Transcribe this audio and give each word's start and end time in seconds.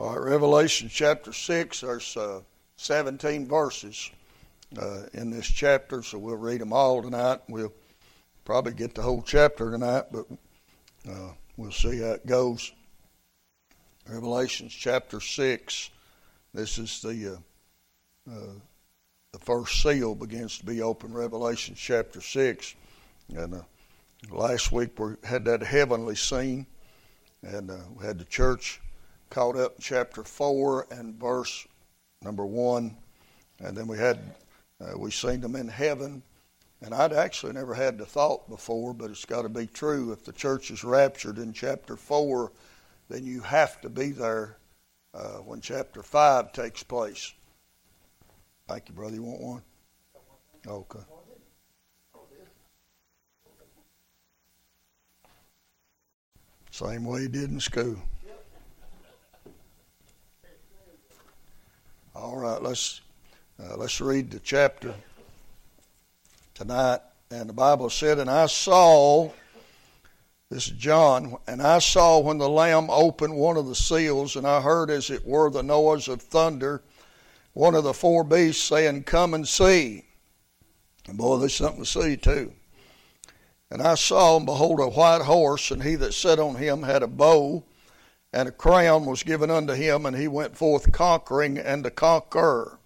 All 0.00 0.14
right, 0.14 0.30
Revelation 0.30 0.88
chapter 0.90 1.30
6, 1.30 1.82
there's 1.82 2.16
uh, 2.16 2.40
17 2.78 3.46
verses 3.46 4.10
uh, 4.80 5.02
in 5.12 5.28
this 5.28 5.46
chapter, 5.46 6.02
so 6.02 6.16
we'll 6.16 6.36
read 6.36 6.62
them 6.62 6.72
all 6.72 7.02
tonight. 7.02 7.40
We'll 7.50 7.74
probably 8.46 8.72
get 8.72 8.94
the 8.94 9.02
whole 9.02 9.20
chapter 9.20 9.70
tonight, 9.70 10.04
but 10.10 10.24
uh, 11.06 11.32
we'll 11.58 11.70
see 11.70 11.98
how 11.98 12.12
it 12.12 12.24
goes. 12.24 12.72
Revelation 14.08 14.70
chapter 14.70 15.20
6, 15.20 15.90
this 16.54 16.78
is 16.78 17.02
the, 17.02 17.38
uh, 18.26 18.32
uh, 18.32 18.54
the 19.32 19.38
first 19.40 19.82
seal 19.82 20.14
begins 20.14 20.56
to 20.56 20.64
be 20.64 20.80
open, 20.80 21.12
Revelation 21.12 21.74
chapter 21.76 22.22
6. 22.22 22.74
And 23.36 23.52
uh, 23.52 23.60
last 24.30 24.72
week 24.72 24.98
we 24.98 25.16
had 25.24 25.44
that 25.44 25.62
heavenly 25.62 26.16
scene, 26.16 26.64
and 27.42 27.70
we 27.98 28.06
had 28.06 28.18
the 28.18 28.24
church 28.24 28.80
caught 29.30 29.56
up 29.56 29.76
in 29.76 29.82
chapter 29.82 30.22
4 30.22 30.88
and 30.90 31.14
verse 31.14 31.66
number 32.22 32.44
1. 32.44 32.94
And 33.60 33.76
then 33.76 33.86
we 33.86 33.98
had, 33.98 34.18
uh, 34.80 34.98
we 34.98 35.10
seen 35.10 35.40
them 35.40 35.56
in 35.56 35.68
heaven. 35.68 36.22
And 36.82 36.94
I'd 36.94 37.12
actually 37.12 37.52
never 37.52 37.74
had 37.74 37.98
the 37.98 38.06
thought 38.06 38.48
before, 38.48 38.94
but 38.94 39.10
it's 39.10 39.24
got 39.24 39.42
to 39.42 39.48
be 39.48 39.66
true. 39.66 40.12
If 40.12 40.24
the 40.24 40.32
church 40.32 40.70
is 40.70 40.82
raptured 40.82 41.38
in 41.38 41.52
chapter 41.52 41.96
4, 41.96 42.50
then 43.08 43.24
you 43.24 43.40
have 43.42 43.80
to 43.82 43.90
be 43.90 44.10
there 44.10 44.56
uh, 45.12 45.38
when 45.38 45.60
chapter 45.60 46.02
5 46.02 46.52
takes 46.52 46.82
place. 46.82 47.32
Thank 48.66 48.88
you, 48.88 48.94
brother. 48.94 49.14
You 49.14 49.24
want 49.24 49.40
one? 49.40 49.62
Okay. 50.66 51.00
Same 56.70 57.04
way 57.04 57.22
you 57.22 57.28
did 57.28 57.50
in 57.50 57.60
school. 57.60 57.96
All 62.20 62.36
right, 62.36 62.60
let's 62.60 63.00
uh, 63.58 63.78
let's 63.78 63.98
read 63.98 64.30
the 64.30 64.40
chapter 64.40 64.94
tonight. 66.52 67.00
And 67.30 67.48
the 67.48 67.54
Bible 67.54 67.88
said, 67.88 68.18
"And 68.18 68.28
I 68.28 68.44
saw." 68.44 69.30
This 70.50 70.66
is 70.66 70.72
John. 70.72 71.38
And 71.46 71.62
I 71.62 71.78
saw 71.78 72.18
when 72.18 72.36
the 72.36 72.48
Lamb 72.48 72.90
opened 72.90 73.36
one 73.36 73.56
of 73.56 73.68
the 73.68 73.74
seals, 73.74 74.36
and 74.36 74.46
I 74.46 74.60
heard 74.60 74.90
as 74.90 75.08
it 75.08 75.24
were 75.24 75.48
the 75.48 75.62
noise 75.62 76.08
of 76.08 76.20
thunder, 76.20 76.82
one 77.54 77.74
of 77.74 77.84
the 77.84 77.94
four 77.94 78.24
beasts 78.24 78.64
saying, 78.64 79.04
Come 79.04 79.32
and 79.32 79.46
see. 79.46 80.04
And 81.06 81.16
boy, 81.16 81.38
there's 81.38 81.54
something 81.54 81.84
to 81.84 81.88
see 81.88 82.16
too. 82.16 82.52
And 83.70 83.80
I 83.80 83.94
saw, 83.94 84.36
and 84.36 84.44
behold, 84.44 84.80
a 84.80 84.88
white 84.88 85.22
horse, 85.22 85.70
and 85.70 85.84
he 85.84 85.94
that 85.94 86.12
sat 86.12 86.40
on 86.40 86.56
him 86.56 86.82
had 86.82 87.04
a 87.04 87.06
bow, 87.06 87.62
and 88.32 88.48
a 88.48 88.52
crown 88.52 89.06
was 89.06 89.22
given 89.22 89.50
unto 89.50 89.72
him, 89.72 90.06
and 90.06 90.16
he 90.16 90.28
went 90.28 90.56
forth 90.56 90.92
conquering 90.92 91.58
and 91.58 91.84
to 91.84 91.90
conquer. 91.90 92.78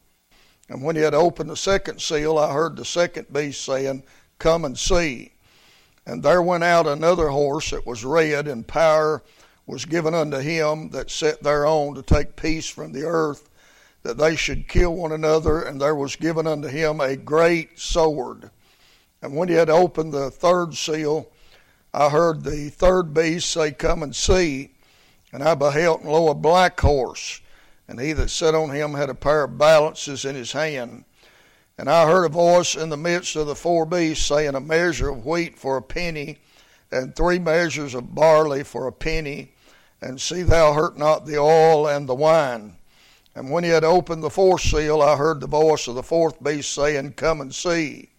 And 0.68 0.82
when 0.82 0.96
he 0.96 1.02
had 1.02 1.14
opened 1.14 1.50
the 1.50 1.56
second 1.56 2.00
seal, 2.00 2.38
I 2.38 2.52
heard 2.52 2.76
the 2.76 2.84
second 2.84 3.32
beast 3.32 3.62
saying, 3.62 4.04
Come 4.38 4.64
and 4.64 4.78
see. 4.78 5.32
And 6.06 6.22
there 6.22 6.42
went 6.42 6.64
out 6.64 6.86
another 6.86 7.28
horse 7.28 7.70
that 7.70 7.86
was 7.86 8.04
red, 8.04 8.48
and 8.48 8.66
power 8.66 9.22
was 9.66 9.84
given 9.84 10.14
unto 10.14 10.38
him 10.38 10.90
that 10.90 11.10
sat 11.10 11.42
thereon 11.42 11.94
to 11.94 12.02
take 12.02 12.36
peace 12.36 12.68
from 12.68 12.92
the 12.92 13.04
earth, 13.04 13.48
that 14.02 14.18
they 14.18 14.36
should 14.36 14.68
kill 14.68 14.94
one 14.94 15.12
another, 15.12 15.62
and 15.62 15.80
there 15.80 15.94
was 15.94 16.16
given 16.16 16.46
unto 16.46 16.68
him 16.68 17.00
a 17.00 17.16
great 17.16 17.78
sword. 17.78 18.50
And 19.22 19.34
when 19.34 19.48
he 19.48 19.54
had 19.54 19.70
opened 19.70 20.12
the 20.12 20.30
third 20.30 20.74
seal, 20.74 21.30
I 21.94 22.10
heard 22.10 22.44
the 22.44 22.68
third 22.70 23.14
beast 23.14 23.50
say, 23.50 23.72
Come 23.72 24.02
and 24.02 24.14
see. 24.14 24.73
And 25.34 25.42
I 25.42 25.56
beheld, 25.56 26.02
and 26.02 26.12
lo, 26.12 26.28
a 26.28 26.34
black 26.34 26.80
horse, 26.80 27.40
and 27.88 27.98
he 27.98 28.12
that 28.12 28.30
sat 28.30 28.54
on 28.54 28.70
him 28.70 28.94
had 28.94 29.10
a 29.10 29.16
pair 29.16 29.42
of 29.42 29.58
balances 29.58 30.24
in 30.24 30.36
his 30.36 30.52
hand. 30.52 31.04
And 31.76 31.90
I 31.90 32.06
heard 32.06 32.26
a 32.26 32.28
voice 32.28 32.76
in 32.76 32.88
the 32.88 32.96
midst 32.96 33.34
of 33.34 33.48
the 33.48 33.56
four 33.56 33.84
beasts 33.84 34.24
saying, 34.24 34.54
A 34.54 34.60
measure 34.60 35.08
of 35.08 35.26
wheat 35.26 35.58
for 35.58 35.76
a 35.76 35.82
penny, 35.82 36.38
and 36.92 37.16
three 37.16 37.40
measures 37.40 37.94
of 37.94 38.14
barley 38.14 38.62
for 38.62 38.86
a 38.86 38.92
penny, 38.92 39.50
and 40.00 40.20
see 40.20 40.42
thou 40.42 40.72
hurt 40.72 40.96
not 40.96 41.26
the 41.26 41.38
oil 41.38 41.88
and 41.88 42.08
the 42.08 42.14
wine. 42.14 42.76
And 43.34 43.50
when 43.50 43.64
he 43.64 43.70
had 43.70 43.82
opened 43.82 44.22
the 44.22 44.30
fourth 44.30 44.60
seal, 44.60 45.02
I 45.02 45.16
heard 45.16 45.40
the 45.40 45.48
voice 45.48 45.88
of 45.88 45.96
the 45.96 46.04
fourth 46.04 46.40
beast 46.40 46.72
saying, 46.72 47.14
Come 47.14 47.40
and 47.40 47.52
see. 47.52 48.10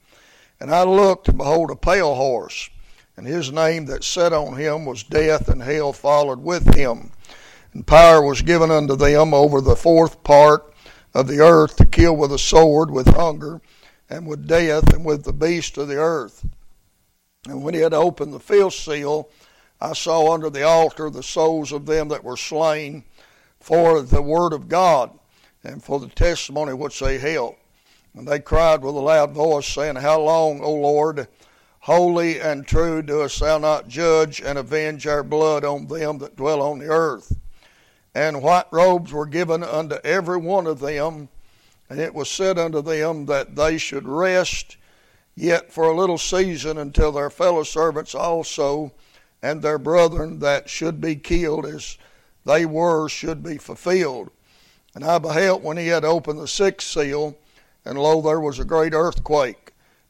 And 0.59 0.69
I 0.69 0.83
looked, 0.83 1.29
and 1.29 1.37
behold, 1.37 1.71
a 1.71 1.77
pale 1.77 2.15
horse 2.15 2.69
and 3.17 3.25
his 3.25 3.51
name 3.51 3.85
that 3.85 4.03
sat 4.03 4.33
on 4.33 4.57
him 4.57 4.85
was 4.85 5.03
death, 5.03 5.47
and 5.47 5.61
hell 5.61 5.93
followed 5.93 6.41
with 6.41 6.75
him. 6.75 7.11
And 7.73 7.87
power 7.87 8.21
was 8.21 8.41
given 8.41 8.71
unto 8.71 8.95
them 8.95 9.33
over 9.33 9.61
the 9.61 9.75
fourth 9.75 10.23
part 10.23 10.73
of 11.13 11.27
the 11.27 11.39
earth 11.39 11.77
to 11.77 11.85
kill 11.85 12.15
with 12.15 12.31
a 12.31 12.39
sword, 12.39 12.91
with 12.91 13.07
hunger, 13.07 13.61
and 14.09 14.27
with 14.27 14.47
death, 14.47 14.93
and 14.93 15.05
with 15.05 15.23
the 15.23 15.33
beast 15.33 15.77
of 15.77 15.87
the 15.87 15.97
earth. 15.97 16.45
And 17.47 17.63
when 17.63 17.73
he 17.73 17.79
had 17.79 17.93
opened 17.93 18.33
the 18.33 18.39
fifth 18.39 18.73
seal, 18.73 19.29
I 19.79 19.93
saw 19.93 20.33
under 20.33 20.49
the 20.49 20.63
altar 20.63 21.09
the 21.09 21.23
souls 21.23 21.71
of 21.71 21.85
them 21.85 22.09
that 22.09 22.23
were 22.23 22.37
slain 22.37 23.03
for 23.59 24.01
the 24.01 24.21
word 24.21 24.53
of 24.53 24.67
God 24.67 25.11
and 25.63 25.83
for 25.83 25.99
the 25.99 26.07
testimony 26.07 26.73
which 26.73 26.99
they 26.99 27.17
held. 27.17 27.55
And 28.13 28.27
they 28.27 28.39
cried 28.39 28.81
with 28.81 28.95
a 28.95 28.99
loud 28.99 29.31
voice, 29.31 29.67
saying, 29.67 29.97
How 29.97 30.21
long, 30.21 30.61
O 30.61 30.71
Lord? 30.71 31.27
Holy 31.85 32.41
and 32.41 32.65
true 32.65 33.03
doest 33.03 33.39
thou 33.39 33.59
not 33.59 33.87
judge 33.87 34.41
and 34.41 34.57
avenge 34.57 35.05
our 35.05 35.21
blood 35.21 35.63
on 35.63 35.85
them 35.85 36.17
that 36.17 36.35
dwell 36.35 36.59
on 36.59 36.79
the 36.79 36.87
earth. 36.87 37.37
And 38.15 38.41
white 38.41 38.65
robes 38.71 39.13
were 39.13 39.27
given 39.27 39.61
unto 39.61 39.97
every 40.03 40.37
one 40.37 40.65
of 40.65 40.79
them, 40.79 41.29
and 41.87 41.99
it 41.99 42.15
was 42.15 42.27
said 42.27 42.57
unto 42.57 42.81
them 42.81 43.27
that 43.27 43.55
they 43.55 43.77
should 43.77 44.07
rest 44.07 44.77
yet 45.35 45.71
for 45.71 45.83
a 45.83 45.95
little 45.95 46.17
season 46.17 46.79
until 46.79 47.11
their 47.11 47.29
fellow 47.29 47.61
servants 47.61 48.15
also 48.15 48.91
and 49.43 49.61
their 49.61 49.77
brethren 49.77 50.39
that 50.39 50.67
should 50.67 50.99
be 50.99 51.15
killed 51.15 51.67
as 51.67 51.99
they 52.45 52.65
were 52.65 53.07
should 53.07 53.43
be 53.43 53.59
fulfilled. 53.59 54.31
And 54.95 55.03
I 55.03 55.19
beheld 55.19 55.61
when 55.61 55.77
he 55.77 55.89
had 55.89 56.03
opened 56.03 56.39
the 56.39 56.47
sixth 56.47 56.87
seal, 56.87 57.37
and 57.85 57.99
lo, 57.99 58.23
there 58.23 58.41
was 58.41 58.57
a 58.57 58.65
great 58.65 58.95
earthquake 58.95 59.64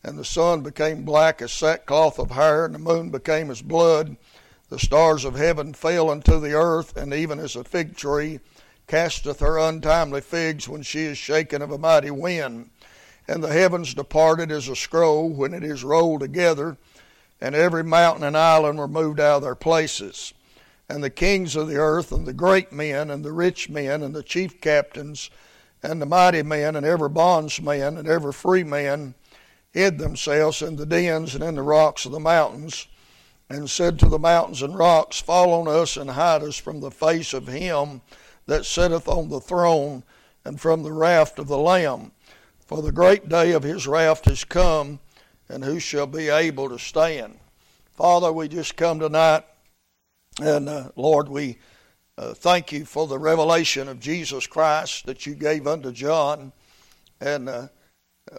and 0.05 0.19
the 0.19 0.23
sun 0.23 0.61
became 0.61 1.03
black 1.03 1.41
as 1.41 1.51
sackcloth 1.51 2.19
of 2.19 2.29
hair, 2.29 2.65
and 2.65 2.75
the 2.75 2.79
moon 2.79 3.09
became 3.09 3.49
as 3.49 3.63
blood. 3.63 4.15
The 4.69 4.77
stars 4.77 5.25
of 5.25 5.35
heaven 5.35 5.73
fell 5.73 6.11
unto 6.11 6.39
the 6.39 6.53
earth, 6.53 6.95
and 6.95 7.11
even 7.11 7.39
as 7.39 7.55
a 7.55 7.63
fig 7.63 7.97
tree 7.97 8.39
casteth 8.85 9.39
her 9.39 9.57
untimely 9.57 10.21
figs 10.21 10.69
when 10.69 10.83
she 10.83 11.05
is 11.05 11.17
shaken 11.17 11.63
of 11.63 11.71
a 11.71 11.79
mighty 11.79 12.11
wind. 12.11 12.69
And 13.27 13.43
the 13.43 13.51
heavens 13.51 13.95
departed 13.95 14.51
as 14.51 14.69
a 14.69 14.75
scroll 14.75 15.27
when 15.27 15.55
it 15.55 15.63
is 15.63 15.83
rolled 15.83 16.19
together, 16.19 16.77
and 17.41 17.55
every 17.55 17.83
mountain 17.83 18.23
and 18.23 18.37
island 18.37 18.77
were 18.77 18.87
moved 18.87 19.19
out 19.19 19.37
of 19.37 19.41
their 19.41 19.55
places. 19.55 20.35
And 20.87 21.03
the 21.03 21.09
kings 21.09 21.55
of 21.55 21.67
the 21.67 21.77
earth, 21.77 22.11
and 22.11 22.27
the 22.27 22.33
great 22.33 22.71
men, 22.71 23.09
and 23.09 23.25
the 23.25 23.31
rich 23.31 23.69
men, 23.69 24.03
and 24.03 24.13
the 24.13 24.21
chief 24.21 24.61
captains, 24.61 25.31
and 25.81 25.99
the 25.99 26.05
mighty 26.05 26.43
men, 26.43 26.75
and 26.75 26.85
every 26.85 27.09
bondsman, 27.09 27.97
and 27.97 28.07
every 28.07 28.33
free 28.33 28.63
man, 28.63 29.15
hid 29.75 29.97
themselves 29.97 30.61
in 30.61 30.77
the 30.77 30.85
dens 30.85 31.35
and 31.35 31.43
in 31.43 31.55
the 31.55 31.61
rocks 31.61 32.05
of 32.05 32.13
the 32.13 32.19
mountains, 32.19 32.87
and 33.49 33.69
said 33.69 33.99
to 33.99 34.07
the 34.07 34.17
mountains 34.17 34.61
and 34.61 34.75
rocks, 34.75 35.19
Fall 35.19 35.53
on 35.53 35.67
us 35.67 35.97
and 35.97 36.09
hide 36.09 36.41
us 36.43 36.57
from 36.57 36.79
the 36.79 36.89
face 36.89 37.33
of 37.33 37.45
him 37.45 38.01
that 38.47 38.65
sitteth 38.65 39.07
on 39.09 39.27
the 39.27 39.41
throne, 39.41 40.01
and 40.45 40.61
from 40.61 40.81
the 40.81 40.93
wrath 40.93 41.37
of 41.37 41.47
the 41.47 41.57
Lamb. 41.57 42.13
For 42.65 42.81
the 42.81 42.91
great 42.93 43.27
day 43.27 43.51
of 43.51 43.63
his 43.63 43.85
wrath 43.85 44.25
is 44.27 44.45
come, 44.45 44.99
and 45.49 45.63
who 45.65 45.79
shall 45.79 46.07
be 46.07 46.29
able 46.29 46.69
to 46.69 46.79
stand? 46.79 47.37
Father, 47.97 48.31
we 48.31 48.47
just 48.47 48.77
come 48.77 48.99
tonight, 48.99 49.43
and 50.41 50.69
uh, 50.69 50.89
Lord, 50.95 51.27
we 51.27 51.57
uh, 52.17 52.33
thank 52.33 52.71
you 52.71 52.85
for 52.85 53.07
the 53.07 53.19
revelation 53.19 53.89
of 53.89 53.99
Jesus 53.99 54.47
Christ 54.47 55.05
that 55.05 55.25
you 55.25 55.35
gave 55.35 55.67
unto 55.67 55.91
John. 55.91 56.53
And 57.19 57.49
uh, 57.49 57.67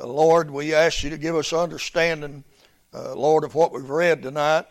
Lord, 0.04 0.50
we 0.50 0.74
ask 0.74 1.02
you 1.02 1.10
to 1.10 1.18
give 1.18 1.36
us 1.36 1.52
understanding, 1.52 2.44
uh, 2.92 3.14
Lord, 3.14 3.44
of 3.44 3.54
what 3.54 3.72
we've 3.72 3.88
read 3.88 4.22
tonight. 4.22 4.66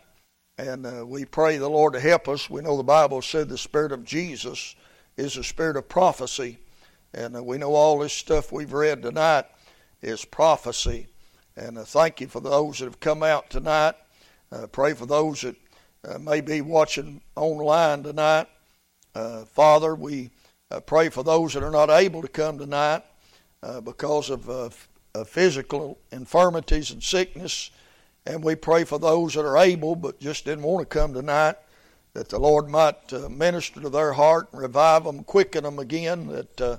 And 0.58 0.86
uh, 0.86 1.04
we 1.06 1.24
pray 1.24 1.58
the 1.58 1.68
Lord 1.68 1.94
to 1.94 2.00
help 2.00 2.28
us. 2.28 2.48
We 2.48 2.62
know 2.62 2.76
the 2.76 2.82
Bible 2.82 3.22
said 3.22 3.48
the 3.48 3.58
Spirit 3.58 3.92
of 3.92 4.04
Jesus 4.04 4.74
is 5.16 5.34
the 5.34 5.44
Spirit 5.44 5.76
of 5.76 5.88
prophecy. 5.88 6.58
And 7.12 7.36
uh, 7.36 7.42
we 7.42 7.58
know 7.58 7.74
all 7.74 7.98
this 7.98 8.12
stuff 8.12 8.52
we've 8.52 8.72
read 8.72 9.02
tonight 9.02 9.46
is 10.00 10.24
prophecy. 10.24 11.08
And 11.56 11.78
uh, 11.78 11.84
thank 11.84 12.20
you 12.20 12.26
for 12.26 12.40
those 12.40 12.78
that 12.78 12.86
have 12.86 13.00
come 13.00 13.22
out 13.22 13.50
tonight. 13.50 13.94
Uh, 14.52 14.66
pray 14.66 14.94
for 14.94 15.06
those 15.06 15.40
that 15.42 15.56
may 16.20 16.40
be 16.40 16.60
watching 16.60 17.20
online 17.34 18.02
tonight. 18.04 18.46
Father, 19.46 19.94
we 19.94 20.30
pray 20.84 21.08
for 21.08 21.24
those 21.24 21.54
that 21.54 21.64
are 21.64 21.70
not 21.70 21.90
able 21.90 22.22
to 22.22 22.28
come 22.28 22.58
tonight 22.58 23.02
because 23.82 24.30
of 24.30 24.88
physical 25.24 25.98
infirmities 26.12 26.90
and 26.90 27.02
sickness. 27.02 27.70
And 28.26 28.42
we 28.42 28.54
pray 28.54 28.84
for 28.84 28.98
those 28.98 29.34
that 29.34 29.44
are 29.44 29.58
able 29.58 29.94
but 29.94 30.20
just 30.20 30.44
didn't 30.44 30.64
want 30.64 30.88
to 30.88 30.98
come 30.98 31.14
tonight, 31.14 31.56
that 32.14 32.28
the 32.28 32.38
Lord 32.38 32.68
might 32.68 33.12
uh, 33.12 33.28
minister 33.28 33.80
to 33.80 33.88
their 33.88 34.12
heart, 34.12 34.48
and 34.52 34.60
revive 34.60 35.04
them, 35.04 35.22
quicken 35.22 35.64
them 35.64 35.78
again, 35.78 36.26
that 36.28 36.60
uh, 36.60 36.78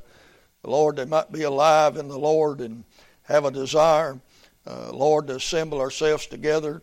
the 0.64 0.70
Lord, 0.70 0.98
they 0.98 1.06
might 1.06 1.32
be 1.32 1.44
alive 1.44 1.96
in 1.96 2.08
the 2.08 2.20
Lord 2.20 2.60
and 2.60 2.84
have 3.24 3.46
a 3.46 3.52
desire, 3.52 4.20
uh, 4.66 4.92
Lord, 4.92 5.28
to 5.28 5.36
assemble 5.36 5.80
ourselves 5.80 6.28
together 6.28 6.82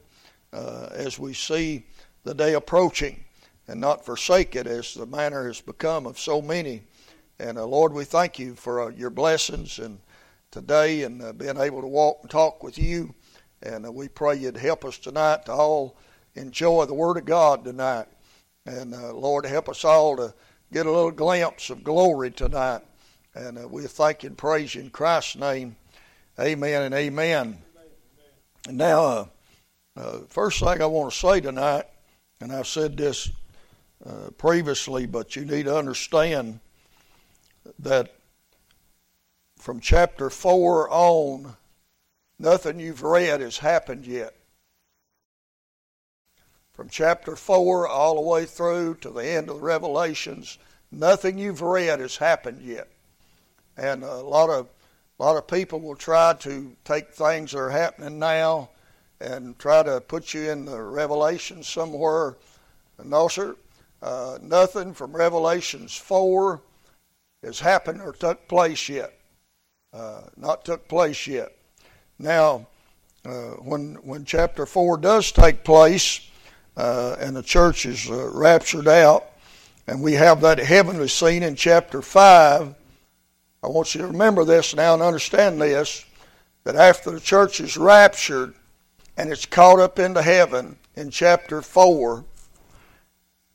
uh, 0.53 0.89
as 0.93 1.19
we 1.19 1.35
see 1.35 1.85
the 2.23 2.35
day 2.35 2.55
approaching 2.55 3.25
and 3.69 3.81
not 3.81 4.05
forsake 4.05 4.57
it 4.57 4.67
as 4.67 4.95
the 4.95 5.07
manner 5.07 5.47
has 5.47 5.61
become 5.61 6.07
of 6.07 6.19
so 6.19 6.41
many. 6.41 6.83
And 7.39 7.59
uh, 7.59 7.67
Lord, 7.67 7.93
we 7.93 8.05
thank 8.05 8.39
you 8.39 8.55
for 8.55 8.83
uh, 8.83 8.89
your 8.89 9.11
blessings 9.11 9.79
and 9.79 9.99
today 10.55 11.03
and 11.03 11.21
uh, 11.21 11.33
being 11.33 11.59
able 11.59 11.81
to 11.81 11.89
walk 11.89 12.19
and 12.23 12.31
talk 12.31 12.63
with 12.63 12.79
you. 12.79 13.13
And 13.61 13.85
uh, 13.85 13.91
we 13.91 14.09
pray 14.09 14.37
you'd 14.37 14.57
help 14.57 14.85
us 14.85 14.99
tonight 14.99 15.47
to 15.47 15.53
all 15.53 15.97
enjoy 16.37 16.85
the 16.85 16.95
Word 16.95 17.17
of 17.17 17.25
God 17.25 17.65
tonight. 17.65 18.07
And 18.65 18.95
uh, 18.95 19.13
Lord, 19.13 19.47
help 19.47 19.69
us 19.69 19.85
all 19.85 20.17
to 20.17 20.33
get 20.73 20.87
a 20.87 20.91
little 20.91 21.11
glimpse 21.11 21.71
of 21.71 21.83
glory 21.83 22.31
tonight. 22.31 22.83
And 23.35 23.59
uh, 23.59 23.69
we 23.69 23.83
thank 23.83 24.23
and 24.23 24.39
praise 24.39 24.77
you 24.77 24.83
in 24.83 24.91
Christ's 24.91 25.37
name. 25.37 25.75
Amen 26.39 26.83
and 26.83 26.95
amen. 26.95 27.59
And 28.69 28.79
now, 28.79 29.31
first 30.29 30.61
thing 30.61 30.81
I 30.81 30.87
want 30.87 31.13
to 31.13 31.19
say 31.19 31.41
tonight, 31.41 31.85
and 32.41 32.53
I've 32.53 32.67
said 32.67 32.97
this 32.97 33.31
previously, 34.39 35.07
but 35.07 35.37
you 35.37 35.45
need 35.45 35.65
to 35.65 35.77
understand 35.77 36.61
that 37.81 38.15
from 39.65 39.81
chapter 39.81 40.29
4 40.29 40.91
on, 40.91 41.57
nothing 42.39 42.79
you've 42.79 43.03
read 43.03 43.41
has 43.41 43.57
happened 43.57 44.07
yet. 44.07 44.35
From 46.75 46.91
chapter 46.91 47.35
4 47.35 47.89
all 47.89 48.17
the 48.17 48.21
way 48.21 48.45
through 48.45 48.97
to 48.97 49.09
the 49.09 49.27
end 49.27 49.49
of 49.49 49.57
the 49.57 49.63
Revelations, 49.63 50.59
nothing 50.93 51.39
you've 51.39 51.63
read 51.63 52.01
has 52.01 52.19
happened 52.19 52.61
yet. 52.61 52.89
And 53.75 54.05
a 54.05 54.17
lot 54.17 54.51
of 54.51 54.69
a 55.19 55.23
lot 55.23 55.39
of 55.39 55.47
people 55.47 55.81
will 55.81 55.97
try 55.97 56.35
to 56.41 56.77
take 56.85 57.15
things 57.15 57.53
that 57.53 57.59
are 57.59 57.71
happening 57.71 58.19
now 58.19 58.69
and 59.19 59.59
try 59.59 59.83
to 59.83 60.03
put 60.03 60.35
you 60.35 60.51
in 60.51 60.67
the 60.67 60.83
Revelation 60.83 61.63
somewhere. 61.63 62.37
No, 63.03 63.29
sir. 63.29 63.57
Uh, 64.03 64.37
nothing 64.43 64.93
from 64.93 65.17
Revelations 65.17 65.97
4 65.97 66.61
has 67.43 67.61
happened 67.61 68.03
or 68.03 68.13
took 68.13 68.47
place 68.47 68.91
yet. 68.91 69.21
Uh, 69.95 70.23
not 70.37 70.65
took 70.65 70.89
place 70.89 71.27
yet. 71.29 71.53
Now, 72.19 72.67
uh, 73.25 73.53
when 73.63 73.95
when 74.03 74.25
chapter 74.25 74.67
four 74.67 74.97
does 74.97 75.31
take 75.31 75.63
place, 75.63 76.21
uh, 76.77 77.15
and 77.21 77.37
the 77.37 77.45
church 77.45 77.87
is 77.87 78.11
uh, 78.11 78.29
raptured 78.33 78.89
out, 78.89 79.25
and 79.87 80.03
we 80.03 80.15
have 80.15 80.41
that 80.41 80.59
heavenly 80.59 81.07
scene 81.07 81.45
in 81.45 81.55
chapter 81.55 82.03
five, 82.03 82.75
I 83.63 83.69
want 83.69 83.95
you 83.95 84.01
to 84.01 84.09
remember 84.09 84.45
this 84.45 84.75
now 84.75 84.95
and 84.95 85.03
understand 85.03 85.61
this: 85.61 86.05
that 86.65 86.75
after 86.75 87.13
the 87.13 87.21
church 87.21 87.61
is 87.61 87.77
raptured 87.77 88.55
and 89.17 89.31
it's 89.31 89.47
caught 89.47 89.79
up 89.79 90.01
into 90.01 90.23
heaven 90.23 90.77
in 90.97 91.11
chapter 91.11 91.63
four, 91.63 92.25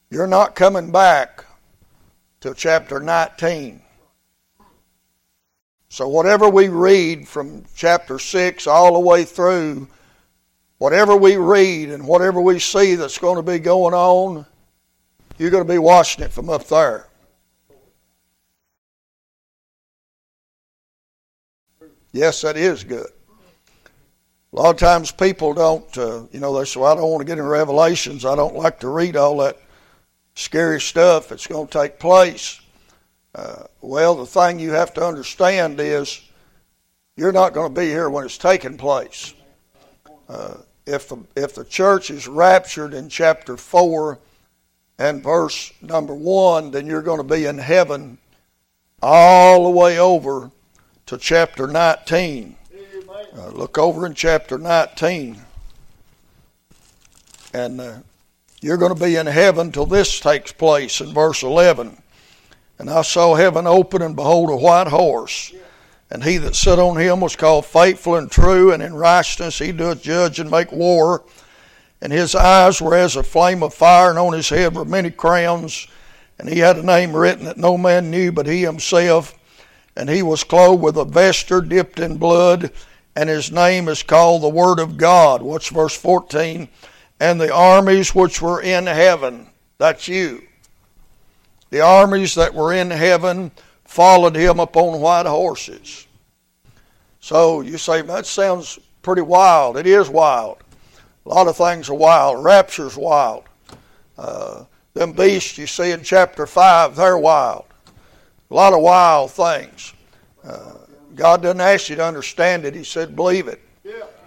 you're 0.10 0.26
not 0.26 0.56
coming 0.56 0.90
back 0.90 1.44
till 2.40 2.54
chapter 2.54 3.02
19. 3.02 3.82
So, 5.90 6.08
whatever 6.08 6.48
we 6.48 6.70
read 6.70 7.28
from 7.28 7.66
chapter 7.76 8.20
6 8.20 8.68
all 8.68 8.94
the 8.94 9.00
way 9.00 9.24
through, 9.24 9.88
whatever 10.78 11.16
we 11.16 11.36
read 11.36 11.90
and 11.90 12.08
whatever 12.08 12.40
we 12.40 12.60
see 12.60 12.94
that's 12.94 13.18
going 13.18 13.38
to 13.38 13.52
be 13.52 13.58
going 13.58 13.96
on, 13.96 14.46
you're 15.40 15.50
going 15.50 15.66
to 15.66 15.74
be 15.74 15.80
watching 15.80 16.24
it 16.24 16.32
from 16.32 16.50
up 16.50 16.68
there. 16.68 17.08
Yes, 22.12 22.42
that 22.42 22.56
is 22.56 22.84
good. 22.84 23.10
A 24.52 24.56
lot 24.56 24.70
of 24.72 24.78
times 24.78 25.12
people 25.12 25.54
don't, 25.54 25.98
uh, 25.98 26.24
you 26.32 26.40
know, 26.40 26.58
they 26.58 26.66
say, 26.66 26.80
well, 26.80 26.92
I 26.92 26.96
don't 26.96 27.10
want 27.10 27.22
to 27.22 27.26
get 27.26 27.38
in 27.38 27.46
Revelations. 27.46 28.26
I 28.26 28.36
don't 28.36 28.56
like 28.56 28.80
to 28.80 28.90
read 28.90 29.16
all 29.16 29.38
that 29.38 29.58
scary 30.36 30.82
stuff 30.82 31.30
that's 31.30 31.48
going 31.48 31.68
to 31.68 31.80
take 31.80 32.00
place. 32.00 32.62
Uh, 33.40 33.64
well, 33.80 34.16
the 34.16 34.26
thing 34.26 34.60
you 34.60 34.72
have 34.72 34.94
to 34.94 35.02
understand 35.02 35.80
is 35.80 36.22
you're 37.16 37.32
not 37.32 37.54
going 37.54 37.74
to 37.74 37.82
be 37.82 37.88
here 37.88 38.10
when 38.10 38.26
it's 38.26 38.38
taking 38.38 38.76
place. 38.76 39.34
Uh, 40.28 40.56
if 40.86 41.08
the 41.08 41.18
if 41.38 41.56
the 41.56 41.64
church 41.64 42.12
is 42.12 42.28
raptured 42.28 42.94
in 42.94 43.08
chapter 43.08 43.56
four 43.56 44.20
and 44.98 45.24
verse 45.24 45.72
number 45.82 46.14
one, 46.14 46.72
then 46.72 46.86
you're 46.86 47.02
going 47.02 47.20
to 47.20 47.36
be 47.36 47.46
in 47.46 47.58
heaven 47.58 48.18
all 49.02 49.64
the 49.64 49.70
way 49.70 49.98
over 50.00 50.52
to 51.06 51.18
chapter 51.18 51.66
19. 51.66 52.58
Uh, 53.38 53.48
look 53.52 53.78
over 53.78 54.06
in 54.06 54.16
chapter 54.16 54.58
19. 54.58 55.40
And 57.54 57.80
uh, 57.80 57.94
you're 58.60 58.76
going 58.76 58.94
to 58.94 59.02
be 59.02 59.16
in 59.16 59.28
heaven 59.28 59.72
till 59.72 59.86
this 59.86 60.20
takes 60.20 60.52
place 60.52 61.00
in 61.00 61.14
verse 61.14 61.42
11. 61.42 61.96
And 62.80 62.90
I 62.90 63.02
saw 63.02 63.36
heaven 63.36 63.68
open, 63.68 64.02
and 64.02 64.16
behold, 64.16 64.50
a 64.50 64.56
white 64.56 64.88
horse. 64.88 65.54
And 66.10 66.24
he 66.24 66.38
that 66.38 66.56
sat 66.56 66.80
on 66.80 66.98
him 66.98 67.20
was 67.20 67.36
called 67.36 67.66
faithful 67.66 68.16
and 68.16 68.32
true, 68.32 68.72
and 68.72 68.82
in 68.82 68.94
righteousness 68.94 69.60
he 69.60 69.74
doth 69.74 70.02
judge 70.02 70.40
and 70.40 70.50
make 70.50 70.72
war. 70.72 71.26
And 72.02 72.14
his 72.14 72.34
eyes 72.34 72.82
were 72.82 72.96
as 72.96 73.18
a 73.18 73.24
flame 73.24 73.62
of 73.62 73.74
fire, 73.74 74.10
and 74.10 74.18
on 74.18 74.32
his 74.32 74.48
head 74.48 74.76
were 74.76 74.86
many 74.86 75.12
crowns. 75.12 75.88
And 76.40 76.48
he 76.48 76.60
had 76.60 76.78
a 76.78 76.86
name 76.86 77.14
written 77.14 77.46
that 77.46 77.58
no 77.58 77.78
man 77.78 78.10
knew 78.10 78.32
but 78.32 78.48
he 78.48 78.62
himself. 78.62 79.38
And 79.98 80.10
he 80.10 80.24
was 80.24 80.46
clothed 80.46 80.82
with 80.82 80.96
a 80.96 81.04
vesture 81.04 81.60
dipped 81.60 82.00
in 82.00 82.18
blood, 82.18 82.72
and 83.14 83.28
his 83.28 83.52
name 83.52 83.90
is 83.90 84.04
called 84.04 84.42
the 84.42 84.50
Word 84.50 84.80
of 84.80 84.96
God. 84.96 85.42
What's 85.42 85.68
verse 85.68 85.98
14? 85.98 86.70
And 87.20 87.42
the 87.42 87.54
armies 87.54 88.16
which 88.16 88.42
were 88.42 88.62
in 88.62 88.88
heaven, 88.88 89.48
that's 89.78 90.08
you 90.08 90.44
the 91.70 91.82
armies 91.82 92.36
that 92.36 92.54
were 92.54 92.74
in 92.74 92.90
heaven 92.90 93.52
followed 93.86 94.36
him 94.36 94.60
upon 94.60 95.02
white 95.02 95.26
horses. 95.26 96.08
So 97.20 97.62
you 97.62 97.78
say, 97.78 98.02
that 98.02 98.26
sounds 98.26 98.80
pretty 99.02 99.22
wild. 99.22 99.78
It 99.78 99.88
is 99.88 100.10
wild. 100.10 100.58
A 101.26 101.30
lot 101.30 101.48
of 101.48 101.58
things 101.58 101.90
are 101.90 101.96
wild. 101.96 102.44
Rapture's 102.44 102.98
wild. 102.98 103.44
Uh, 104.18 104.66
them 104.94 105.12
beasts 105.14 105.58
you 105.58 105.68
see 105.68 105.92
in 105.92 106.04
chapter 106.04 106.46
5, 106.46 106.96
they're 106.96 107.18
wild. 107.18 107.66
A 108.50 108.54
lot 108.54 108.74
of 108.74 108.82
wild 108.82 109.32
things. 109.32 109.94
Uh, 110.44 110.74
God 111.16 111.42
doesn't 111.42 111.62
ask 111.62 111.90
you 111.90 111.96
to 111.98 112.06
understand 112.06 112.66
it. 112.66 112.74
He 112.74 112.84
said, 112.84 113.16
believe 113.16 113.48
it. 113.48 113.62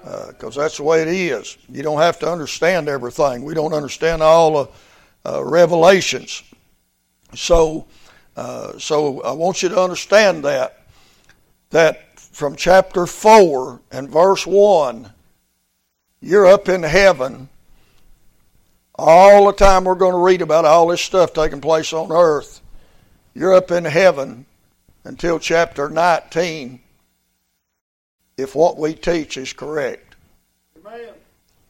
Because 0.03 0.59
uh, 0.59 0.63
that's 0.63 0.77
the 0.77 0.83
way 0.83 1.03
it 1.03 1.09
is. 1.09 1.57
You 1.69 1.83
don't 1.83 2.01
have 2.01 2.19
to 2.21 2.31
understand 2.31 2.89
everything. 2.89 3.45
We 3.45 3.55
don't 3.55 3.73
understand 3.73 4.23
all 4.23 4.65
the 4.65 4.71
uh, 5.31 5.45
revelations. 5.45 6.43
So, 7.35 7.87
uh, 8.37 8.79
so 8.79 9.23
I 9.23 9.33
want 9.33 9.63
you 9.63 9.69
to 9.71 9.81
understand 9.81 10.45
that 10.45 10.79
that 11.71 12.19
from 12.19 12.55
chapter 12.57 13.07
four 13.07 13.81
and 13.91 14.09
verse 14.09 14.47
one, 14.47 15.13
you're 16.21 16.47
up 16.47 16.69
in 16.69 16.83
heaven. 16.83 17.49
All 18.95 19.47
the 19.47 19.53
time 19.53 19.85
we're 19.85 19.95
going 19.95 20.13
to 20.13 20.19
read 20.19 20.43
about 20.43 20.67
all 20.67 20.89
this 20.89 21.01
stuff 21.01 21.33
taking 21.33 21.61
place 21.61 21.93
on 21.93 22.13
earth. 22.13 22.61
You're 23.35 23.55
up 23.55 23.71
in 23.71 23.85
heaven 23.85 24.45
until 25.05 25.39
chapter 25.39 25.89
19 25.89 26.79
if 28.37 28.55
what 28.55 28.79
we 28.79 28.95
teach 28.95 29.37
is 29.37 29.53
correct. 29.53 30.15
Amen. 30.79 31.15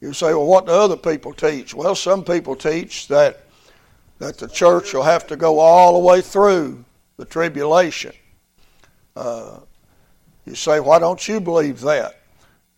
You 0.00 0.12
say, 0.12 0.35
well, 0.35 0.47
what 0.47 0.66
do 0.66 0.73
other 0.73 0.97
people 0.97 1.33
teach? 1.33 1.75
Well, 1.75 1.95
some 1.95 2.25
people 2.25 2.57
teach 2.57 3.09
that 3.09 3.42
that 4.23 4.38
the 4.38 4.47
church 4.47 4.95
will 4.95 5.02
have 5.02 5.26
to 5.26 5.35
go 5.35 5.59
all 5.59 5.95
the 5.95 5.99
way 5.99 6.21
through 6.21 6.85
the 7.17 7.25
tribulation. 7.25 8.12
Uh, 9.17 9.59
you 10.47 10.55
say, 10.55 10.79
why 10.79 11.00
don't 11.00 11.26
you 11.26 11.41
believe 11.41 11.81
that? 11.81 12.21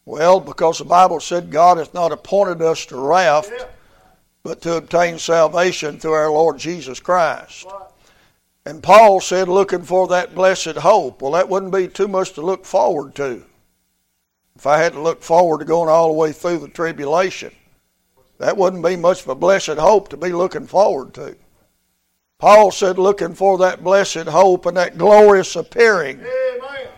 Well, 0.06 0.40
because 0.40 0.78
the 0.78 0.86
Bible 0.86 1.20
said 1.20 1.50
God 1.50 1.76
hath 1.76 1.92
not 1.92 2.12
appointed 2.12 2.62
us 2.62 2.86
to 2.86 2.96
wrath, 2.96 3.50
but 4.42 4.62
to 4.62 4.76
obtain 4.76 5.18
salvation 5.18 5.98
through 5.98 6.12
our 6.12 6.30
Lord 6.30 6.56
Jesus 6.56 6.98
Christ. 6.98 7.66
And 8.64 8.82
Paul 8.82 9.20
said, 9.20 9.46
looking 9.46 9.82
for 9.82 10.08
that 10.08 10.34
blessed 10.34 10.76
hope. 10.76 11.20
Well, 11.20 11.32
that 11.32 11.50
wouldn't 11.50 11.74
be 11.74 11.88
too 11.88 12.08
much 12.08 12.32
to 12.32 12.40
look 12.40 12.64
forward 12.64 13.14
to. 13.16 13.44
If 14.56 14.66
I 14.66 14.78
had 14.78 14.94
to 14.94 15.00
look 15.00 15.22
forward 15.22 15.58
to 15.58 15.66
going 15.66 15.90
all 15.90 16.08
the 16.08 16.18
way 16.18 16.32
through 16.32 16.60
the 16.60 16.68
tribulation. 16.68 17.52
That 18.38 18.56
wouldn't 18.56 18.84
be 18.84 18.96
much 18.96 19.22
of 19.22 19.28
a 19.28 19.34
blessed 19.34 19.78
hope 19.78 20.08
to 20.08 20.16
be 20.16 20.32
looking 20.32 20.66
forward 20.66 21.14
to. 21.14 21.36
Paul 22.38 22.70
said, 22.70 22.98
looking 22.98 23.34
for 23.34 23.58
that 23.58 23.82
blessed 23.82 24.26
hope 24.26 24.66
and 24.66 24.76
that 24.76 24.98
glorious 24.98 25.56
appearing 25.56 26.20
Amen. 26.20 26.88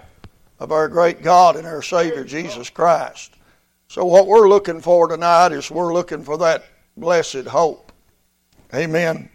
of 0.58 0.72
our 0.72 0.88
great 0.88 1.22
God 1.22 1.56
and 1.56 1.66
our 1.66 1.82
Savior 1.82 2.24
Jesus 2.24 2.70
Christ. 2.70 3.34
So, 3.88 4.04
what 4.04 4.26
we're 4.26 4.48
looking 4.48 4.80
for 4.80 5.06
tonight 5.06 5.52
is 5.52 5.70
we're 5.70 5.92
looking 5.92 6.24
for 6.24 6.38
that 6.38 6.64
blessed 6.96 7.46
hope. 7.46 7.92
Amen. 8.74 9.28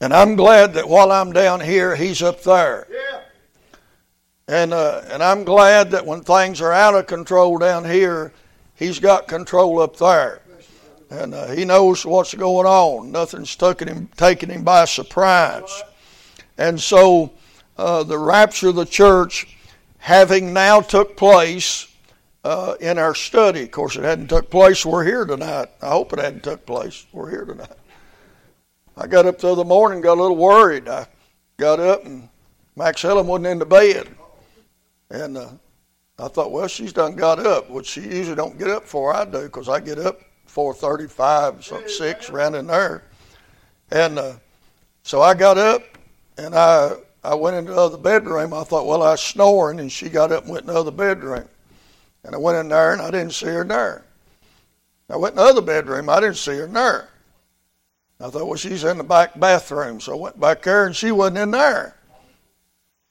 And 0.00 0.14
I'm 0.14 0.34
glad 0.34 0.72
that 0.74 0.88
while 0.88 1.12
I'm 1.12 1.32
down 1.32 1.60
here, 1.60 1.94
he's 1.94 2.22
up 2.22 2.42
there. 2.42 2.86
Yeah. 2.90 3.20
And 4.48 4.72
uh, 4.72 5.02
and 5.10 5.22
I'm 5.22 5.44
glad 5.44 5.90
that 5.90 6.06
when 6.06 6.22
things 6.22 6.60
are 6.60 6.72
out 6.72 6.94
of 6.94 7.06
control 7.06 7.58
down 7.58 7.84
here, 7.84 8.32
he's 8.74 8.98
got 8.98 9.28
control 9.28 9.80
up 9.80 9.96
there, 9.96 10.39
and 11.10 11.34
uh, 11.34 11.48
he 11.48 11.64
knows 11.64 12.06
what's 12.06 12.34
going 12.34 12.66
on. 12.66 13.10
Nothing's 13.10 13.56
taking 13.56 13.88
him 13.88 14.08
taking 14.16 14.48
him 14.48 14.62
by 14.62 14.84
surprise. 14.84 15.82
And 16.56 16.80
so, 16.80 17.32
uh, 17.76 18.04
the 18.04 18.18
rapture 18.18 18.68
of 18.68 18.76
the 18.76 18.84
church, 18.84 19.56
having 19.98 20.52
now 20.52 20.80
took 20.80 21.16
place 21.16 21.88
uh, 22.44 22.74
in 22.80 22.98
our 22.98 23.14
study. 23.14 23.64
Of 23.64 23.70
course, 23.70 23.96
it 23.96 24.04
hadn't 24.04 24.28
took 24.28 24.50
place. 24.50 24.86
We're 24.86 25.04
here 25.04 25.24
tonight. 25.24 25.68
I 25.82 25.88
hope 25.90 26.12
it 26.12 26.18
hadn't 26.18 26.44
took 26.44 26.64
place. 26.64 27.06
We're 27.12 27.30
here 27.30 27.44
tonight. 27.44 27.68
I 28.96 29.06
got 29.06 29.26
up 29.26 29.38
the 29.38 29.52
other 29.52 29.64
morning, 29.64 30.00
got 30.00 30.18
a 30.18 30.22
little 30.22 30.36
worried. 30.36 30.88
I 30.88 31.06
got 31.56 31.80
up 31.80 32.04
and 32.04 32.28
Max 32.76 33.02
Helen 33.02 33.26
wasn't 33.26 33.46
in 33.46 33.58
the 33.58 33.66
bed. 33.66 34.08
And 35.10 35.38
uh, 35.38 35.50
I 36.18 36.28
thought, 36.28 36.52
well, 36.52 36.68
she's 36.68 36.92
done 36.92 37.16
got 37.16 37.38
up, 37.38 37.70
which 37.70 37.86
she 37.86 38.02
usually 38.02 38.36
don't 38.36 38.58
get 38.58 38.68
up 38.68 38.82
before 38.82 39.14
I 39.14 39.24
do, 39.24 39.42
because 39.42 39.68
I 39.68 39.80
get 39.80 39.98
up 39.98 40.20
4:35, 40.54 41.64
something 41.64 41.88
six, 41.88 42.30
around 42.30 42.54
in 42.54 42.66
there. 42.66 43.02
And 43.90 44.18
uh, 44.18 44.34
so 45.02 45.22
I 45.22 45.34
got 45.34 45.58
up 45.58 45.82
and 46.36 46.54
I 46.54 46.96
I 47.22 47.34
went 47.34 47.56
into 47.56 47.72
the 47.72 47.80
other 47.80 47.98
bedroom. 47.98 48.54
I 48.54 48.64
thought, 48.64 48.86
well, 48.86 49.02
I 49.02 49.10
was 49.10 49.20
snoring, 49.20 49.78
and 49.78 49.92
she 49.92 50.08
got 50.08 50.32
up 50.32 50.44
and 50.44 50.52
went 50.52 50.66
in 50.66 50.72
the 50.72 50.80
other 50.80 50.90
bedroom. 50.90 51.46
And 52.24 52.34
I 52.34 52.38
went 52.38 52.58
in 52.58 52.68
there 52.68 52.92
and 52.92 53.02
I 53.02 53.10
didn't 53.10 53.32
see 53.32 53.46
her 53.46 53.64
there. 53.64 54.04
I 55.08 55.16
went 55.16 55.32
in 55.32 55.36
the 55.36 55.48
other 55.48 55.62
bedroom. 55.62 56.08
I 56.08 56.20
didn't 56.20 56.36
see 56.36 56.56
her 56.56 56.66
there. 56.66 57.08
I 58.20 58.28
thought, 58.28 58.46
well, 58.46 58.56
she's 58.56 58.84
in 58.84 58.98
the 58.98 59.04
back 59.04 59.38
bathroom. 59.38 60.00
So 60.00 60.12
I 60.12 60.20
went 60.20 60.38
back 60.38 60.62
there 60.62 60.86
and 60.86 60.94
she 60.94 61.10
wasn't 61.10 61.38
in 61.38 61.50
there. 61.50 61.96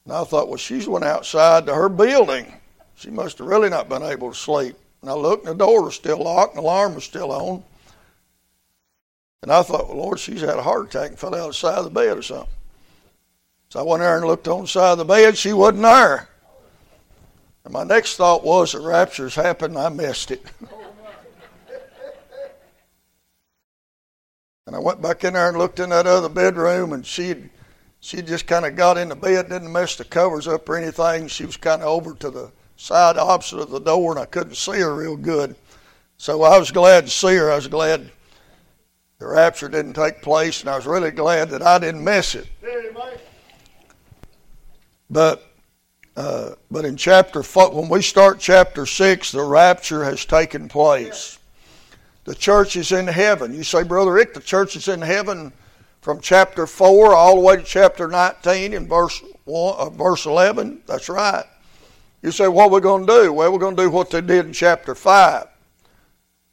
And 0.06 0.14
I 0.14 0.24
thought, 0.24 0.48
well, 0.48 0.58
she's 0.58 0.88
went 0.88 1.06
outside 1.06 1.66
to 1.66 1.74
her 1.74 1.90
building. 1.90 2.54
She 2.96 3.10
must 3.10 3.40
have 3.40 3.48
really 3.48 3.70
not 3.70 3.90
been 3.90 4.04
able 4.04 4.32
to 4.32 4.38
sleep. 4.38 4.78
And 5.02 5.10
I 5.10 5.14
looked, 5.14 5.46
and 5.48 5.60
the 5.60 5.66
door 5.66 5.84
was 5.84 5.96
still 5.96 6.24
locked, 6.24 6.56
and 6.56 6.64
the 6.64 6.68
alarm 6.68 6.96
was 6.96 7.04
still 7.04 7.32
on. 7.32 7.64
And 9.42 9.52
I 9.52 9.64
thought, 9.64 9.88
well, 9.88 9.98
Lord, 9.98 10.20
she's 10.20 10.42
had 10.42 10.58
a 10.58 10.64
heart 10.64 10.88
attack 10.88 11.12
and 11.12 11.20
fell 11.20 11.34
out 11.34 11.42
of 11.42 11.48
the 11.48 11.54
side 11.54 11.78
of 11.78 11.86
the 11.86 11.90
bed 11.90 12.18
or 12.18 12.22
something. 12.22 12.50
So 13.70 13.80
I 13.80 13.84
went 13.84 14.02
there 14.02 14.18
and 14.18 14.26
looked 14.26 14.48
on 14.48 14.62
the 14.62 14.68
side 14.68 14.94
of 14.94 14.98
the 14.98 15.06
bed. 15.06 15.38
She 15.38 15.54
wasn't 15.54 15.84
there. 15.84 16.28
And 17.64 17.74
my 17.74 17.84
next 17.84 18.16
thought 18.16 18.44
was, 18.44 18.74
the 18.74 18.80
rapture's 18.80 19.36
happened. 19.36 19.78
I 19.78 19.90
missed 19.90 20.32
it. 20.32 20.44
and 24.66 24.76
I 24.76 24.80
went 24.80 25.02
back 25.02 25.24
in 25.24 25.34
there 25.34 25.50
and 25.50 25.58
looked 25.58 25.80
in 25.80 25.92
that 25.92 26.08
other 26.08 26.30
bedroom, 26.30 26.94
and 26.94 27.06
she 27.06 27.36
she 28.02 28.22
just 28.22 28.48
kind 28.48 28.66
of 28.66 28.76
got 28.76 28.98
in 28.98 29.10
the 29.10 29.16
bed, 29.16 29.50
didn't 29.50 29.72
mess 29.72 29.96
the 29.96 30.06
covers 30.06 30.48
up 30.48 30.68
or 30.70 30.78
anything. 30.78 31.28
She 31.28 31.46
was 31.46 31.58
kind 31.58 31.82
of 31.82 31.88
over 31.90 32.14
to 32.16 32.30
the 32.30 32.52
side 32.80 33.18
opposite 33.18 33.60
of 33.60 33.70
the 33.70 33.80
door, 33.80 34.12
and 34.12 34.20
I 34.20 34.26
couldn't 34.26 34.56
see 34.56 34.80
her 34.80 34.96
real 34.96 35.18
good. 35.18 35.56
So 36.18 36.44
I 36.44 36.58
was 36.58 36.72
glad 36.72 37.06
to 37.06 37.10
see 37.10 37.36
her. 37.36 37.52
I 37.52 37.56
was 37.56 37.68
glad 37.68 38.10
the 39.20 39.28
rapture 39.28 39.68
didn't 39.68 39.94
take 39.94 40.22
place, 40.22 40.62
and 40.62 40.70
I 40.70 40.76
was 40.76 40.88
really 40.88 41.12
glad 41.12 41.50
that 41.50 41.62
I 41.62 41.78
didn't 41.78 42.04
miss 42.04 42.36
it. 42.36 42.48
But 45.10 45.46
uh, 46.16 46.56
but 46.70 46.86
in 46.86 46.98
chapter 46.98 47.44
four, 47.44 47.72
when 47.72 47.90
we 47.90 48.02
start 48.02 48.40
chapter 48.40 48.86
six, 48.86 49.32
the 49.32 49.44
rapture 49.44 50.04
has 50.04 50.26
taken 50.26 50.68
place. 50.68 51.40
The 52.26 52.36
church 52.36 52.76
is 52.76 52.92
in 52.92 53.08
heaven. 53.08 53.54
You 53.54 53.64
say, 53.64 53.84
Brother 53.84 54.14
Rick, 54.14 54.34
the 54.34 54.40
church 54.40 54.76
is 54.76 54.88
in 54.88 55.02
heaven 55.02 55.52
from 56.02 56.20
chapter 56.22 56.68
4 56.68 57.16
all 57.16 57.36
the 57.36 57.42
way 57.42 57.56
to 57.56 57.64
chapter 57.64 58.08
19 58.08 58.74
in 58.74 58.88
verse, 58.88 59.22
one, 59.46 59.76
uh, 59.78 59.90
verse 59.90 60.26
11. 60.26 60.84
That's 60.86 61.10
right. 61.10 61.46
You 62.22 62.32
say, 62.32 62.48
what 62.48 62.66
are 62.66 62.70
we 62.70 62.82
going 62.82 63.08
to 63.08 63.14
do? 63.24 63.34
Well, 63.34 63.52
we're 63.52 63.60
going 63.60 63.78
to 63.78 63.84
do 63.84 63.90
what 63.90 64.10
they 64.10 64.20
did 64.20 64.46
in 64.46 64.54
chapter 64.54 64.94
5. 64.94 65.48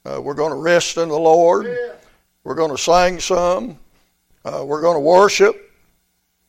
Uh, 0.04 0.20
we're 0.22 0.34
going 0.34 0.52
to 0.52 0.58
rest 0.58 0.96
in 0.96 1.08
the 1.08 1.18
Lord. 1.18 1.66
Yeah. 1.66 1.92
We're 2.44 2.54
going 2.54 2.70
to 2.70 2.78
sing 2.78 3.18
some. 3.18 3.78
Uh, 4.44 4.64
we're 4.64 4.80
going 4.80 4.94
to 4.94 5.00
worship. 5.00 5.56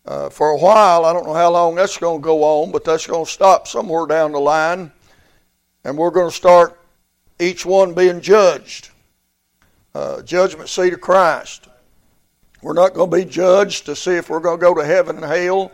Uh, 0.06 0.30
for 0.30 0.52
a 0.52 0.58
while, 0.58 1.04
I 1.04 1.12
don't 1.12 1.26
know 1.26 1.34
how 1.34 1.52
long 1.52 1.76
that's 1.76 1.98
going 1.98 2.22
to 2.22 2.24
go 2.24 2.44
on, 2.44 2.72
but 2.72 2.84
that's 2.84 3.08
going 3.08 3.26
to 3.26 3.32
stop 3.32 3.68
somewhere 3.68 4.06
down 4.06 4.32
the 4.32 4.40
line. 4.40 4.92
And 5.84 5.98
we're 5.98 6.12
going 6.12 6.30
to 6.30 6.36
start 6.36 6.80
each 7.40 7.66
one 7.66 7.96
being 7.96 8.22
judged. 8.22 8.92
Uh, 9.96 10.22
judgment 10.22 10.70
seat 10.70 10.94
of 10.94 11.02
Christ. 11.02 11.68
We're 12.62 12.74
not 12.74 12.94
going 12.94 13.10
to 13.10 13.18
be 13.18 13.26
judged 13.26 13.88
to 13.88 13.96
see 13.96 14.12
if 14.12 14.30
we're 14.30 14.40
going 14.40 14.60
to 14.60 14.62
go 14.62 14.76
to 14.76 14.86
heaven 14.86 15.18
and 15.18 15.26
hell. 15.26 15.72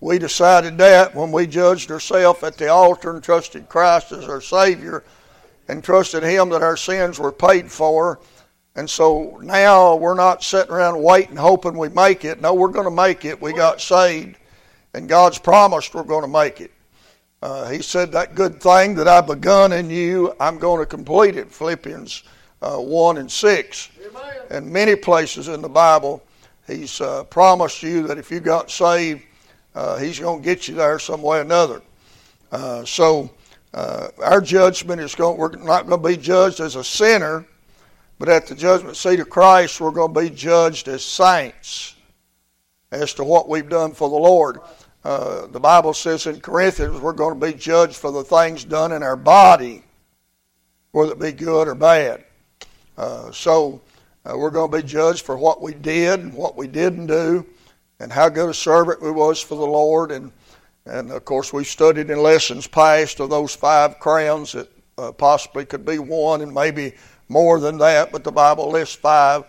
We 0.00 0.18
decided 0.18 0.76
that 0.78 1.14
when 1.14 1.32
we 1.32 1.46
judged 1.46 1.90
ourselves 1.90 2.42
at 2.42 2.56
the 2.56 2.68
altar 2.68 3.14
and 3.14 3.22
trusted 3.22 3.68
Christ 3.68 4.12
as 4.12 4.28
our 4.28 4.40
Savior 4.40 5.04
and 5.68 5.82
trusted 5.82 6.22
Him 6.22 6.50
that 6.50 6.62
our 6.62 6.76
sins 6.76 7.18
were 7.18 7.32
paid 7.32 7.70
for. 7.70 8.20
And 8.76 8.90
so 8.90 9.38
now 9.42 9.94
we're 9.94 10.14
not 10.14 10.42
sitting 10.42 10.72
around 10.72 11.02
waiting, 11.02 11.36
hoping 11.36 11.76
we 11.76 11.88
make 11.88 12.24
it. 12.24 12.40
No, 12.40 12.54
we're 12.54 12.68
going 12.68 12.86
to 12.86 12.90
make 12.90 13.24
it. 13.24 13.40
We 13.40 13.52
got 13.52 13.80
saved, 13.80 14.36
and 14.94 15.08
God's 15.08 15.38
promised 15.38 15.94
we're 15.94 16.02
going 16.02 16.22
to 16.22 16.28
make 16.28 16.60
it. 16.60 16.72
Uh, 17.40 17.68
he 17.68 17.82
said, 17.82 18.10
That 18.10 18.34
good 18.34 18.60
thing 18.60 18.94
that 18.96 19.06
I've 19.06 19.26
begun 19.26 19.72
in 19.72 19.90
you, 19.90 20.34
I'm 20.40 20.58
going 20.58 20.80
to 20.80 20.86
complete 20.86 21.36
it. 21.36 21.52
Philippians 21.52 22.24
uh, 22.62 22.78
1 22.78 23.18
and 23.18 23.30
6. 23.30 23.90
Amen. 24.06 24.22
And 24.50 24.72
many 24.72 24.96
places 24.96 25.48
in 25.48 25.60
the 25.62 25.68
Bible, 25.68 26.22
He's 26.66 27.00
uh, 27.00 27.24
promised 27.24 27.82
you 27.82 28.06
that 28.06 28.16
if 28.16 28.30
you 28.30 28.40
got 28.40 28.70
saved, 28.70 29.22
uh, 29.74 29.98
He's 29.98 30.18
going 30.18 30.40
to 30.40 30.44
get 30.44 30.68
you 30.68 30.74
there 30.74 30.98
some 30.98 31.22
way 31.22 31.38
or 31.38 31.42
another. 31.42 31.82
Uh, 32.52 32.84
so 32.84 33.30
uh, 33.72 34.08
our 34.22 34.40
judgment 34.40 35.00
is 35.00 35.14
going. 35.14 35.36
We're 35.36 35.56
not 35.56 35.86
going 35.86 36.02
to 36.02 36.08
be 36.08 36.16
judged 36.16 36.60
as 36.60 36.76
a 36.76 36.84
sinner, 36.84 37.44
but 38.18 38.28
at 38.28 38.46
the 38.46 38.54
judgment 38.54 38.96
seat 38.96 39.20
of 39.20 39.28
Christ, 39.28 39.80
we're 39.80 39.90
going 39.90 40.14
to 40.14 40.20
be 40.20 40.30
judged 40.30 40.88
as 40.88 41.04
saints 41.04 41.96
as 42.92 43.14
to 43.14 43.24
what 43.24 43.48
we've 43.48 43.68
done 43.68 43.92
for 43.92 44.08
the 44.08 44.14
Lord. 44.14 44.60
Uh, 45.04 45.46
the 45.48 45.60
Bible 45.60 45.92
says 45.92 46.26
in 46.26 46.40
Corinthians 46.40 46.98
we're 47.00 47.12
going 47.12 47.38
to 47.38 47.46
be 47.46 47.52
judged 47.52 47.96
for 47.96 48.10
the 48.10 48.24
things 48.24 48.64
done 48.64 48.92
in 48.92 49.02
our 49.02 49.16
body, 49.16 49.82
whether 50.92 51.12
it 51.12 51.18
be 51.18 51.32
good 51.32 51.68
or 51.68 51.74
bad. 51.74 52.24
Uh, 52.96 53.30
so 53.30 53.80
uh, 54.24 54.34
we're 54.36 54.50
going 54.50 54.70
to 54.70 54.76
be 54.78 54.82
judged 54.82 55.26
for 55.26 55.36
what 55.36 55.60
we 55.60 55.74
did 55.74 56.20
and 56.20 56.32
what 56.32 56.56
we 56.56 56.66
didn't 56.66 57.06
do, 57.06 57.44
and 58.04 58.12
how 58.12 58.28
good 58.28 58.50
a 58.50 58.54
servant 58.54 59.00
we 59.00 59.10
was 59.10 59.40
for 59.40 59.54
the 59.54 59.64
Lord. 59.64 60.12
And 60.12 60.30
and 60.84 61.10
of 61.10 61.24
course 61.24 61.54
we've 61.54 61.66
studied 61.66 62.10
in 62.10 62.18
lessons 62.22 62.66
past 62.66 63.18
of 63.18 63.30
those 63.30 63.54
five 63.54 63.98
crowns 63.98 64.52
that 64.52 64.70
uh, 64.98 65.10
possibly 65.12 65.64
could 65.64 65.86
be 65.86 65.98
one 65.98 66.42
and 66.42 66.52
maybe 66.52 66.92
more 67.30 67.58
than 67.58 67.78
that, 67.78 68.12
but 68.12 68.22
the 68.22 68.30
Bible 68.30 68.68
lists 68.68 68.94
five. 68.94 69.44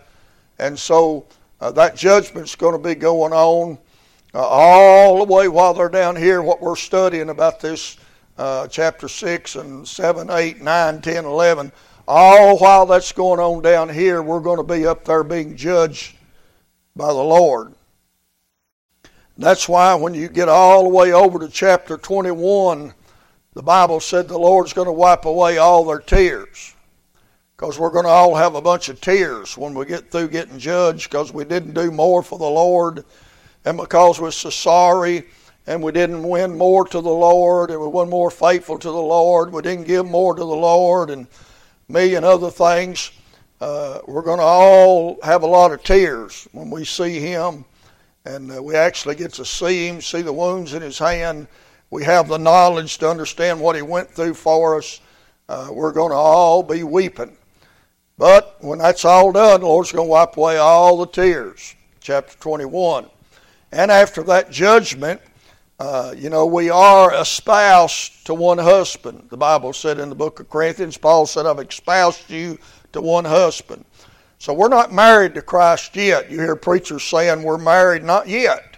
And 0.58 0.78
so 0.78 1.26
uh, 1.60 1.70
that 1.72 1.96
judgment's 1.96 2.54
going 2.54 2.72
to 2.72 2.88
be 2.88 2.94
going 2.94 3.34
on 3.34 3.76
uh, 4.32 4.38
all 4.38 5.18
the 5.18 5.30
way 5.30 5.48
while 5.48 5.74
they're 5.74 5.90
down 5.90 6.16
here. 6.16 6.40
What 6.40 6.62
we're 6.62 6.76
studying 6.76 7.28
about 7.28 7.60
this 7.60 7.98
uh, 8.38 8.68
chapter 8.68 9.06
6 9.06 9.56
and 9.56 9.86
7, 9.86 10.30
8, 10.30 10.62
9, 10.62 11.00
10, 11.02 11.24
11 11.26 11.72
all 12.08 12.56
while 12.58 12.86
that's 12.86 13.12
going 13.12 13.40
on 13.40 13.62
down 13.62 13.90
here, 13.90 14.22
we're 14.22 14.40
going 14.40 14.58
to 14.58 14.74
be 14.74 14.86
up 14.86 15.04
there 15.04 15.24
being 15.24 15.56
judged 15.56 16.16
by 16.94 17.08
the 17.08 17.12
Lord. 17.12 17.75
That's 19.38 19.68
why 19.68 19.94
when 19.94 20.14
you 20.14 20.28
get 20.28 20.48
all 20.48 20.84
the 20.84 20.88
way 20.88 21.12
over 21.12 21.38
to 21.38 21.48
chapter 21.48 21.98
21, 21.98 22.94
the 23.52 23.62
Bible 23.62 24.00
said 24.00 24.28
the 24.28 24.38
Lord's 24.38 24.72
going 24.72 24.86
to 24.86 24.92
wipe 24.92 25.24
away 25.24 25.58
all 25.58 25.84
their 25.84 25.98
tears. 25.98 26.74
Because 27.56 27.78
we're 27.78 27.90
going 27.90 28.04
to 28.04 28.10
all 28.10 28.34
have 28.34 28.54
a 28.54 28.60
bunch 28.60 28.88
of 28.88 29.00
tears 29.00 29.56
when 29.56 29.74
we 29.74 29.86
get 29.86 30.10
through 30.10 30.28
getting 30.28 30.58
judged 30.58 31.10
because 31.10 31.32
we 31.32 31.44
didn't 31.44 31.72
do 31.72 31.90
more 31.90 32.22
for 32.22 32.38
the 32.38 32.44
Lord 32.44 33.04
and 33.64 33.78
because 33.78 34.20
we're 34.20 34.30
so 34.30 34.50
sorry 34.50 35.24
and 35.66 35.82
we 35.82 35.90
didn't 35.90 36.22
win 36.22 36.56
more 36.56 36.86
to 36.86 37.00
the 37.00 37.08
Lord 37.08 37.70
and 37.70 37.80
we 37.80 37.88
weren't 37.88 38.10
more 38.10 38.30
faithful 38.30 38.78
to 38.78 38.88
the 38.88 38.94
Lord. 38.94 39.52
We 39.52 39.62
didn't 39.62 39.86
give 39.86 40.06
more 40.06 40.34
to 40.34 40.40
the 40.40 40.44
Lord 40.44 41.10
and 41.10 41.26
million 41.88 42.24
other 42.24 42.50
things. 42.50 43.10
Uh, 43.60 44.00
we're 44.06 44.22
going 44.22 44.38
to 44.38 44.44
all 44.44 45.18
have 45.22 45.42
a 45.42 45.46
lot 45.46 45.72
of 45.72 45.82
tears 45.82 46.46
when 46.52 46.68
we 46.68 46.84
see 46.84 47.20
him, 47.20 47.64
and 48.26 48.50
uh, 48.50 48.62
we 48.62 48.74
actually 48.74 49.14
get 49.14 49.32
to 49.34 49.44
see 49.44 49.86
him, 49.86 50.00
see 50.00 50.20
the 50.20 50.32
wounds 50.32 50.74
in 50.74 50.82
his 50.82 50.98
hand. 50.98 51.46
We 51.90 52.02
have 52.04 52.26
the 52.26 52.38
knowledge 52.38 52.98
to 52.98 53.08
understand 53.08 53.60
what 53.60 53.76
he 53.76 53.82
went 53.82 54.10
through 54.10 54.34
for 54.34 54.78
us. 54.78 55.00
Uh, 55.48 55.68
we're 55.70 55.92
going 55.92 56.10
to 56.10 56.16
all 56.16 56.64
be 56.64 56.82
weeping. 56.82 57.36
But 58.18 58.56
when 58.60 58.80
that's 58.80 59.04
all 59.04 59.30
done, 59.30 59.60
the 59.60 59.66
Lord's 59.66 59.92
going 59.92 60.08
to 60.08 60.10
wipe 60.10 60.36
away 60.36 60.56
all 60.56 60.98
the 60.98 61.06
tears. 61.06 61.76
Chapter 62.00 62.36
21. 62.38 63.06
And 63.70 63.90
after 63.90 64.24
that 64.24 64.50
judgment, 64.50 65.20
uh, 65.78 66.12
you 66.16 66.30
know, 66.30 66.46
we 66.46 66.68
are 66.68 67.14
espoused 67.14 68.26
to 68.26 68.34
one 68.34 68.58
husband. 68.58 69.28
The 69.30 69.36
Bible 69.36 69.72
said 69.72 70.00
in 70.00 70.08
the 70.08 70.14
book 70.14 70.40
of 70.40 70.50
Corinthians, 70.50 70.96
Paul 70.96 71.26
said, 71.26 71.46
I've 71.46 71.60
espoused 71.60 72.28
you 72.28 72.58
to 72.92 73.00
one 73.00 73.24
husband. 73.24 73.84
So 74.38 74.52
we're 74.52 74.68
not 74.68 74.92
married 74.92 75.34
to 75.34 75.42
Christ 75.42 75.96
yet. 75.96 76.30
You 76.30 76.40
hear 76.40 76.56
preachers 76.56 77.02
saying 77.02 77.42
we're 77.42 77.58
married, 77.58 78.04
not 78.04 78.28
yet. 78.28 78.76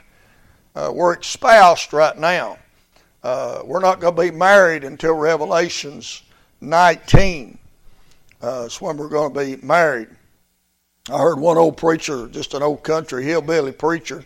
Uh, 0.74 0.92
we're 0.94 1.18
espoused 1.18 1.92
right 1.92 2.16
now. 2.16 2.58
Uh, 3.22 3.62
we're 3.64 3.80
not 3.80 4.00
going 4.00 4.14
to 4.14 4.22
be 4.22 4.30
married 4.30 4.84
until 4.84 5.14
Revelations 5.14 6.22
19. 6.60 7.58
Uh, 8.40 8.62
it's 8.66 8.80
when 8.80 8.96
we're 8.96 9.08
going 9.08 9.34
to 9.34 9.40
be 9.40 9.66
married. 9.66 10.08
I 11.10 11.18
heard 11.18 11.40
one 11.40 11.56
old 11.56 11.76
preacher, 11.76 12.28
just 12.28 12.54
an 12.54 12.62
old 12.62 12.84
country 12.84 13.24
hillbilly 13.24 13.72
preacher, 13.72 14.24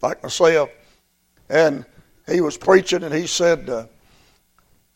like 0.00 0.22
myself, 0.22 0.70
and 1.48 1.84
he 2.26 2.40
was 2.40 2.56
preaching, 2.56 3.02
and 3.02 3.12
he 3.12 3.26
said, 3.26 3.68
uh, 3.68 3.86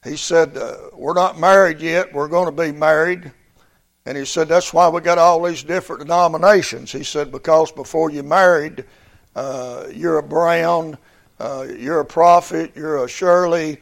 he 0.05 0.17
said, 0.17 0.57
uh, 0.57 0.77
we're 0.93 1.15
not 1.15 1.39
married 1.39 1.81
yet. 1.81 2.13
We're 2.13 2.29
going 2.29 2.47
to 2.47 2.63
be 2.63 2.73
married. 2.73 3.33
And 4.07 4.19
he 4.19 4.25
said, 4.25 4.49
that's 4.49 4.73
why 4.75 4.89
we 4.89 5.01
got 5.01 5.17
all 5.17 5.43
these 5.43 5.63
different 5.63 6.03
denominations. 6.03 6.93
He 6.93 7.05
said, 7.05 7.33
because 7.33 7.73
before 7.73 8.11
you 8.11 8.23
married, 8.23 8.85
uh, 9.35 9.87
you're 9.93 10.19
a 10.19 10.23
Brown, 10.23 10.99
uh, 11.41 11.67
you're 11.77 12.01
a 12.01 12.05
prophet, 12.05 12.73
you're 12.77 13.03
a 13.05 13.09
Shirley, 13.09 13.81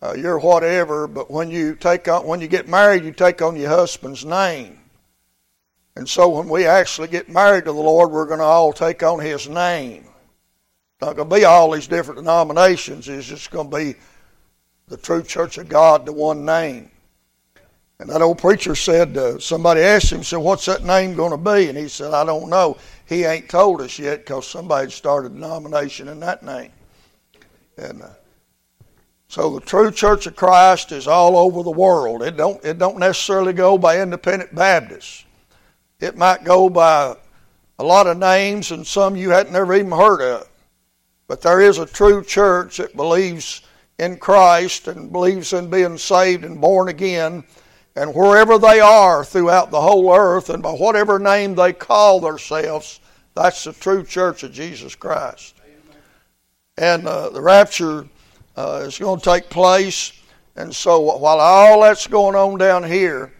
uh, 0.00 0.14
you're 0.16 0.38
whatever. 0.38 1.08
But 1.08 1.30
when 1.30 1.50
you 1.50 1.74
take 1.74 2.06
on, 2.06 2.24
when 2.24 2.40
you 2.40 2.46
get 2.46 2.68
married, 2.68 3.04
you 3.04 3.12
take 3.12 3.42
on 3.42 3.56
your 3.56 3.68
husband's 3.68 4.24
name. 4.24 4.78
And 5.96 6.08
so 6.08 6.28
when 6.28 6.48
we 6.48 6.66
actually 6.66 7.08
get 7.08 7.28
married 7.28 7.64
to 7.64 7.72
the 7.72 7.78
Lord, 7.78 8.10
we're 8.10 8.26
going 8.26 8.40
to 8.40 8.44
all 8.44 8.72
take 8.72 9.02
on 9.02 9.20
His 9.20 9.48
name. 9.48 10.02
It's 10.02 11.00
not 11.00 11.16
going 11.16 11.28
to 11.28 11.34
be 11.34 11.44
all 11.44 11.70
these 11.72 11.86
different 11.86 12.20
denominations. 12.20 13.08
It's 13.08 13.26
just 13.26 13.50
going 13.50 13.70
to 13.70 13.76
be 13.76 13.94
the 14.88 14.96
true 14.96 15.22
Church 15.22 15.58
of 15.58 15.68
God, 15.68 16.06
the 16.06 16.12
one 16.12 16.44
name. 16.44 16.90
And 18.00 18.10
that 18.10 18.22
old 18.22 18.38
preacher 18.38 18.74
said, 18.74 19.16
uh, 19.16 19.38
somebody 19.38 19.80
asked 19.80 20.10
him, 20.10 20.24
said, 20.24 20.38
what's 20.38 20.66
that 20.66 20.84
name 20.84 21.14
going 21.14 21.30
to 21.30 21.36
be? 21.36 21.68
And 21.68 21.78
he 21.78 21.88
said, 21.88 22.12
I 22.12 22.24
don't 22.24 22.50
know. 22.50 22.76
He 23.06 23.24
ain't 23.24 23.48
told 23.48 23.80
us 23.80 23.98
yet 23.98 24.20
because 24.20 24.48
somebody 24.48 24.90
started 24.90 25.32
a 25.32 25.34
denomination 25.34 26.08
in 26.08 26.18
that 26.20 26.42
name. 26.42 26.72
And 27.78 28.02
uh, 28.02 28.08
so 29.28 29.54
the 29.54 29.60
true 29.60 29.92
Church 29.92 30.26
of 30.26 30.34
Christ 30.34 30.90
is 30.90 31.06
all 31.06 31.36
over 31.36 31.62
the 31.62 31.70
world. 31.70 32.22
It 32.22 32.36
don't, 32.36 32.62
it 32.64 32.78
don't 32.78 32.98
necessarily 32.98 33.52
go 33.52 33.78
by 33.78 34.00
independent 34.00 34.54
Baptists. 34.54 35.24
It 36.00 36.16
might 36.16 36.44
go 36.44 36.68
by 36.68 37.16
a 37.78 37.84
lot 37.84 38.06
of 38.06 38.18
names 38.18 38.72
and 38.72 38.86
some 38.86 39.14
you 39.16 39.30
hadn't 39.30 39.52
never 39.52 39.74
even 39.74 39.92
heard 39.92 40.20
of. 40.20 40.48
But 41.28 41.42
there 41.42 41.60
is 41.60 41.78
a 41.78 41.86
true 41.86 42.24
church 42.24 42.78
that 42.78 42.96
believes 42.96 43.62
in 43.98 44.18
Christ 44.18 44.88
and 44.88 45.12
believes 45.12 45.52
in 45.52 45.70
being 45.70 45.96
saved 45.96 46.44
and 46.44 46.60
born 46.60 46.88
again 46.88 47.44
and 47.96 48.14
wherever 48.14 48.58
they 48.58 48.80
are 48.80 49.24
throughout 49.24 49.70
the 49.70 49.80
whole 49.80 50.12
earth, 50.12 50.50
and 50.50 50.62
by 50.62 50.72
whatever 50.72 51.18
name 51.18 51.54
they 51.54 51.72
call 51.72 52.20
themselves, 52.20 53.00
that's 53.34 53.64
the 53.64 53.72
true 53.72 54.04
church 54.04 54.42
of 54.42 54.52
Jesus 54.52 54.94
Christ. 54.94 55.54
And 56.76 57.06
uh, 57.06 57.30
the 57.30 57.40
rapture 57.40 58.08
uh, 58.56 58.84
is 58.84 58.98
going 58.98 59.20
to 59.20 59.24
take 59.24 59.48
place. 59.48 60.12
And 60.56 60.74
so 60.74 61.00
while 61.00 61.38
all 61.38 61.82
that's 61.82 62.06
going 62.08 62.34
on 62.34 62.58
down 62.58 62.82
here, 62.82 63.32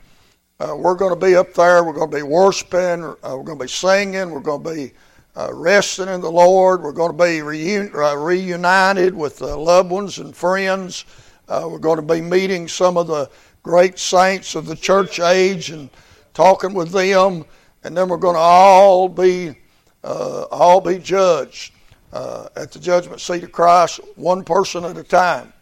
uh, 0.60 0.74
we're 0.76 0.94
going 0.94 1.18
to 1.18 1.26
be 1.26 1.34
up 1.34 1.52
there. 1.54 1.82
We're 1.82 1.92
going 1.92 2.10
to 2.10 2.16
be 2.16 2.22
worshiping. 2.22 3.02
Uh, 3.04 3.16
we're 3.22 3.42
going 3.42 3.58
to 3.58 3.64
be 3.64 3.68
singing. 3.68 4.30
We're 4.30 4.40
going 4.40 4.62
to 4.62 4.74
be 4.74 4.92
uh, 5.36 5.50
resting 5.52 6.08
in 6.08 6.20
the 6.20 6.30
Lord. 6.30 6.82
We're 6.82 6.92
going 6.92 7.10
to 7.10 7.18
be 7.18 7.40
reun- 7.40 7.92
uh, 7.92 8.16
reunited 8.16 9.14
with 9.14 9.40
loved 9.40 9.90
ones 9.90 10.18
and 10.18 10.34
friends. 10.34 11.04
we're 11.48 11.78
going 11.78 11.96
to 11.96 12.14
be 12.14 12.20
meeting 12.20 12.68
some 12.68 12.96
of 12.96 13.08
the 13.08 13.28
great 13.64 13.98
saints 13.98 14.54
of 14.54 14.66
the 14.66 14.76
church 14.76 15.18
age 15.18 15.70
and 15.70 15.90
talking 16.34 16.74
with 16.74 16.92
them, 16.92 17.44
and 17.82 17.96
then 17.96 18.08
we're 18.08 18.16
going 18.18 18.36
to 18.36 18.40
all 18.40 19.08
be 19.08 19.56
uh, 20.04 20.42
all 20.50 20.80
be 20.82 20.98
judged 20.98 21.72
uh, 22.12 22.46
at 22.56 22.70
the 22.70 22.78
judgment 22.78 23.20
seat 23.20 23.42
of 23.42 23.50
Christ, 23.50 24.00
one 24.16 24.44
person 24.44 24.84
at 24.84 24.98
a 24.98 25.02
time. 25.02 25.52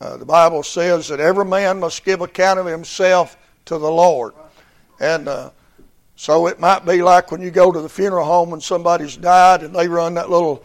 Uh, 0.00 0.16
the 0.16 0.24
Bible 0.24 0.64
says 0.64 1.08
that 1.08 1.20
every 1.20 1.44
man 1.44 1.78
must 1.80 2.04
give 2.04 2.20
account 2.20 2.58
of 2.58 2.66
himself 2.66 3.36
to 3.66 3.78
the 3.78 3.90
Lord, 3.90 4.34
and 5.00 5.28
uh, 5.28 5.50
so 6.16 6.48
it 6.48 6.58
might 6.58 6.84
be 6.84 7.00
like 7.00 7.30
when 7.30 7.40
you 7.40 7.52
go 7.52 7.70
to 7.70 7.80
the 7.80 7.88
funeral 7.88 8.26
home 8.26 8.52
and 8.54 8.62
somebody's 8.62 9.16
died, 9.16 9.62
and 9.62 9.74
they 9.74 9.86
run 9.86 10.14
that 10.14 10.30
little 10.30 10.64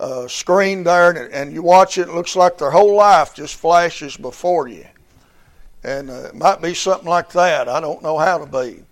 uh, 0.00 0.26
screen 0.28 0.82
there, 0.82 1.10
and, 1.10 1.32
and 1.34 1.52
you 1.52 1.62
watch 1.62 1.98
it. 1.98 2.08
It 2.08 2.14
looks 2.14 2.34
like 2.36 2.56
their 2.56 2.70
whole 2.70 2.96
life 2.96 3.34
just 3.34 3.56
flashes 3.56 4.16
before 4.16 4.66
you. 4.66 4.86
And 5.84 6.10
uh, 6.10 6.28
it 6.28 6.34
might 6.34 6.62
be 6.62 6.74
something 6.74 7.08
like 7.08 7.30
that. 7.32 7.68
I 7.68 7.80
don't 7.80 8.02
know 8.02 8.18
how 8.18 8.38
to 8.38 8.46
be. 8.46 8.82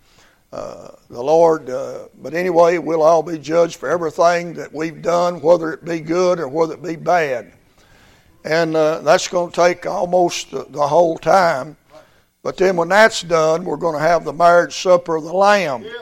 Uh, 0.52 0.88
the 1.08 1.22
Lord, 1.22 1.70
uh, 1.70 2.08
but 2.20 2.34
anyway, 2.34 2.78
we'll 2.78 3.04
all 3.04 3.22
be 3.22 3.38
judged 3.38 3.76
for 3.76 3.88
everything 3.88 4.52
that 4.54 4.72
we've 4.72 5.00
done, 5.00 5.40
whether 5.40 5.72
it 5.72 5.84
be 5.84 6.00
good 6.00 6.40
or 6.40 6.48
whether 6.48 6.74
it 6.74 6.82
be 6.82 6.96
bad. 6.96 7.52
And 8.44 8.74
uh, 8.74 8.98
that's 9.00 9.28
going 9.28 9.52
to 9.52 9.56
take 9.56 9.86
almost 9.86 10.50
the, 10.50 10.64
the, 10.68 10.88
whole 10.88 11.16
time. 11.18 11.76
But 12.42 12.56
then 12.56 12.76
when 12.76 12.88
that's 12.88 13.22
done, 13.22 13.64
we're 13.64 13.76
going 13.76 13.94
to 13.94 14.02
have 14.02 14.24
the 14.24 14.32
marriage 14.32 14.74
supper 14.74 15.16
of 15.16 15.22
the 15.22 15.32
Lamb. 15.32 15.84
Yeah. 15.84 15.92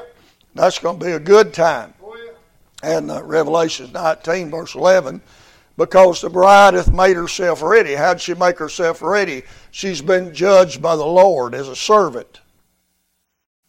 That's 0.55 0.79
going 0.79 0.99
to 0.99 1.05
be 1.05 1.13
a 1.13 1.21
good 1.21 1.53
time. 1.53 1.93
Oh, 2.03 2.17
yeah. 2.17 2.97
And 2.97 3.11
uh, 3.11 3.23
Revelation 3.25 3.93
19, 3.93 4.51
verse 4.51 4.75
11 4.75 5.21
because 5.79 6.21
the 6.21 6.29
bride 6.29 6.75
hath 6.75 6.93
made 6.93 7.17
herself 7.17 7.63
ready. 7.63 7.95
How'd 7.95 8.21
she 8.21 8.35
make 8.35 8.59
herself 8.59 9.01
ready? 9.01 9.45
She's 9.71 10.03
been 10.03 10.35
judged 10.35 10.83
by 10.83 10.97
the 10.97 11.07
Lord 11.07 11.55
as 11.55 11.69
a 11.69 11.77
servant. 11.77 12.41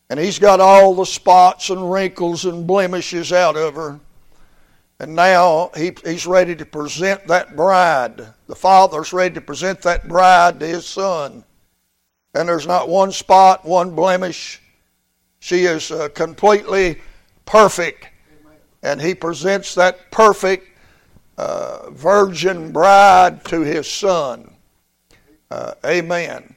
And 0.10 0.20
he's 0.20 0.40
got 0.40 0.60
all 0.60 0.96
the 0.96 1.06
spots 1.06 1.70
and 1.70 1.92
wrinkles 1.92 2.46
and 2.46 2.66
blemishes 2.66 3.32
out 3.32 3.56
of 3.56 3.76
her. 3.76 4.00
And 5.00 5.16
now 5.16 5.70
he, 5.78 5.92
he's 6.04 6.26
ready 6.26 6.56
to 6.56 6.66
present 6.66 7.28
that 7.28 7.56
bride. 7.56 8.26
The 8.48 8.56
father's 8.56 9.14
ready 9.14 9.36
to 9.36 9.42
present 9.42 9.84
that 9.84 10.08
bride 10.08 10.60
to 10.62 10.68
his 10.68 10.88
son. 10.88 11.44
And 12.34 12.50
there's 12.50 12.68
not 12.68 12.90
one 12.90 13.12
spot, 13.12 13.66
one 13.66 13.92
blemish. 13.92 14.64
She 15.40 15.66
is 15.66 15.92
uh, 15.92 16.10
completely 16.10 17.02
perfect. 17.46 18.08
And 18.82 19.00
he 19.00 19.14
presents 19.14 19.76
that 19.76 20.10
perfect 20.10 20.69
uh, 21.40 21.90
virgin 21.92 22.70
bride 22.74 23.46
to 23.46 23.62
his 23.62 23.90
son. 23.90 24.54
Uh, 25.50 25.74
amen. 25.86 26.54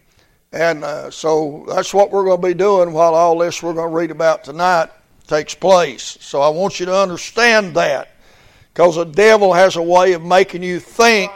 And 0.53 0.83
uh, 0.83 1.09
so 1.11 1.65
that's 1.69 1.95
what 1.95 2.11
we're 2.11 2.25
going 2.25 2.43
to 2.43 2.49
be 2.49 2.55
doing 2.55 2.93
while 2.93 3.15
all 3.15 3.39
this 3.39 3.63
we're 3.63 3.75
going 3.75 3.91
to 3.91 3.97
read 3.97 4.11
about 4.11 4.43
tonight 4.43 4.91
takes 5.29 5.55
place. 5.55 6.19
So 6.21 6.41
I 6.41 6.49
want 6.49 6.81
you 6.81 6.87
to 6.87 6.97
understand 6.97 7.77
that. 7.77 8.09
Because 8.75 8.97
the 8.97 9.05
devil 9.05 9.53
has 9.53 9.77
a 9.77 9.83
way 9.83 10.15
of 10.15 10.25
making 10.25 10.65
you 10.65 10.81
think, 10.81 11.31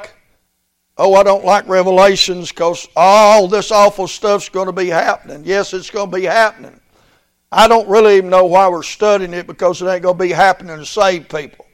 oh, 0.98 1.14
I 1.14 1.22
don't 1.22 1.44
like 1.44 1.68
Revelations 1.68 2.50
because 2.50 2.88
all 2.96 3.46
this 3.46 3.70
awful 3.70 4.09
stuff's 4.09 4.48
going 4.48 4.66
to 4.66 4.72
be 4.72 4.88
happening. 4.88 5.42
Yes, 5.44 5.72
it's 5.72 5.90
going 5.90 6.11
to 6.11 6.16
be 6.16 6.24
happening. 6.24 6.80
I 7.52 7.68
don't 7.68 7.88
really 7.88 8.16
even 8.16 8.30
know 8.30 8.46
why 8.46 8.68
we're 8.68 8.82
studying 8.82 9.35
it 9.35 9.46
because 9.46 9.80
it 9.82 9.87
ain't 9.87 10.02
going 10.02 10.18
to 10.18 10.24
be 10.24 10.32
happening 10.32 10.76
to 10.76 10.87
save 10.87 11.28
people. 11.28 11.65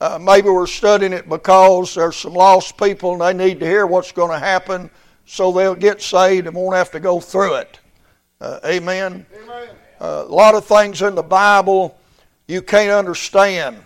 Uh, 0.00 0.18
maybe 0.20 0.48
we're 0.48 0.66
studying 0.66 1.12
it 1.12 1.28
because 1.28 1.94
there's 1.94 2.16
some 2.16 2.34
lost 2.34 2.76
people 2.76 3.12
and 3.12 3.38
they 3.38 3.46
need 3.46 3.58
to 3.58 3.66
hear 3.66 3.86
what's 3.86 4.12
going 4.12 4.30
to 4.30 4.38
happen 4.38 4.88
so 5.26 5.50
they'll 5.50 5.74
get 5.74 6.00
saved 6.00 6.46
and 6.46 6.56
won't 6.56 6.76
have 6.76 6.90
to 6.90 7.00
go 7.00 7.20
through 7.20 7.54
it. 7.54 7.80
Uh, 8.40 8.60
amen. 8.64 9.26
amen. 9.42 9.68
Uh, 10.00 10.24
a 10.26 10.32
lot 10.32 10.54
of 10.54 10.64
things 10.64 11.02
in 11.02 11.14
the 11.14 11.22
Bible 11.22 11.98
you 12.46 12.62
can't 12.62 12.90
understand. 12.90 13.76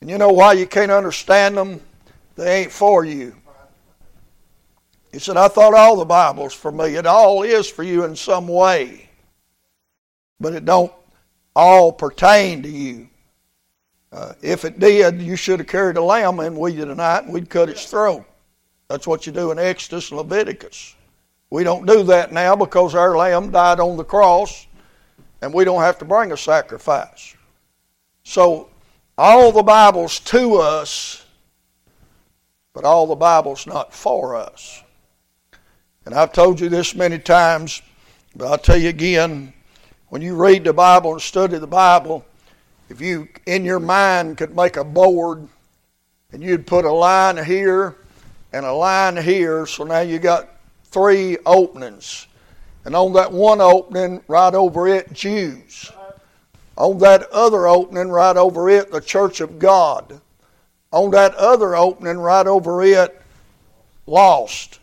And 0.00 0.10
you 0.10 0.18
know 0.18 0.32
why 0.32 0.54
you 0.54 0.66
can't 0.66 0.90
understand 0.90 1.56
them? 1.56 1.80
They 2.34 2.62
ain't 2.62 2.72
for 2.72 3.04
you. 3.04 3.34
He 5.12 5.18
said, 5.18 5.36
I 5.36 5.48
thought 5.48 5.72
all 5.72 5.96
the 5.96 6.04
Bible's 6.04 6.52
for 6.52 6.70
me. 6.70 6.96
It 6.96 7.06
all 7.06 7.42
is 7.42 7.70
for 7.70 7.82
you 7.82 8.04
in 8.04 8.16
some 8.16 8.48
way. 8.48 9.08
But 10.38 10.52
it 10.52 10.64
don't 10.64 10.92
all 11.54 11.92
pertain 11.92 12.62
to 12.62 12.68
you. 12.68 13.08
Uh, 14.16 14.32
if 14.40 14.64
it 14.64 14.78
did, 14.78 15.20
you 15.20 15.36
should 15.36 15.58
have 15.58 15.68
carried 15.68 15.98
a 15.98 16.02
lamb 16.02 16.40
in 16.40 16.56
with 16.56 16.74
you 16.74 16.86
tonight 16.86 17.24
and 17.24 17.32
we'd 17.34 17.50
cut 17.50 17.68
its 17.68 17.84
throat. 17.84 18.24
That's 18.88 19.06
what 19.06 19.26
you 19.26 19.32
do 19.32 19.50
in 19.50 19.58
Exodus 19.58 20.10
and 20.10 20.16
Leviticus. 20.16 20.96
We 21.50 21.64
don't 21.64 21.84
do 21.84 22.02
that 22.04 22.32
now 22.32 22.56
because 22.56 22.94
our 22.94 23.14
lamb 23.14 23.50
died 23.50 23.78
on 23.78 23.98
the 23.98 24.04
cross 24.04 24.68
and 25.42 25.52
we 25.52 25.66
don't 25.66 25.82
have 25.82 25.98
to 25.98 26.06
bring 26.06 26.32
a 26.32 26.36
sacrifice. 26.36 27.36
So, 28.24 28.70
all 29.18 29.52
the 29.52 29.62
Bible's 29.62 30.18
to 30.20 30.56
us, 30.56 31.26
but 32.72 32.84
all 32.84 33.06
the 33.06 33.16
Bible's 33.16 33.66
not 33.66 33.92
for 33.92 34.34
us. 34.34 34.82
And 36.06 36.14
I've 36.14 36.32
told 36.32 36.58
you 36.58 36.70
this 36.70 36.94
many 36.94 37.18
times, 37.18 37.82
but 38.34 38.46
I'll 38.46 38.56
tell 38.56 38.78
you 38.78 38.88
again 38.88 39.52
when 40.08 40.22
you 40.22 40.36
read 40.36 40.64
the 40.64 40.72
Bible 40.72 41.12
and 41.12 41.20
study 41.20 41.58
the 41.58 41.66
Bible, 41.66 42.24
if 42.88 43.00
you 43.00 43.28
in 43.46 43.64
your 43.64 43.80
mind 43.80 44.36
could 44.38 44.54
make 44.54 44.76
a 44.76 44.84
board 44.84 45.48
and 46.32 46.42
you'd 46.42 46.66
put 46.66 46.84
a 46.84 46.92
line 46.92 47.42
here 47.44 47.96
and 48.52 48.64
a 48.64 48.72
line 48.72 49.16
here, 49.16 49.66
so 49.66 49.84
now 49.84 50.00
you 50.00 50.18
got 50.18 50.48
three 50.84 51.36
openings. 51.44 52.26
And 52.84 52.94
on 52.94 53.12
that 53.14 53.32
one 53.32 53.60
opening, 53.60 54.22
right 54.28 54.54
over 54.54 54.86
it, 54.86 55.12
Jews. 55.12 55.90
On 56.76 56.98
that 56.98 57.28
other 57.32 57.66
opening 57.66 58.08
right 58.08 58.36
over 58.36 58.70
it, 58.70 58.92
the 58.92 59.00
church 59.00 59.40
of 59.40 59.58
God. 59.58 60.20
On 60.92 61.10
that 61.10 61.34
other 61.34 61.74
opening 61.74 62.18
right 62.18 62.46
over 62.46 62.82
it, 62.82 63.20
lost. 64.06 64.78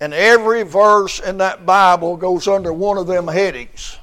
And 0.00 0.12
every 0.12 0.62
verse 0.62 1.20
in 1.20 1.38
that 1.38 1.64
Bible 1.64 2.16
goes 2.16 2.46
under 2.46 2.72
one 2.72 2.98
of 2.98 3.06
them 3.06 3.26
headings. 3.26 3.98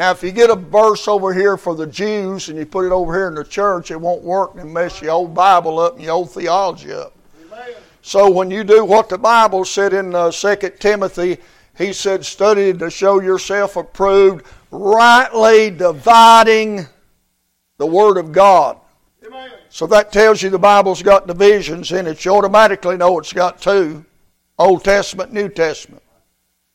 Now, 0.00 0.12
if 0.12 0.22
you 0.22 0.32
get 0.32 0.48
a 0.48 0.54
verse 0.56 1.06
over 1.08 1.34
here 1.34 1.58
for 1.58 1.74
the 1.74 1.86
Jews 1.86 2.48
and 2.48 2.58
you 2.58 2.64
put 2.64 2.86
it 2.86 2.90
over 2.90 3.12
here 3.12 3.28
in 3.28 3.34
the 3.34 3.44
church, 3.44 3.90
it 3.90 4.00
won't 4.00 4.22
work 4.22 4.54
and 4.56 4.72
mess 4.72 5.02
your 5.02 5.10
old 5.10 5.34
Bible 5.34 5.78
up 5.78 5.96
and 5.96 6.02
your 6.02 6.14
old 6.14 6.30
theology 6.30 6.90
up. 6.90 7.12
Amen. 7.44 7.74
So 8.00 8.30
when 8.30 8.50
you 8.50 8.64
do 8.64 8.82
what 8.82 9.10
the 9.10 9.18
Bible 9.18 9.62
said 9.66 9.92
in 9.92 10.14
uh, 10.14 10.30
2 10.30 10.56
Timothy, 10.78 11.36
he 11.76 11.92
said, 11.92 12.24
study 12.24 12.72
to 12.72 12.88
show 12.88 13.20
yourself 13.20 13.76
approved, 13.76 14.46
rightly 14.70 15.68
dividing 15.68 16.86
the 17.76 17.84
Word 17.84 18.16
of 18.16 18.32
God. 18.32 18.78
Amen. 19.26 19.50
So 19.68 19.86
that 19.88 20.12
tells 20.12 20.40
you 20.42 20.48
the 20.48 20.58
Bible's 20.58 21.02
got 21.02 21.26
divisions 21.26 21.92
in 21.92 22.06
it. 22.06 22.24
You 22.24 22.36
automatically 22.36 22.96
know 22.96 23.18
it's 23.18 23.34
got 23.34 23.60
two 23.60 24.06
Old 24.58 24.82
Testament, 24.82 25.30
New 25.30 25.50
Testament. 25.50 26.02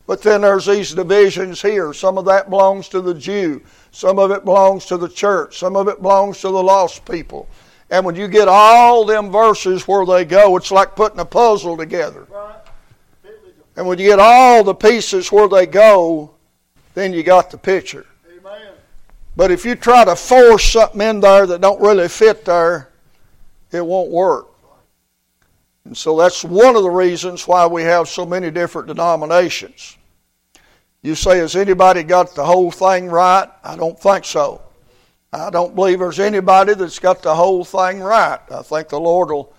But 0.08 0.22
then 0.22 0.42
there's 0.42 0.68
these 0.68 0.94
divisions 0.94 1.62
here. 1.62 1.94
Some 1.94 2.18
of 2.18 2.26
that 2.26 2.50
belongs 2.50 2.90
to 2.90 3.02
the 3.02 3.14
Jew, 3.14 3.64
some 3.92 4.20
of 4.20 4.32
it 4.32 4.46
belongs 4.46 4.86
to 4.88 4.98
the 4.98 5.10
church, 5.10 5.58
some 5.58 5.76
of 5.76 5.88
it 5.88 6.02
belongs 6.02 6.42
to 6.42 6.50
the 6.50 6.64
lost 6.64 7.06
people. 7.06 7.48
And 7.90 8.06
when 8.06 8.16
you 8.16 8.28
get 8.28 8.48
all 8.48 9.06
them 9.06 9.32
verses 9.32 9.88
where 9.88 10.06
they 10.06 10.26
go, 10.26 10.58
it's 10.58 10.72
like 10.72 10.96
putting 10.96 11.20
a 11.20 11.26
puzzle 11.26 11.78
together. 11.78 12.28
And 13.76 13.88
when 13.88 14.00
you 14.00 14.08
get 14.08 14.20
all 14.20 14.64
the 14.64 14.74
pieces 14.76 15.32
where 15.32 15.50
they 15.50 15.66
go, 15.66 16.32
then 16.94 17.12
you 17.12 17.24
got 17.24 17.52
the 17.52 17.58
picture. 17.58 18.06
Amen. 18.40 18.74
But 19.36 19.52
if 19.52 19.66
you 19.66 19.76
try 19.76 20.06
to 20.06 20.16
force 20.16 20.72
something 20.72 21.02
in 21.02 21.20
there 21.20 21.46
that 21.46 21.62
don't 21.62 21.82
really 21.82 22.08
fit 22.08 22.46
there, 22.46 22.90
it 23.72 23.86
won't 23.86 24.10
work. 24.10 24.48
And 25.86 25.96
so 25.96 26.18
that's 26.18 26.44
one 26.44 26.76
of 26.76 26.84
the 26.84 26.90
reasons 26.90 27.48
why 27.48 27.68
we 27.68 27.84
have 27.84 28.10
so 28.10 28.26
many 28.26 28.50
different 28.52 28.88
denominations. 28.88 29.98
You 31.04 31.14
say, 31.14 31.38
has 31.38 31.56
anybody 31.56 32.02
got 32.02 32.34
the 32.34 32.44
whole 32.44 32.72
thing 32.72 33.08
right? 33.08 33.48
I 33.64 33.76
don't 33.76 34.00
think 34.00 34.26
so. 34.26 34.64
I 35.32 35.52
don't 35.52 35.76
believe 35.76 36.00
there's 36.00 36.20
anybody 36.20 36.74
that's 36.74 36.98
got 36.98 37.22
the 37.22 37.36
whole 37.36 37.64
thing 37.64 38.00
right. 38.00 38.40
I 38.50 38.64
think 38.64 38.90
the 38.90 39.00
Lord 39.00 39.30
will, 39.30 39.54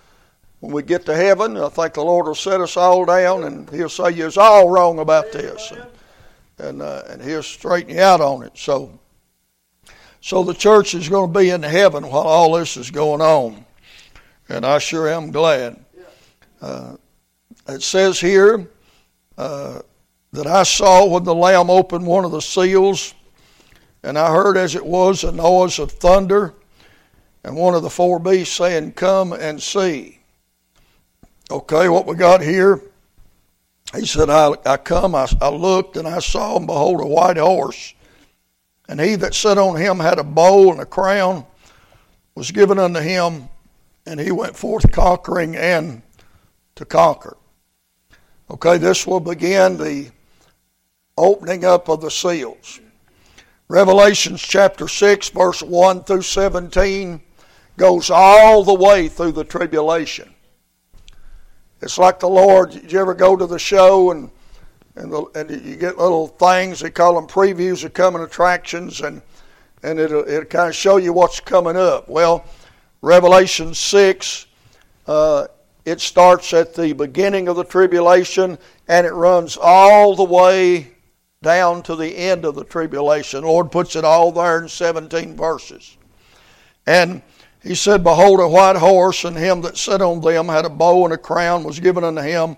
when 0.58 0.72
we 0.72 0.82
get 0.82 1.06
to 1.06 1.14
heaven, 1.14 1.56
I 1.56 1.68
think 1.68 1.94
the 1.94 2.02
Lord 2.02 2.26
will 2.26 2.34
set 2.34 2.60
us 2.60 2.76
all 2.76 3.04
down 3.04 3.44
and 3.44 3.70
He'll 3.70 3.88
say, 3.88 4.10
You're 4.10 4.32
all 4.38 4.68
wrong 4.68 4.98
about 4.98 5.30
this. 5.30 5.70
And, 5.70 5.86
and, 6.58 6.82
uh, 6.82 7.02
and 7.08 7.22
He'll 7.22 7.44
straighten 7.44 7.94
you 7.94 8.00
out 8.00 8.20
on 8.20 8.42
it. 8.42 8.52
So, 8.56 8.98
so 10.20 10.42
the 10.42 10.54
church 10.54 10.94
is 10.94 11.08
going 11.08 11.32
to 11.32 11.38
be 11.38 11.50
in 11.50 11.62
heaven 11.62 12.02
while 12.04 12.22
all 12.22 12.54
this 12.54 12.76
is 12.76 12.90
going 12.90 13.20
on. 13.20 13.64
And 14.48 14.66
I 14.66 14.78
sure 14.78 15.08
am 15.08 15.30
glad. 15.30 15.78
Uh, 16.60 16.96
it 17.68 17.82
says 17.82 18.20
here 18.20 18.68
uh, 19.36 19.80
that 20.32 20.46
I 20.46 20.62
saw 20.62 21.06
when 21.06 21.24
the 21.24 21.34
Lamb 21.34 21.70
opened 21.70 22.06
one 22.06 22.24
of 22.24 22.30
the 22.30 22.40
seals, 22.40 23.14
and 24.02 24.18
I 24.18 24.30
heard 24.30 24.56
as 24.56 24.74
it 24.74 24.84
was 24.84 25.24
a 25.24 25.32
noise 25.32 25.78
of 25.78 25.92
thunder, 25.92 26.54
and 27.44 27.56
one 27.56 27.74
of 27.74 27.82
the 27.82 27.90
four 27.90 28.18
beasts 28.18 28.56
saying, 28.56 28.92
Come 28.92 29.32
and 29.32 29.62
see. 29.62 30.20
Okay, 31.50 31.88
what 31.88 32.06
we 32.06 32.16
got 32.16 32.42
here, 32.42 32.80
he 33.94 34.04
said, 34.04 34.30
I, 34.30 34.54
I 34.64 34.76
come, 34.76 35.14
I, 35.14 35.28
I 35.40 35.48
looked, 35.48 35.96
and 35.96 36.08
I 36.08 36.18
saw, 36.18 36.56
and 36.56 36.66
behold, 36.66 37.00
a 37.00 37.06
white 37.06 37.36
horse. 37.36 37.94
And 38.88 39.00
he 39.00 39.14
that 39.16 39.34
sat 39.34 39.58
on 39.58 39.76
him 39.76 39.98
had 39.98 40.18
a 40.18 40.24
bowl 40.24 40.72
and 40.72 40.80
a 40.80 40.86
crown 40.86 41.44
was 42.34 42.50
given 42.50 42.78
unto 42.78 43.00
him, 43.00 43.48
and 44.06 44.20
he 44.20 44.30
went 44.30 44.56
forth 44.56 44.90
conquering 44.92 45.56
and 45.56 46.02
to 46.76 46.84
conquer. 46.84 47.36
Okay, 48.50 48.78
this 48.78 49.06
will 49.06 49.20
begin 49.20 49.76
the 49.76 50.10
opening 51.18 51.64
up 51.64 51.88
of 51.88 52.00
the 52.00 52.10
seals. 52.10 52.80
Revelations 53.68 54.40
chapter 54.40 54.86
6, 54.86 55.30
verse 55.30 55.62
1 55.62 56.04
through 56.04 56.22
17 56.22 57.20
goes 57.76 58.10
all 58.10 58.62
the 58.62 58.74
way 58.74 59.08
through 59.08 59.32
the 59.32 59.44
tribulation. 59.44 60.32
It's 61.82 61.98
like 61.98 62.20
the 62.20 62.28
Lord, 62.28 62.70
did 62.70 62.92
you 62.92 63.00
ever 63.00 63.14
go 63.14 63.36
to 63.36 63.46
the 63.46 63.58
show 63.58 64.12
and 64.12 64.30
and, 64.96 65.12
the, 65.12 65.24
and 65.34 65.50
you 65.50 65.76
get 65.76 65.98
little 65.98 66.26
things, 66.26 66.80
they 66.80 66.90
call 66.90 67.14
them 67.14 67.26
previews 67.26 67.84
of 67.84 67.92
coming 67.92 68.22
attractions, 68.22 69.02
and, 69.02 69.20
and 69.82 69.98
it'll, 70.00 70.26
it'll 70.26 70.46
kind 70.46 70.68
of 70.68 70.74
show 70.74 70.96
you 70.96 71.12
what's 71.12 71.38
coming 71.38 71.76
up. 71.76 72.08
Well, 72.08 72.46
Revelation 73.02 73.74
6 73.74 74.46
uh, 75.06 75.46
it 75.87 76.01
starts 76.01 76.53
at 76.53 76.75
the 76.75 76.92
beginning 76.92 77.46
of 77.46 77.55
the 77.55 77.64
tribulation 77.64 78.59
and 78.88 79.07
it 79.07 79.12
runs 79.12 79.57
all 79.57 80.16
the 80.16 80.25
way 80.25 80.92
down 81.42 81.81
to 81.85 81.94
the 81.94 82.18
end 82.18 82.44
of 82.44 82.57
the 82.57 82.64
tribulation. 82.64 83.42
The 83.42 83.46
Lord 83.46 83.70
puts 83.70 83.94
it 83.94 84.05
all 84.05 84.33
there 84.33 84.61
in 84.61 84.68
17 84.68 85.37
verses. 85.37 85.96
And 86.87 87.22
he 87.62 87.77
said, 87.77 88.03
Behold, 88.03 88.40
a 88.40 88.49
white 88.49 88.77
horse, 88.77 89.25
and 89.25 89.37
him 89.37 89.61
that 89.62 89.77
sat 89.77 90.03
on 90.03 90.20
them 90.20 90.49
had 90.49 90.64
a 90.64 90.70
bow 90.70 91.05
and 91.05 91.14
a 91.14 91.18
crown 91.18 91.62
was 91.62 91.79
given 91.79 92.03
unto 92.03 92.20
him, 92.20 92.57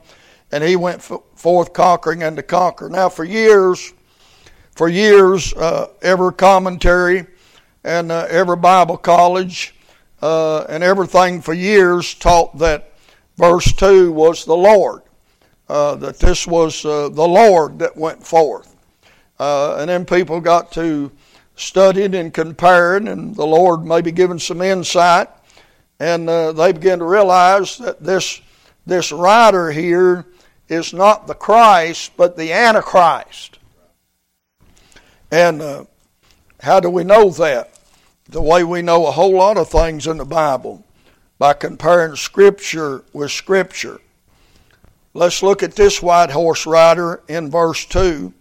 and 0.51 0.65
he 0.65 0.77
went 0.77 1.03
forth 1.03 1.73
conquering 1.75 2.23
and 2.23 2.37
to 2.37 2.43
conquer. 2.43 2.89
Now, 2.89 3.11
for 3.11 3.25
years, 3.25 3.93
for 4.75 4.89
years, 4.89 5.53
uh, 5.53 5.89
every 6.01 6.33
commentary 6.33 7.27
and 7.85 8.11
uh, 8.11 8.27
every 8.31 8.57
Bible 8.57 8.97
college 8.97 9.75
uh, 10.23 10.63
and 10.63 10.83
everything 10.83 11.43
for 11.43 11.53
years 11.53 12.15
taught 12.15 12.57
that 12.59 12.93
verse 13.39 13.73
2 13.73 14.11
was 14.13 14.45
the 14.45 14.57
Lord, 14.57 15.03
uh, 15.69 15.95
that 15.95 16.19
this 16.19 16.47
was 16.47 16.85
uh, 16.85 17.09
the 17.09 17.27
Lord 17.27 17.79
that 17.79 17.97
went 17.97 18.27
forth. 18.27 18.75
Uh, 19.39 19.77
and 19.77 19.89
then 19.89 20.05
people 20.05 20.41
got 20.41 20.73
to 20.73 21.13
studying 21.55 22.15
and 22.17 22.35
comparing, 22.35 23.07
and 23.07 23.35
the 23.37 23.47
Lord 23.47 23.87
maybe 23.87 24.11
giving 24.11 24.41
some 24.41 24.61
insight, 24.61 25.29
and 26.01 26.29
uh, 26.29 26.53
they 26.53 26.73
began 26.73 26.99
to 26.99 27.05
realize 27.05 27.79
that 27.79 28.03
this, 28.03 28.41
this 28.85 29.13
rider 29.13 29.71
here 29.71 30.27
is 30.69 30.93
not 30.93 31.29
the 31.29 31.35
Christ, 31.35 32.13
but 32.17 32.37
the 32.37 32.53
Antichrist. 32.53 33.61
And 35.31 35.63
uh, 35.63 35.85
how 36.61 36.81
do 36.81 36.91
we 36.91 37.05
know 37.05 37.31
that? 37.31 37.79
The 38.29 38.43
way 38.43 38.65
we 38.65 38.83
know 38.83 39.07
a 39.07 39.13
whole 39.13 39.37
lot 39.37 39.57
of 39.57 39.69
things 39.69 40.07
in 40.09 40.19
the 40.19 40.25
Bible 40.25 40.85
by 41.39 41.53
comparing 41.53 42.17
Scripture 42.17 43.05
with 43.13 43.31
Scripture. 43.31 44.01
Let's 45.15 45.43
look 45.43 45.63
at 45.63 45.75
this 45.75 46.03
white 46.03 46.31
horse 46.31 46.67
rider 46.67 47.23
in 47.29 47.51
verse 47.51 47.85
2, 47.87 48.33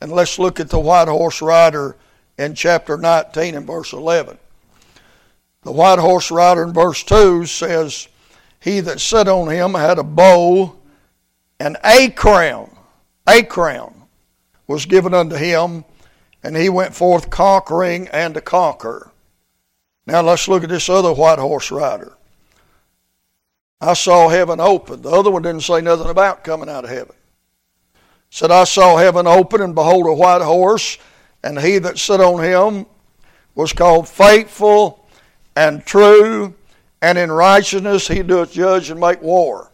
and 0.00 0.12
let's 0.12 0.38
look 0.38 0.60
at 0.60 0.68
the 0.68 0.78
white 0.78 1.08
horse 1.08 1.40
rider 1.40 1.96
in 2.36 2.54
chapter 2.54 2.96
19 2.96 3.54
and 3.54 3.66
verse 3.66 3.92
11. 3.92 4.38
The 5.62 5.72
white 5.72 5.98
horse 5.98 6.30
rider 6.30 6.64
in 6.64 6.72
verse 6.72 7.02
2 7.04 7.46
says, 7.46 8.08
He 8.60 8.80
that 8.80 9.00
sat 9.00 9.28
on 9.28 9.48
him 9.48 9.74
had 9.74 9.98
a 9.98 10.04
bow, 10.04 10.76
and 11.58 11.76
a 11.84 12.10
crown, 12.10 12.76
a 13.26 13.42
crown 13.42 14.02
was 14.66 14.86
given 14.86 15.14
unto 15.14 15.36
him, 15.36 15.84
and 16.42 16.56
he 16.56 16.68
went 16.68 16.94
forth 16.94 17.30
conquering 17.30 18.08
and 18.08 18.34
to 18.34 18.40
conquer. 18.40 19.10
Now 20.06 20.20
let's 20.20 20.48
look 20.48 20.62
at 20.62 20.68
this 20.68 20.88
other 20.88 21.12
white 21.12 21.38
horse 21.38 21.70
rider. 21.70 22.16
I 23.84 23.92
saw 23.92 24.30
heaven 24.30 24.60
open. 24.60 25.02
The 25.02 25.10
other 25.10 25.30
one 25.30 25.42
didn't 25.42 25.62
say 25.62 25.82
nothing 25.82 26.08
about 26.08 26.42
coming 26.42 26.70
out 26.70 26.84
of 26.84 26.90
heaven. 26.90 27.14
said, 28.30 28.50
I 28.50 28.64
saw 28.64 28.96
heaven 28.96 29.26
open, 29.26 29.60
and 29.60 29.74
behold, 29.74 30.06
a 30.06 30.14
white 30.14 30.40
horse, 30.40 30.96
and 31.42 31.60
he 31.60 31.76
that 31.78 31.98
sat 31.98 32.18
on 32.18 32.42
him 32.42 32.86
was 33.54 33.74
called 33.74 34.08
faithful 34.08 35.06
and 35.54 35.84
true, 35.84 36.54
and 37.02 37.18
in 37.18 37.30
righteousness 37.30 38.08
he 38.08 38.22
doeth 38.22 38.52
judge 38.52 38.88
and 38.88 38.98
make 38.98 39.20
war. 39.20 39.70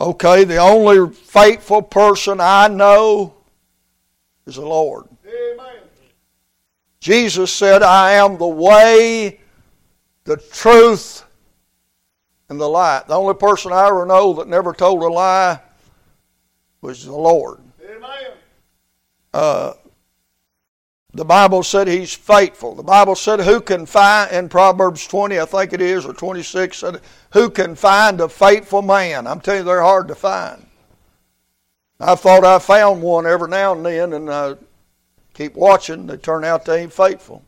Okay, 0.00 0.42
the 0.42 0.56
only 0.56 1.14
faithful 1.14 1.82
person 1.82 2.40
I 2.40 2.66
know 2.66 3.34
is 4.44 4.56
the 4.56 4.62
Lord. 4.62 5.06
Amen. 5.24 5.76
Jesus 6.98 7.52
said, 7.52 7.84
I 7.84 8.12
am 8.12 8.38
the 8.38 8.48
way, 8.48 9.38
the 10.24 10.36
truth, 10.36 11.24
and 12.50 12.60
the 12.60 12.68
light. 12.68 13.06
The 13.06 13.14
only 13.14 13.34
person 13.34 13.72
I 13.72 13.86
ever 13.86 14.04
know 14.04 14.34
that 14.34 14.48
never 14.48 14.74
told 14.74 15.02
a 15.02 15.08
lie 15.08 15.60
was 16.82 17.06
the 17.06 17.12
Lord. 17.12 17.60
Amen. 17.82 18.32
Uh, 19.32 19.72
the 21.12 21.24
Bible 21.24 21.62
said 21.62 21.86
he's 21.88 22.12
faithful. 22.12 22.74
The 22.74 22.82
Bible 22.82 23.14
said, 23.14 23.40
Who 23.40 23.60
can 23.60 23.86
find, 23.86 24.32
in 24.32 24.48
Proverbs 24.48 25.06
20, 25.06 25.38
I 25.40 25.44
think 25.44 25.72
it 25.72 25.80
is, 25.80 26.04
or 26.04 26.12
26, 26.12 26.76
said, 26.76 27.00
Who 27.32 27.50
can 27.50 27.74
find 27.76 28.20
a 28.20 28.28
faithful 28.28 28.82
man? 28.82 29.26
I'm 29.26 29.40
telling 29.40 29.60
you, 29.60 29.64
they're 29.64 29.82
hard 29.82 30.08
to 30.08 30.14
find. 30.14 30.66
I 32.00 32.14
thought 32.16 32.44
I 32.44 32.58
found 32.58 33.02
one 33.02 33.26
every 33.26 33.48
now 33.48 33.74
and 33.74 33.86
then, 33.86 34.12
and 34.12 34.30
I 34.30 34.54
keep 35.34 35.54
watching. 35.54 36.06
They 36.06 36.16
turn 36.16 36.44
out 36.44 36.64
they 36.64 36.82
ain't 36.82 36.92
faithful. 36.92 37.44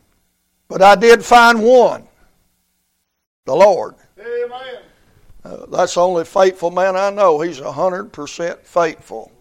But 0.69 0.81
I 0.81 0.95
did 0.95 1.25
find 1.25 1.62
one 1.62 2.07
the 3.47 3.55
Lord. 3.55 3.95
Amen. 4.19 4.83
Uh, 5.44 5.66
that's 5.66 5.94
the 5.94 6.00
only 6.00 6.24
faithful 6.24 6.70
man 6.70 6.96
I 6.96 7.11
know. 7.11 7.40
He's 7.40 7.61
100% 7.61 8.59
faithful. 8.59 9.33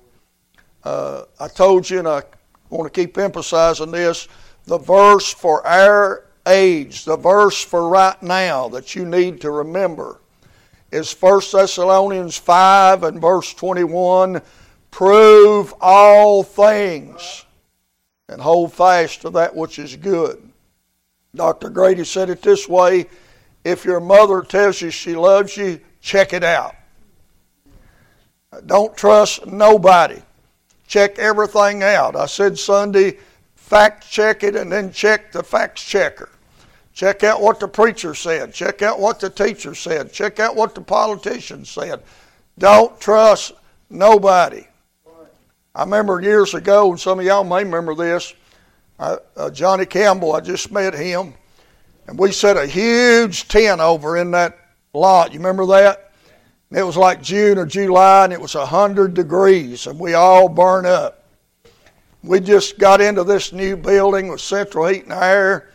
Uh, 0.83 1.23
I 1.39 1.47
told 1.47 1.89
you, 1.89 1.99
and 1.99 2.07
I 2.07 2.23
want 2.69 2.91
to 2.91 3.01
keep 3.01 3.17
emphasizing 3.17 3.91
this 3.91 4.27
the 4.65 4.77
verse 4.77 5.33
for 5.33 5.65
our 5.65 6.25
age, 6.47 7.05
the 7.05 7.17
verse 7.17 7.63
for 7.63 7.89
right 7.89 8.21
now 8.21 8.69
that 8.69 8.95
you 8.95 9.05
need 9.05 9.41
to 9.41 9.51
remember 9.51 10.19
is 10.91 11.13
1 11.13 11.41
Thessalonians 11.51 12.37
5 12.37 13.03
and 13.03 13.21
verse 13.21 13.53
21 13.53 14.41
prove 14.89 15.73
all 15.79 16.43
things 16.43 17.45
and 18.27 18.41
hold 18.41 18.73
fast 18.73 19.21
to 19.21 19.29
that 19.31 19.55
which 19.55 19.79
is 19.79 19.95
good. 19.95 20.51
Dr. 21.33 21.69
Grady 21.69 22.03
said 22.03 22.29
it 22.29 22.41
this 22.41 22.67
way 22.67 23.07
if 23.63 23.85
your 23.85 23.99
mother 23.99 24.41
tells 24.41 24.81
you 24.81 24.89
she 24.89 25.15
loves 25.15 25.55
you, 25.55 25.79
check 26.01 26.33
it 26.33 26.43
out. 26.43 26.75
Don't 28.65 28.95
trust 28.97 29.45
nobody. 29.47 30.21
Check 30.87 31.19
everything 31.19 31.83
out. 31.83 32.15
I 32.15 32.25
said 32.25 32.59
Sunday, 32.59 33.17
fact 33.55 34.09
check 34.09 34.43
it 34.43 34.55
and 34.55 34.69
then 34.71 34.91
check 34.91 35.31
the 35.31 35.41
facts 35.41 35.83
checker. 35.83 36.29
Check 36.93 37.23
out 37.23 37.41
what 37.41 37.59
the 37.61 37.67
preacher 37.67 38.13
said. 38.13 38.53
Check 38.53 38.81
out 38.81 38.99
what 38.99 39.21
the 39.21 39.29
teacher 39.29 39.73
said. 39.73 40.11
Check 40.11 40.39
out 40.39 40.57
what 40.57 40.75
the 40.75 40.81
politician 40.81 41.63
said. 41.63 42.03
Don't 42.57 42.99
trust 42.99 43.53
nobody. 43.89 44.67
I 45.73 45.83
remember 45.83 46.21
years 46.21 46.53
ago, 46.53 46.91
and 46.91 46.99
some 46.99 47.19
of 47.19 47.25
y'all 47.25 47.45
may 47.45 47.63
remember 47.63 47.95
this. 47.95 48.33
Uh, 48.99 49.17
uh, 49.37 49.49
Johnny 49.49 49.85
Campbell, 49.85 50.33
I 50.33 50.41
just 50.41 50.69
met 50.71 50.93
him, 50.93 51.33
and 52.07 52.19
we 52.19 52.33
set 52.33 52.57
a 52.57 52.67
huge 52.67 53.47
tent 53.47 53.79
over 53.79 54.17
in 54.17 54.31
that 54.31 54.61
lot. 54.93 55.34
You 55.34 55.39
remember 55.39 55.65
that? 55.67 56.12
It 56.71 56.84
was 56.84 56.97
like 56.97 57.21
June 57.21 57.58
or 57.58 57.65
July, 57.65 58.23
and 58.23 58.34
it 58.34 58.39
was 58.39 58.56
100 58.56 59.13
degrees, 59.13 59.88
and 59.88 59.99
we 59.99 60.13
all 60.13 60.47
burned 60.47 60.88
up. 60.88 61.25
We 62.23 62.39
just 62.39 62.80
got 62.80 63.01
into 63.01 63.23
this 63.23 63.51
new 63.51 63.75
building 63.75 64.30
with 64.30 64.41
central 64.41 64.88
heat 64.88 65.04
and 65.04 65.13
air 65.13 65.71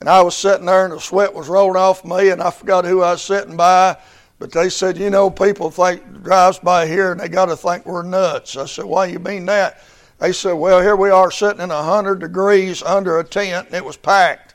and 0.00 0.08
I 0.08 0.22
was 0.22 0.36
sitting 0.36 0.66
there 0.66 0.84
and 0.84 0.92
the 0.92 1.00
sweat 1.00 1.34
was 1.34 1.48
rolling 1.48 1.76
off 1.76 2.04
me 2.04 2.30
and 2.30 2.40
I 2.40 2.50
forgot 2.50 2.84
who 2.84 3.02
I 3.02 3.12
was 3.12 3.22
sitting 3.22 3.56
by. 3.56 3.96
But 4.38 4.52
they 4.52 4.68
said, 4.68 4.96
you 4.96 5.10
know, 5.10 5.30
people 5.30 5.70
think 5.70 6.22
drives 6.22 6.60
by 6.60 6.86
here 6.86 7.10
and 7.10 7.20
they 7.20 7.28
got 7.28 7.46
to 7.46 7.56
think 7.56 7.84
we're 7.84 8.04
nuts. 8.04 8.56
I 8.56 8.66
said, 8.66 8.84
why 8.84 9.06
you 9.06 9.18
mean 9.18 9.46
that? 9.46 9.82
They 10.20 10.32
said, 10.32 10.52
well, 10.52 10.80
here 10.80 10.94
we 10.94 11.10
are 11.10 11.30
sitting 11.30 11.60
in 11.60 11.70
100 11.70 12.20
degrees 12.20 12.82
under 12.82 13.18
a 13.18 13.24
tent 13.24 13.66
and 13.66 13.74
it 13.74 13.84
was 13.84 13.96
packed. 13.96 14.54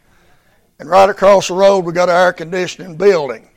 And 0.79 0.89
right 0.89 1.09
across 1.09 1.49
the 1.49 1.55
road 1.55 1.79
we 1.79 1.91
got 1.91 2.09
an 2.09 2.15
air 2.15 2.31
conditioning 2.31 2.95
building. 2.95 3.49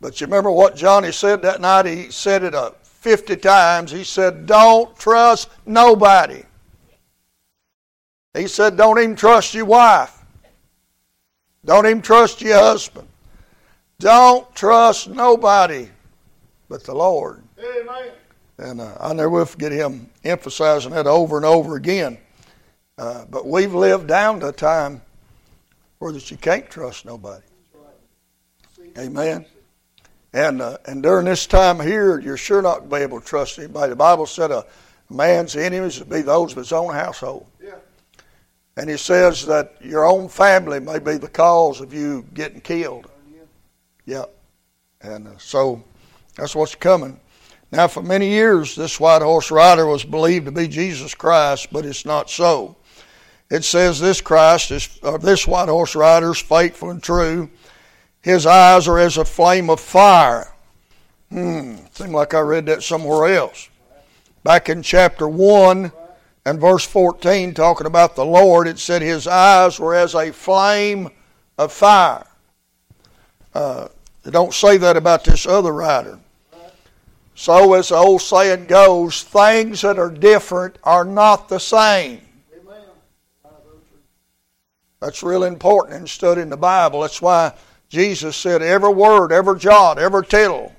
But 0.00 0.20
you 0.20 0.26
remember 0.26 0.50
what 0.50 0.76
Johnny 0.76 1.12
said 1.12 1.42
that 1.42 1.60
night? 1.60 1.86
He 1.86 2.10
said 2.10 2.42
it 2.42 2.54
uh, 2.54 2.70
50 2.82 3.36
times. 3.36 3.90
He 3.90 4.04
said, 4.04 4.46
don't 4.46 4.96
trust 4.98 5.50
nobody. 5.66 6.42
He 8.34 8.46
said, 8.46 8.76
don't 8.76 8.98
even 8.98 9.16
trust 9.16 9.54
your 9.54 9.66
wife. 9.66 10.24
Don't 11.64 11.86
even 11.86 12.00
trust 12.00 12.40
your 12.40 12.58
husband. 12.58 13.08
Don't 13.98 14.54
trust 14.54 15.10
nobody 15.10 15.88
but 16.68 16.84
the 16.84 16.94
Lord. 16.94 17.42
Amen. 17.58 18.12
And 18.58 18.80
uh, 18.80 18.96
I 19.00 19.12
never 19.12 19.28
will 19.28 19.44
forget 19.44 19.72
him 19.72 20.08
emphasizing 20.24 20.92
that 20.92 21.06
over 21.06 21.36
and 21.36 21.44
over 21.44 21.76
again. 21.76 22.16
Uh, 22.96 23.24
but 23.28 23.46
we've 23.46 23.74
lived 23.74 24.06
down 24.06 24.40
to 24.40 24.48
a 24.48 24.52
time 24.52 25.02
where 25.98 26.12
that 26.12 26.30
you 26.30 26.36
can't 26.36 26.68
trust 26.70 27.04
nobody. 27.04 27.44
Amen. 28.98 29.44
And 30.32 30.62
uh, 30.62 30.78
and 30.86 31.02
during 31.02 31.26
this 31.26 31.46
time 31.46 31.80
here, 31.80 32.20
you're 32.20 32.36
sure 32.36 32.62
not 32.62 32.78
going 32.78 32.90
to 32.90 32.96
be 32.96 33.02
able 33.02 33.20
to 33.20 33.26
trust 33.26 33.58
anybody. 33.58 33.90
The 33.90 33.96
Bible 33.96 34.26
said 34.26 34.50
a 34.50 34.64
man's 35.08 35.56
enemies 35.56 35.98
would 35.98 36.08
be 36.08 36.22
those 36.22 36.52
of 36.52 36.58
his 36.58 36.72
own 36.72 36.94
household. 36.94 37.46
Yeah. 37.62 37.74
And 38.76 38.88
he 38.88 38.96
says 38.96 39.44
that 39.46 39.74
your 39.80 40.06
own 40.06 40.28
family 40.28 40.78
may 40.78 41.00
be 41.00 41.16
the 41.16 41.28
cause 41.28 41.80
of 41.80 41.92
you 41.92 42.24
getting 42.32 42.60
killed. 42.60 43.10
Yeah. 44.06 44.24
And 45.02 45.28
uh, 45.28 45.38
so 45.38 45.82
that's 46.36 46.54
what's 46.54 46.74
coming. 46.74 47.18
Now, 47.72 47.86
for 47.86 48.02
many 48.02 48.28
years, 48.28 48.74
this 48.74 48.98
white 48.98 49.22
horse 49.22 49.50
rider 49.50 49.86
was 49.86 50.04
believed 50.04 50.46
to 50.46 50.52
be 50.52 50.66
Jesus 50.66 51.14
Christ, 51.14 51.68
but 51.72 51.84
it's 51.84 52.04
not 52.04 52.28
so. 52.28 52.76
It 53.50 53.64
says 53.64 54.00
this 54.00 54.20
Christ 54.20 54.70
is, 54.70 54.98
or 55.02 55.18
this 55.18 55.46
white 55.46 55.68
horse 55.68 55.94
rider 55.94 56.32
is 56.32 56.38
faithful 56.38 56.90
and 56.90 57.02
true. 57.02 57.50
His 58.22 58.46
eyes 58.46 58.86
are 58.86 58.98
as 58.98 59.16
a 59.16 59.24
flame 59.24 59.70
of 59.70 59.80
fire. 59.80 60.52
Hmm, 61.30 61.76
seemed 61.92 62.12
like 62.12 62.34
I 62.34 62.40
read 62.40 62.66
that 62.66 62.82
somewhere 62.82 63.34
else. 63.34 63.68
Back 64.42 64.68
in 64.68 64.82
chapter 64.82 65.28
1, 65.28 65.92
and 66.46 66.60
verse 66.60 66.84
14, 66.84 67.54
talking 67.54 67.86
about 67.86 68.16
the 68.16 68.24
Lord, 68.24 68.66
it 68.66 68.78
said 68.78 69.02
his 69.02 69.26
eyes 69.26 69.78
were 69.78 69.94
as 69.94 70.14
a 70.14 70.32
flame 70.32 71.10
of 71.58 71.72
fire. 71.72 72.26
Uh, 73.54 73.88
they 74.22 74.30
don't 74.30 74.54
say 74.54 74.76
that 74.78 74.96
about 74.96 75.24
this 75.24 75.46
other 75.46 75.72
rider. 75.72 76.18
So, 77.34 77.74
as 77.74 77.88
the 77.88 77.96
old 77.96 78.20
saying 78.20 78.66
goes, 78.66 79.22
things 79.22 79.80
that 79.82 79.98
are 79.98 80.10
different 80.10 80.76
are 80.84 81.04
not 81.04 81.48
the 81.48 81.58
same. 81.58 82.20
That's 85.00 85.22
really 85.22 85.48
important 85.48 86.00
in 86.02 86.06
studying 86.06 86.50
the 86.50 86.58
Bible. 86.58 87.00
That's 87.00 87.22
why 87.22 87.54
Jesus 87.90 88.36
said 88.36 88.62
every 88.62 88.94
word, 88.94 89.32
every 89.32 89.58
jot, 89.58 89.98
every 89.98 90.24
tittle. 90.24 90.72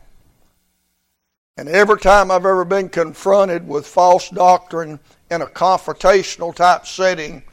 And 1.58 1.68
every 1.68 2.00
time 2.00 2.32
I've 2.32 2.46
ever 2.46 2.64
been 2.64 2.88
confronted 2.88 3.68
with 3.68 3.86
false 3.86 4.30
doctrine 4.30 4.98
in 5.30 5.42
a 5.42 5.46
confrontational 5.46 6.56
type 6.56 6.88
setting, 6.88 7.44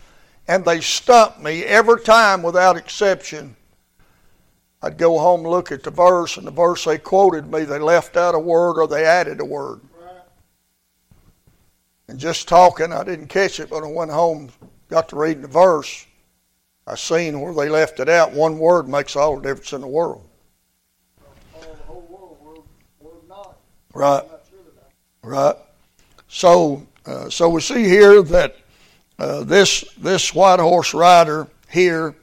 and 0.46 0.64
they 0.64 0.80
stump 0.80 1.40
me 1.40 1.64
every 1.64 2.00
time 2.00 2.42
without 2.42 2.76
exception. 2.76 3.56
I'd 4.80 4.96
go 4.96 5.18
home 5.18 5.42
look 5.42 5.72
at 5.72 5.82
the 5.82 5.90
verse, 5.90 6.36
and 6.36 6.46
the 6.46 6.52
verse 6.52 6.84
they 6.84 6.96
quoted 6.96 7.50
me, 7.50 7.64
they 7.64 7.80
left 7.80 8.16
out 8.16 8.36
a 8.36 8.38
word 8.38 8.78
or 8.78 8.86
they 8.86 9.04
added 9.04 9.40
a 9.40 9.44
word. 9.44 9.80
And 12.06 12.18
just 12.18 12.46
talking, 12.46 12.92
I 12.92 13.02
didn't 13.02 13.26
catch 13.26 13.58
it, 13.58 13.70
but 13.70 13.82
I 13.82 13.88
went 13.88 14.12
home, 14.12 14.50
got 14.88 15.08
to 15.08 15.16
reading 15.16 15.42
the 15.42 15.48
verse. 15.48 16.06
I 16.88 16.94
seen 16.94 17.38
where 17.38 17.52
they 17.52 17.68
left 17.68 18.00
it 18.00 18.08
out. 18.08 18.32
One 18.32 18.58
word 18.58 18.88
makes 18.88 19.14
all 19.14 19.36
the 19.36 19.42
difference 19.42 19.74
in 19.74 19.82
the 19.82 19.86
world. 19.86 20.24
Right. 23.92 24.22
Right. 25.22 25.56
So 26.28 26.86
uh, 27.04 27.28
so 27.28 27.50
we 27.50 27.60
see 27.60 27.84
here 27.84 28.22
that 28.22 28.56
uh, 29.18 29.44
this 29.44 29.84
this 29.98 30.34
white 30.34 30.60
horse 30.60 30.94
rider 30.94 31.46
here 31.70 32.14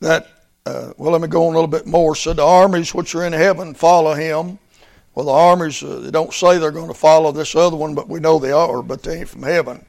that 0.00 0.28
uh, 0.66 0.92
well 0.96 1.10
let 1.10 1.20
me 1.20 1.28
go 1.28 1.46
on 1.46 1.52
a 1.52 1.56
little 1.56 1.66
bit 1.66 1.86
more 1.86 2.14
said 2.14 2.36
the 2.36 2.44
armies 2.44 2.94
which 2.94 3.14
are 3.14 3.24
in 3.24 3.32
heaven 3.32 3.74
follow 3.74 4.14
him 4.14 4.58
well 5.14 5.26
the 5.26 5.32
armies 5.32 5.82
uh, 5.82 6.00
they 6.00 6.10
don't 6.10 6.32
say 6.32 6.58
they're 6.58 6.70
going 6.70 6.88
to 6.88 6.94
follow 6.94 7.32
this 7.32 7.54
other 7.54 7.76
one 7.76 7.94
but 7.94 8.08
we 8.08 8.20
know 8.20 8.38
they 8.38 8.52
are 8.52 8.82
but 8.82 9.02
they 9.02 9.20
ain't 9.20 9.28
from 9.28 9.42
heaven 9.42 9.84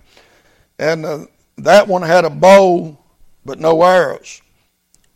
and 0.80 1.06
uh, 1.06 1.26
that 1.58 1.88
one 1.88 2.02
had 2.02 2.26
a 2.26 2.30
bow 2.30 2.98
but 3.46 3.60
no 3.60 3.82
arrows 3.84 4.42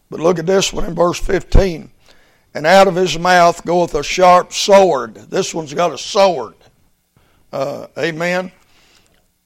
but 0.10 0.20
look 0.20 0.40
at 0.40 0.46
this 0.46 0.72
one 0.72 0.86
in 0.86 0.96
verse 0.96 1.20
15 1.20 1.90
and 2.54 2.66
out 2.66 2.88
of 2.88 2.96
his 2.96 3.18
mouth 3.18 3.64
goeth 3.66 3.96
a 3.96 4.04
sharp 4.04 4.54
sword 4.54 5.16
this 5.16 5.54
one's 5.54 5.74
got 5.74 5.94
a 5.94 5.98
sword 5.98 6.56
uh, 7.52 7.88
amen 7.98 8.52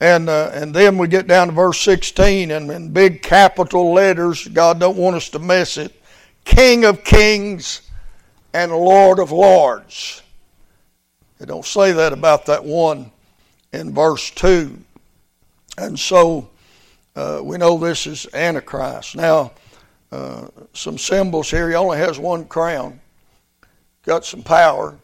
and, 0.03 0.27
uh, 0.27 0.51
and 0.53 0.73
then 0.73 0.97
we 0.97 1.07
get 1.07 1.27
down 1.27 1.47
to 1.47 1.53
verse 1.53 1.79
16, 1.79 2.51
and 2.51 2.69
in 2.69 2.91
big 2.91 3.21
capital 3.21 3.93
letters, 3.93 4.45
God 4.49 4.77
don't 4.77 4.97
want 4.97 5.15
us 5.15 5.29
to 5.29 5.39
miss 5.39 5.77
it. 5.77 5.93
King 6.43 6.83
of 6.83 7.05
kings 7.05 7.89
and 8.53 8.73
Lord 8.73 9.19
of 9.19 9.31
lords. 9.31 10.21
They 11.39 11.45
don't 11.45 11.65
say 11.65 11.93
that 11.93 12.11
about 12.11 12.45
that 12.47 12.65
one 12.65 13.13
in 13.71 13.93
verse 13.93 14.29
2. 14.31 14.77
And 15.77 15.97
so 15.97 16.49
uh, 17.15 17.41
we 17.43 17.57
know 17.57 17.77
this 17.77 18.07
is 18.07 18.27
Antichrist. 18.33 19.15
Now, 19.15 19.51
uh, 20.11 20.47
some 20.73 20.97
symbols 20.97 21.49
here. 21.49 21.69
He 21.69 21.75
only 21.75 21.97
has 21.97 22.19
one 22.19 22.45
crown, 22.45 22.99
got 24.05 24.25
some 24.25 24.43
power. 24.43 24.97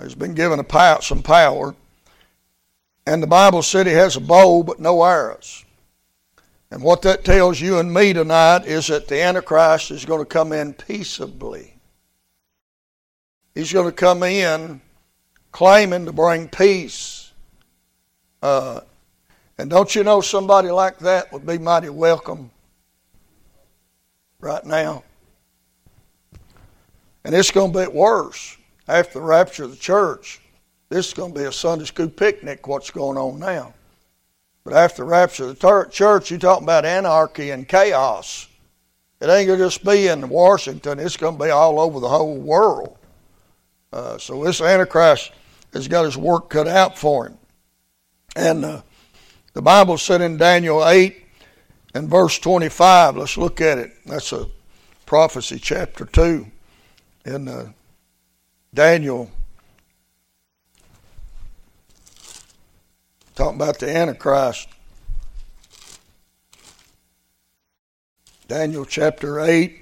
He's 0.00 0.14
been 0.14 0.34
given 0.34 0.58
a 0.58 0.64
power, 0.64 1.00
some 1.00 1.22
power. 1.22 1.74
And 3.06 3.22
the 3.22 3.26
Bible 3.26 3.62
said 3.62 3.86
he 3.86 3.92
has 3.92 4.16
a 4.16 4.20
bow 4.20 4.62
but 4.62 4.80
no 4.80 5.02
arrows. 5.02 5.64
And 6.70 6.82
what 6.82 7.02
that 7.02 7.24
tells 7.24 7.60
you 7.60 7.78
and 7.78 7.94
me 7.94 8.12
tonight 8.12 8.66
is 8.66 8.88
that 8.88 9.08
the 9.08 9.22
Antichrist 9.22 9.90
is 9.90 10.04
going 10.04 10.20
to 10.20 10.26
come 10.26 10.52
in 10.52 10.74
peaceably. 10.74 11.74
He's 13.54 13.72
going 13.72 13.86
to 13.86 13.92
come 13.92 14.22
in 14.22 14.80
claiming 15.52 16.04
to 16.06 16.12
bring 16.12 16.48
peace. 16.48 17.32
Uh, 18.42 18.80
and 19.58 19.70
don't 19.70 19.94
you 19.94 20.04
know 20.04 20.20
somebody 20.20 20.70
like 20.70 20.98
that 20.98 21.32
would 21.32 21.46
be 21.46 21.58
mighty 21.58 21.88
welcome 21.88 22.50
right 24.40 24.64
now. 24.64 25.02
And 27.24 27.34
it's 27.34 27.50
going 27.50 27.72
to 27.72 27.86
be 27.86 27.86
worse 27.88 28.56
after 28.86 29.14
the 29.14 29.24
rapture 29.24 29.64
of 29.64 29.70
the 29.70 29.76
church. 29.76 30.40
This 30.88 31.08
is 31.08 31.14
going 31.14 31.32
to 31.32 31.38
be 31.40 31.46
a 31.46 31.52
Sunday 31.52 31.84
school 31.84 32.08
picnic, 32.08 32.68
what's 32.68 32.90
going 32.90 33.18
on 33.18 33.40
now. 33.40 33.74
But 34.62 34.74
after 34.74 35.02
the 35.02 35.08
rapture 35.08 35.44
of 35.44 35.58
the 35.58 35.90
church, 35.90 36.30
you're 36.30 36.38
talking 36.38 36.64
about 36.64 36.84
anarchy 36.84 37.50
and 37.50 37.68
chaos. 37.68 38.48
It 39.20 39.28
ain't 39.28 39.46
going 39.46 39.58
to 39.58 39.64
just 39.64 39.84
be 39.84 40.08
in 40.08 40.28
Washington, 40.28 40.98
it's 40.98 41.16
going 41.16 41.38
to 41.38 41.44
be 41.44 41.50
all 41.50 41.80
over 41.80 41.98
the 41.98 42.08
whole 42.08 42.36
world. 42.36 42.96
Uh, 43.92 44.18
so 44.18 44.44
this 44.44 44.60
Antichrist 44.60 45.32
has 45.72 45.88
got 45.88 46.04
his 46.04 46.16
work 46.16 46.50
cut 46.50 46.68
out 46.68 46.98
for 46.98 47.26
him. 47.26 47.38
And 48.34 48.64
uh, 48.64 48.82
the 49.56 49.62
Bible 49.62 49.96
said 49.96 50.20
in 50.20 50.36
Daniel 50.36 50.86
8 50.86 51.16
and 51.94 52.10
verse 52.10 52.38
25, 52.38 53.16
let's 53.16 53.38
look 53.38 53.62
at 53.62 53.78
it. 53.78 53.90
That's 54.04 54.30
a 54.34 54.48
prophecy, 55.06 55.58
chapter 55.58 56.04
2 56.04 56.46
in 57.24 57.48
uh, 57.48 57.72
Daniel. 58.74 59.30
Talking 63.34 63.56
about 63.56 63.78
the 63.78 63.88
Antichrist. 63.88 64.68
Daniel 68.48 68.84
chapter 68.84 69.40
8 69.40 69.74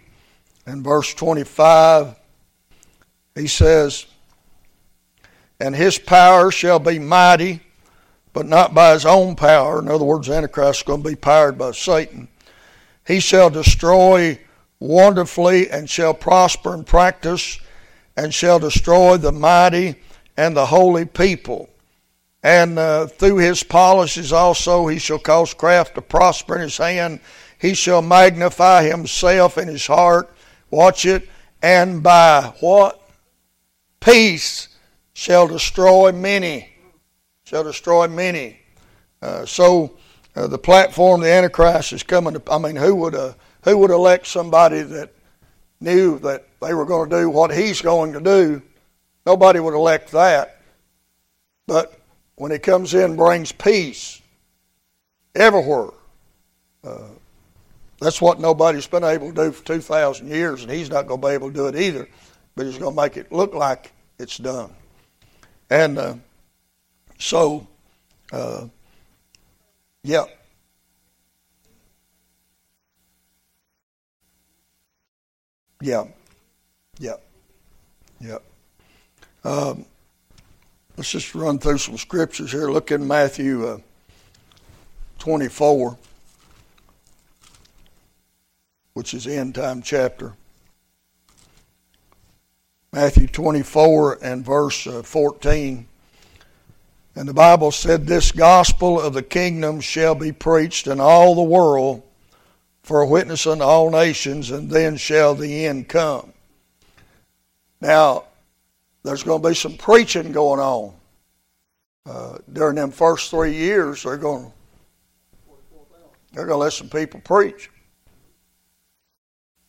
and 0.67 0.85
verse 0.85 1.13
25, 1.15 2.15
he 3.35 3.49
says, 3.49 4.07
And 5.59 5.75
his 5.75 5.99
power 5.99 6.53
shall 6.53 6.79
be 6.79 7.01
mighty, 7.01 7.61
but 8.35 8.45
not 8.45 8.75
by 8.75 8.93
his 8.93 9.07
own 9.07 9.35
power. 9.37 9.79
In 9.79 9.89
other 9.89 10.05
words, 10.05 10.29
Antichrist 10.29 10.81
is 10.81 10.87
going 10.87 11.03
to 11.03 11.09
be 11.09 11.17
powered 11.17 11.57
by 11.57 11.71
Satan. 11.71 12.29
He 13.07 13.21
shall 13.21 13.49
destroy 13.49 14.39
wonderfully 14.79 15.71
and 15.71 15.89
shall 15.89 16.13
prosper 16.13 16.75
in 16.75 16.85
practice 16.85 17.59
and 18.17 18.35
shall 18.35 18.59
destroy 18.59 19.17
the 19.17 19.33
mighty 19.33 19.97
and 20.37 20.55
the 20.55 20.67
holy 20.67 21.07
people. 21.07 21.71
And 22.43 22.79
uh, 22.79 23.07
through 23.07 23.39
his 23.39 23.63
policies 23.63 24.33
also 24.33 24.89
he 24.89 24.99
shall 24.99 25.19
cause 25.19 25.55
craft 25.55 25.95
to 25.95 26.03
prosper 26.03 26.57
in 26.57 26.61
his 26.61 26.77
hand 26.77 27.21
he 27.65 27.73
shall 27.73 28.03
magnify 28.03 28.83
himself 28.83 29.57
in 29.57 29.69
his 29.69 29.87
heart. 29.87 30.31
Watch 30.71 31.07
it. 31.07 31.27
And 31.63 32.03
by 32.03 32.53
what? 32.61 33.01
Peace 34.01 34.69
shall 35.15 35.49
destroy 35.49 36.13
many. 36.13 36.74
Shall 37.55 37.63
destroy 37.63 38.09
many. 38.09 38.59
Uh, 39.23 39.47
so 39.47 39.97
uh, 40.35 40.49
the 40.49 40.59
platform, 40.59 41.21
the 41.21 41.31
Antichrist 41.31 41.93
is 41.93 42.03
coming. 42.03 42.35
To, 42.35 42.43
I 42.51 42.59
mean, 42.59 42.75
who 42.75 42.97
would 42.97 43.15
uh, 43.15 43.35
who 43.63 43.79
would 43.79 43.93
elect 43.93 44.27
somebody 44.27 44.83
that 44.83 45.15
knew 45.81 46.19
that 46.19 46.49
they 46.61 46.75
were 46.75 46.85
going 46.85 47.11
to 47.11 47.17
do 47.17 47.31
what 47.31 47.55
he's 47.55 47.81
going 47.81 48.13
to 48.15 48.21
do? 48.21 48.61
Nobody 49.25 49.61
would 49.61 49.73
elect 49.73 50.11
that. 50.11 50.63
But 51.69 51.97
when 52.35 52.51
he 52.51 52.59
comes 52.59 52.93
in, 52.93 53.15
brings 53.15 53.53
peace 53.53 54.21
everywhere. 55.37 55.91
Uh, 56.83 57.07
that's 58.01 58.21
what 58.21 58.41
nobody's 58.41 58.89
been 58.89 59.05
able 59.05 59.29
to 59.29 59.45
do 59.45 59.53
for 59.53 59.65
2,000 59.65 60.27
years, 60.27 60.63
and 60.65 60.73
he's 60.73 60.91
not 60.91 61.07
going 61.07 61.21
to 61.21 61.29
be 61.29 61.35
able 61.35 61.51
to 61.51 61.55
do 61.55 61.69
it 61.69 61.77
either, 61.77 62.09
but 62.57 62.67
he's 62.67 62.79
going 62.79 62.97
to 62.97 63.01
make 63.01 63.17
it 63.17 63.31
look 63.31 63.55
like 63.55 63.93
it's 64.19 64.39
done. 64.39 64.73
And 65.71 65.99
uh, 65.99 66.15
so, 67.19 67.67
uh, 68.33 68.67
yeah. 70.03 70.25
Yeah. 75.81 76.05
Yeah. 76.99 77.17
Yeah. 78.21 78.39
Um, 79.45 79.85
let's 80.97 81.11
just 81.11 81.35
run 81.35 81.59
through 81.59 81.79
some 81.79 81.99
scriptures 81.99 82.53
here. 82.53 82.71
Look 82.71 82.91
in 82.91 83.07
Matthew 83.07 83.67
uh, 83.67 83.79
24 85.19 85.99
which 88.95 89.13
is 89.13 89.27
end 89.27 89.57
time 89.57 89.83
chapter. 89.83 90.33
Matthew 92.93 93.27
24 93.27 94.21
and 94.23 94.45
verse 94.45 94.87
uh, 94.87 95.03
14. 95.03 95.87
And 97.17 97.29
the 97.29 97.35
Bible 97.35 97.71
said, 97.71 98.07
This 98.07 98.33
gospel 98.33 99.01
of 99.01 99.15
the 99.15 99.23
kingdom 99.23 99.81
shall 99.81 100.15
be 100.15 100.33
preached 100.33 100.87
in 100.87 101.01
all 101.01 101.35
the 101.35 101.43
world 101.43 102.03
for 102.83 103.01
a 103.01 103.07
witness 103.07 103.47
unto 103.47 103.65
all 103.65 103.91
nations, 103.91 104.51
and 104.51 104.69
then 104.69 104.97
shall 104.97 105.35
the 105.35 105.67
end 105.67 105.89
come. 105.89 106.33
Now, 107.81 108.25
there's 109.03 109.23
going 109.23 109.43
to 109.43 109.49
be 109.49 109.55
some 109.55 109.77
preaching 109.77 110.33
going 110.33 110.61
on. 110.61 110.95
Uh, 112.07 112.39
during 112.53 112.77
them 112.77 112.91
first 112.91 113.31
three 113.31 113.55
years, 113.55 114.03
they're 114.03 114.19
going, 114.19 114.53
they're 116.33 116.47
going 116.47 116.59
to 116.59 116.65
let 116.65 116.73
some 116.73 116.89
people 116.89 117.21
preach. 117.21 117.71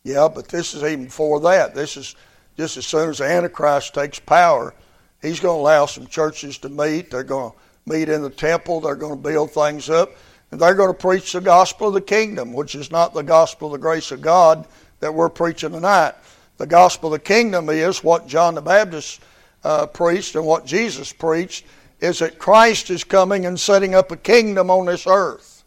Yeah, 0.04 0.28
but 0.34 0.48
this 0.48 0.74
is 0.74 0.84
even 0.84 1.06
before 1.06 1.40
that. 1.42 1.74
This 1.74 1.96
is 1.96 2.16
just 2.58 2.78
as 2.78 2.86
soon 2.86 3.10
as 3.10 3.20
the 3.20 3.26
Antichrist 3.26 3.94
takes 3.94 4.20
power, 4.20 4.74
he's 5.22 5.40
going 5.40 5.58
to 5.58 5.62
allow 5.62 5.86
some 5.86 6.08
churches 6.08 6.58
to 6.60 6.70
meet. 6.70 7.12
They're 7.12 7.24
going 7.24 7.52
to 7.52 7.58
meet 7.86 8.10
in 8.10 8.22
the 8.22 8.30
temple. 8.30 8.82
They're 8.82 8.96
going 8.96 9.22
to 9.22 9.30
build 9.30 9.52
things 9.52 9.90
up. 9.90 10.12
And 10.52 10.60
they're 10.60 10.76
going 10.76 10.94
to 10.94 11.00
preach 11.00 11.34
the 11.34 11.42
gospel 11.42 11.90
of 11.90 11.94
the 11.94 12.02
kingdom, 12.02 12.54
which 12.54 12.76
is 12.76 12.92
not 12.92 13.14
the 13.14 13.24
gospel 13.24 13.68
of 13.68 13.74
the 13.74 13.80
grace 13.80 14.12
of 14.12 14.22
God 14.22 14.68
that 15.00 15.14
we're 15.14 15.30
preaching 15.30 15.72
tonight. 15.72 16.14
The 16.58 16.68
gospel 16.68 17.14
of 17.14 17.20
the 17.20 17.26
kingdom 17.26 17.70
is 17.70 18.04
what 18.04 18.28
John 18.28 18.56
the 18.56 18.62
Baptist 18.62 19.22
uh, 19.64 19.88
preached 19.88 20.36
and 20.36 20.46
what 20.46 20.66
Jesus 20.66 21.12
preached 21.12 21.66
is 22.00 22.20
that 22.20 22.40
Christ 22.40 22.90
is 22.90 23.04
coming 23.04 23.46
and 23.46 23.60
setting 23.60 23.96
up 23.96 24.12
a 24.12 24.18
kingdom 24.18 24.70
on 24.70 24.86
this 24.86 25.08
earth. 25.08 25.64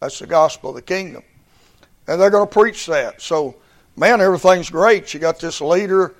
That's 0.00 0.18
the 0.18 0.26
gospel 0.26 0.70
of 0.70 0.76
the 0.76 0.82
kingdom 0.82 1.22
and 2.06 2.20
they're 2.20 2.30
going 2.30 2.46
to 2.46 2.52
preach 2.52 2.86
that. 2.86 3.20
So, 3.20 3.56
man, 3.96 4.20
everything's 4.20 4.70
great. 4.70 5.12
You 5.14 5.20
got 5.20 5.38
this 5.38 5.60
leader. 5.60 6.14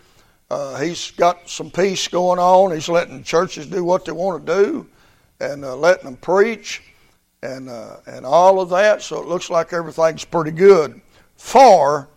Uh, 0.51 0.79
he's 0.79 1.11
got 1.13 1.49
some 1.49 1.71
peace 1.71 2.07
going 2.09 2.39
on. 2.39 2.73
He's 2.73 2.89
letting 2.89 3.23
churches 3.23 3.67
do 3.67 3.83
what 3.85 4.05
they 4.05 4.13
want 4.13 4.47
to 4.47 4.63
do, 4.63 4.87
and 5.41 5.65
uh, 5.65 5.77
letting 5.77 6.05
them 6.05 6.17
preach, 6.17 6.83
and 7.43 7.69
uh, 7.69 7.97
and 8.07 8.27
all 8.27 8.61
of 8.61 8.71
that. 8.71 9.03
So 9.03 9.21
it 9.21 9.29
looks 9.29 9.51
like 9.51 9.73
everything's 9.73 10.25
pretty 10.25 10.51
good 10.51 11.01
for 11.37 12.09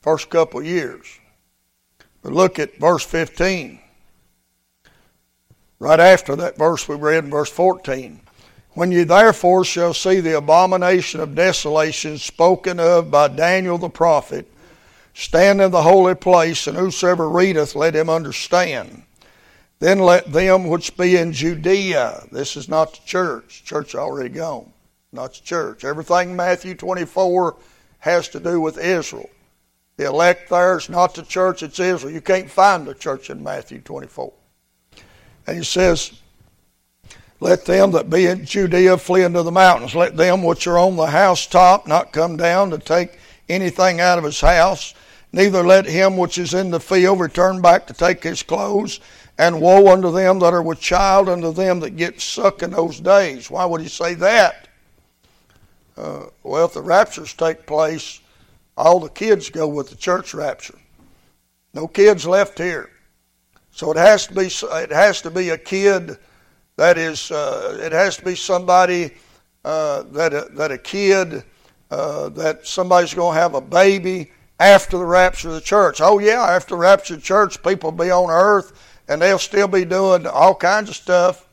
first 0.00 0.30
couple 0.30 0.62
years. 0.62 1.06
But 2.22 2.32
look 2.32 2.58
at 2.58 2.76
verse 2.78 3.04
15. 3.04 3.80
Right 5.78 6.00
after 6.00 6.36
that 6.36 6.56
verse 6.56 6.88
we 6.88 6.94
read 6.94 7.24
in 7.24 7.30
verse 7.30 7.50
14. 7.50 8.20
When 8.74 8.92
you 8.92 9.04
therefore 9.04 9.64
shall 9.64 9.92
see 9.92 10.20
the 10.20 10.36
abomination 10.36 11.20
of 11.20 11.34
desolation 11.34 12.18
spoken 12.18 12.80
of 12.80 13.10
by 13.10 13.28
Daniel 13.28 13.78
the 13.78 13.90
prophet, 13.90 14.48
stand 15.14 15.60
in 15.60 15.70
the 15.70 15.82
holy 15.82 16.14
place, 16.14 16.66
and 16.66 16.76
whosoever 16.76 17.28
readeth, 17.28 17.74
let 17.74 17.94
him 17.94 18.08
understand. 18.08 19.02
Then 19.78 19.98
let 19.98 20.32
them 20.32 20.68
which 20.68 20.96
be 20.96 21.16
in 21.16 21.32
Judea, 21.32 22.26
this 22.30 22.56
is 22.56 22.68
not 22.68 22.92
the 22.92 23.00
church, 23.04 23.64
church 23.64 23.94
already 23.94 24.28
gone, 24.28 24.72
not 25.12 25.34
the 25.34 25.40
church. 25.42 25.84
Everything 25.84 26.36
Matthew 26.36 26.74
24 26.74 27.56
has 27.98 28.28
to 28.28 28.40
do 28.40 28.60
with 28.60 28.78
Israel. 28.78 29.28
The 29.96 30.06
elect 30.06 30.48
there 30.50 30.78
is 30.78 30.88
not 30.88 31.14
the 31.14 31.22
church, 31.22 31.62
it's 31.62 31.78
Israel. 31.78 32.12
You 32.12 32.20
can't 32.20 32.50
find 32.50 32.86
the 32.86 32.94
church 32.94 33.28
in 33.28 33.42
Matthew 33.42 33.80
24. 33.80 34.32
And 35.46 35.56
he 35.58 35.64
says, 35.64 36.12
let 37.42 37.64
them 37.64 37.90
that 37.90 38.08
be 38.08 38.26
in 38.26 38.44
Judea 38.44 38.98
flee 38.98 39.24
into 39.24 39.42
the 39.42 39.50
mountains. 39.50 39.96
Let 39.96 40.16
them 40.16 40.44
which 40.44 40.68
are 40.68 40.78
on 40.78 40.94
the 40.94 41.08
housetop 41.08 41.88
not 41.88 42.12
come 42.12 42.36
down 42.36 42.70
to 42.70 42.78
take 42.78 43.18
anything 43.48 44.00
out 44.00 44.18
of 44.18 44.24
his 44.24 44.40
house. 44.40 44.94
Neither 45.32 45.62
let 45.62 45.86
him 45.86 46.16
which 46.16 46.38
is 46.38 46.54
in 46.54 46.70
the 46.70 46.80
field 46.80 47.20
return 47.20 47.60
back 47.60 47.86
to 47.86 47.94
take 47.94 48.22
his 48.22 48.42
clothes. 48.42 49.00
And 49.38 49.60
woe 49.60 49.90
unto 49.92 50.12
them 50.12 50.38
that 50.40 50.52
are 50.52 50.62
with 50.62 50.78
child, 50.78 51.28
unto 51.28 51.52
them 51.52 51.80
that 51.80 51.96
get 51.96 52.20
suck 52.20 52.62
in 52.62 52.70
those 52.70 53.00
days. 53.00 53.50
Why 53.50 53.64
would 53.64 53.80
he 53.80 53.88
say 53.88 54.14
that? 54.14 54.68
Uh, 55.96 56.26
well, 56.42 56.66
if 56.66 56.74
the 56.74 56.82
raptures 56.82 57.32
take 57.32 57.66
place, 57.66 58.20
all 58.76 59.00
the 59.00 59.08
kids 59.08 59.48
go 59.48 59.66
with 59.66 59.88
the 59.88 59.96
church 59.96 60.34
rapture. 60.34 60.78
No 61.72 61.88
kids 61.88 62.26
left 62.26 62.58
here. 62.58 62.90
So 63.70 63.90
it 63.90 63.96
has 63.96 64.26
to 64.26 64.34
be 64.34 64.50
it 64.76 64.92
has 64.92 65.22
to 65.22 65.30
be 65.30 65.48
a 65.48 65.58
kid 65.58 66.18
that 66.76 66.98
is, 66.98 67.30
uh, 67.30 67.78
it 67.80 67.92
has 67.92 68.16
to 68.16 68.24
be 68.24 68.34
somebody 68.34 69.12
uh, 69.64 70.02
that, 70.10 70.32
a, 70.32 70.48
that 70.52 70.72
a 70.72 70.78
kid, 70.78 71.44
uh, 71.92 72.30
that 72.30 72.66
somebody's 72.66 73.12
going 73.12 73.34
to 73.34 73.40
have 73.40 73.52
a 73.52 73.60
baby 73.60 74.32
after 74.58 74.96
the 74.96 75.04
rapture 75.04 75.48
of 75.48 75.54
the 75.54 75.60
church. 75.60 76.00
Oh, 76.00 76.18
yeah, 76.18 76.42
after 76.42 76.70
the 76.70 76.78
rapture 76.78 77.14
of 77.14 77.20
the 77.20 77.26
church, 77.26 77.62
people 77.62 77.90
will 77.90 78.04
be 78.04 78.10
on 78.10 78.30
earth 78.30 78.72
and 79.08 79.20
they'll 79.20 79.38
still 79.38 79.68
be 79.68 79.84
doing 79.84 80.26
all 80.26 80.54
kinds 80.54 80.88
of 80.88 80.96
stuff. 80.96 81.46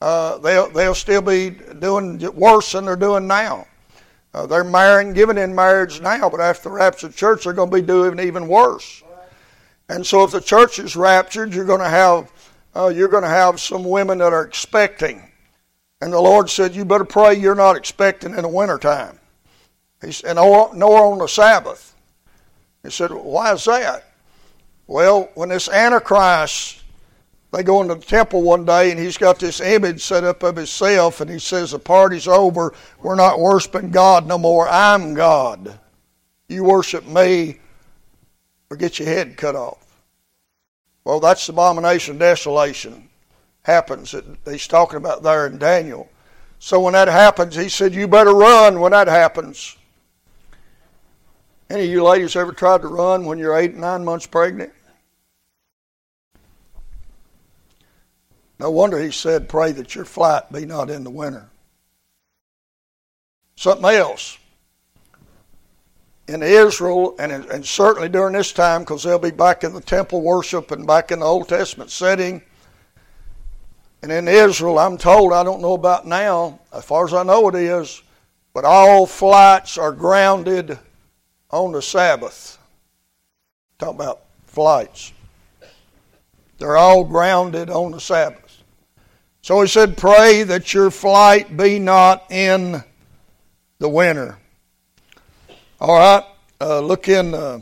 Uh, 0.00 0.38
they'll, 0.38 0.70
they'll 0.70 0.94
still 0.94 1.20
be 1.20 1.50
doing 1.80 2.20
worse 2.36 2.70
than 2.70 2.84
they're 2.84 2.94
doing 2.94 3.26
now. 3.26 3.66
Uh, 4.32 4.46
they're 4.46 4.62
marrying, 4.62 5.12
giving 5.12 5.36
in 5.36 5.52
marriage 5.52 6.00
now, 6.00 6.30
but 6.30 6.40
after 6.40 6.68
the 6.68 6.74
rapture 6.76 7.06
of 7.06 7.12
the 7.12 7.18
church, 7.18 7.42
they're 7.42 7.52
going 7.52 7.70
to 7.70 7.76
be 7.76 7.82
doing 7.82 8.20
even 8.20 8.46
worse. 8.46 9.02
And 9.88 10.06
so, 10.06 10.22
if 10.22 10.30
the 10.30 10.40
church 10.40 10.78
is 10.78 10.94
raptured, 10.94 11.52
you're 11.52 11.64
going 11.64 11.80
to 11.80 11.88
have 11.88 12.30
uh, 12.76 12.88
you're 12.88 13.08
going 13.08 13.22
to 13.24 13.28
have 13.28 13.58
some 13.58 13.82
women 13.82 14.18
that 14.18 14.32
are 14.32 14.44
expecting. 14.44 15.28
And 16.00 16.12
the 16.12 16.20
Lord 16.20 16.50
said, 16.50 16.76
You 16.76 16.84
better 16.84 17.04
pray 17.04 17.34
you're 17.34 17.54
not 17.56 17.76
expecting 17.76 18.32
in 18.32 18.42
the 18.42 18.48
wintertime. 18.48 19.18
He 20.06 20.12
said, 20.12 20.36
nor, 20.36 20.70
on 20.72 21.18
the 21.18 21.26
Sabbath. 21.26 21.96
He 22.84 22.90
said, 22.90 23.10
Why 23.10 23.52
is 23.52 23.64
that? 23.64 24.04
Well, 24.86 25.30
when 25.34 25.48
this 25.48 25.68
Antichrist, 25.68 26.84
they 27.50 27.64
go 27.64 27.82
into 27.82 27.96
the 27.96 28.04
temple 28.04 28.42
one 28.42 28.64
day 28.64 28.92
and 28.92 29.00
he's 29.00 29.18
got 29.18 29.40
this 29.40 29.60
image 29.60 30.00
set 30.00 30.22
up 30.22 30.44
of 30.44 30.54
himself 30.54 31.20
and 31.20 31.28
he 31.28 31.40
says, 31.40 31.72
The 31.72 31.80
party's 31.80 32.28
over. 32.28 32.72
We're 33.02 33.16
not 33.16 33.40
worshiping 33.40 33.90
God 33.90 34.28
no 34.28 34.38
more. 34.38 34.68
I'm 34.68 35.14
God. 35.14 35.76
You 36.48 36.62
worship 36.62 37.04
me 37.04 37.58
or 38.70 38.76
get 38.76 39.00
your 39.00 39.08
head 39.08 39.36
cut 39.36 39.56
off. 39.56 39.84
Well, 41.02 41.18
that's 41.18 41.48
the 41.48 41.52
abomination 41.52 42.18
desolation 42.18 43.08
happens 43.64 44.12
that 44.12 44.24
he's 44.44 44.68
talking 44.68 44.98
about 44.98 45.24
there 45.24 45.48
in 45.48 45.58
Daniel. 45.58 46.08
So 46.60 46.78
when 46.78 46.92
that 46.92 47.08
happens, 47.08 47.56
he 47.56 47.68
said, 47.68 47.92
You 47.92 48.06
better 48.06 48.32
run 48.32 48.78
when 48.78 48.92
that 48.92 49.08
happens. 49.08 49.76
Any 51.68 51.84
of 51.84 51.90
you 51.90 52.04
ladies 52.04 52.36
ever 52.36 52.52
tried 52.52 52.82
to 52.82 52.88
run 52.88 53.24
when 53.24 53.38
you're 53.38 53.56
eight, 53.56 53.74
nine 53.74 54.04
months 54.04 54.26
pregnant? 54.26 54.72
No 58.58 58.70
wonder 58.70 58.98
he 59.00 59.10
said, 59.10 59.48
Pray 59.48 59.72
that 59.72 59.94
your 59.94 60.04
flight 60.04 60.50
be 60.52 60.64
not 60.64 60.90
in 60.90 61.02
the 61.02 61.10
winter. 61.10 61.48
Something 63.56 63.90
else 63.90 64.38
in 66.28 66.42
Israel, 66.42 67.14
and, 67.18 67.32
and 67.32 67.64
certainly 67.64 68.08
during 68.08 68.34
this 68.34 68.52
time, 68.52 68.82
because 68.82 69.02
they'll 69.02 69.18
be 69.18 69.30
back 69.30 69.64
in 69.64 69.72
the 69.72 69.80
temple 69.80 70.22
worship 70.22 70.70
and 70.70 70.86
back 70.86 71.10
in 71.10 71.20
the 71.20 71.26
Old 71.26 71.48
Testament 71.48 71.90
setting. 71.90 72.42
And 74.02 74.12
in 74.12 74.28
Israel, 74.28 74.78
I'm 74.78 74.98
told, 74.98 75.32
I 75.32 75.42
don't 75.42 75.62
know 75.62 75.74
about 75.74 76.06
now, 76.06 76.60
as 76.72 76.84
far 76.84 77.04
as 77.04 77.14
I 77.14 77.22
know 77.22 77.48
it 77.48 77.54
is, 77.54 78.02
but 78.54 78.64
all 78.64 79.06
flights 79.06 79.78
are 79.78 79.92
grounded 79.92 80.78
on 81.56 81.72
the 81.72 81.82
Sabbath. 81.82 82.58
Talk 83.78 83.94
about 83.94 84.20
flights. 84.46 85.12
They're 86.58 86.76
all 86.76 87.04
grounded 87.04 87.70
on 87.70 87.92
the 87.92 88.00
Sabbath. 88.00 88.62
So 89.42 89.60
he 89.60 89.68
said, 89.68 89.96
Pray 89.96 90.42
that 90.42 90.74
your 90.74 90.90
flight 90.90 91.56
be 91.56 91.78
not 91.78 92.30
in 92.30 92.82
the 93.78 93.88
winter. 93.88 94.38
All 95.80 95.96
right, 95.96 96.24
uh, 96.60 96.80
look 96.80 97.08
in 97.08 97.34
uh, 97.34 97.60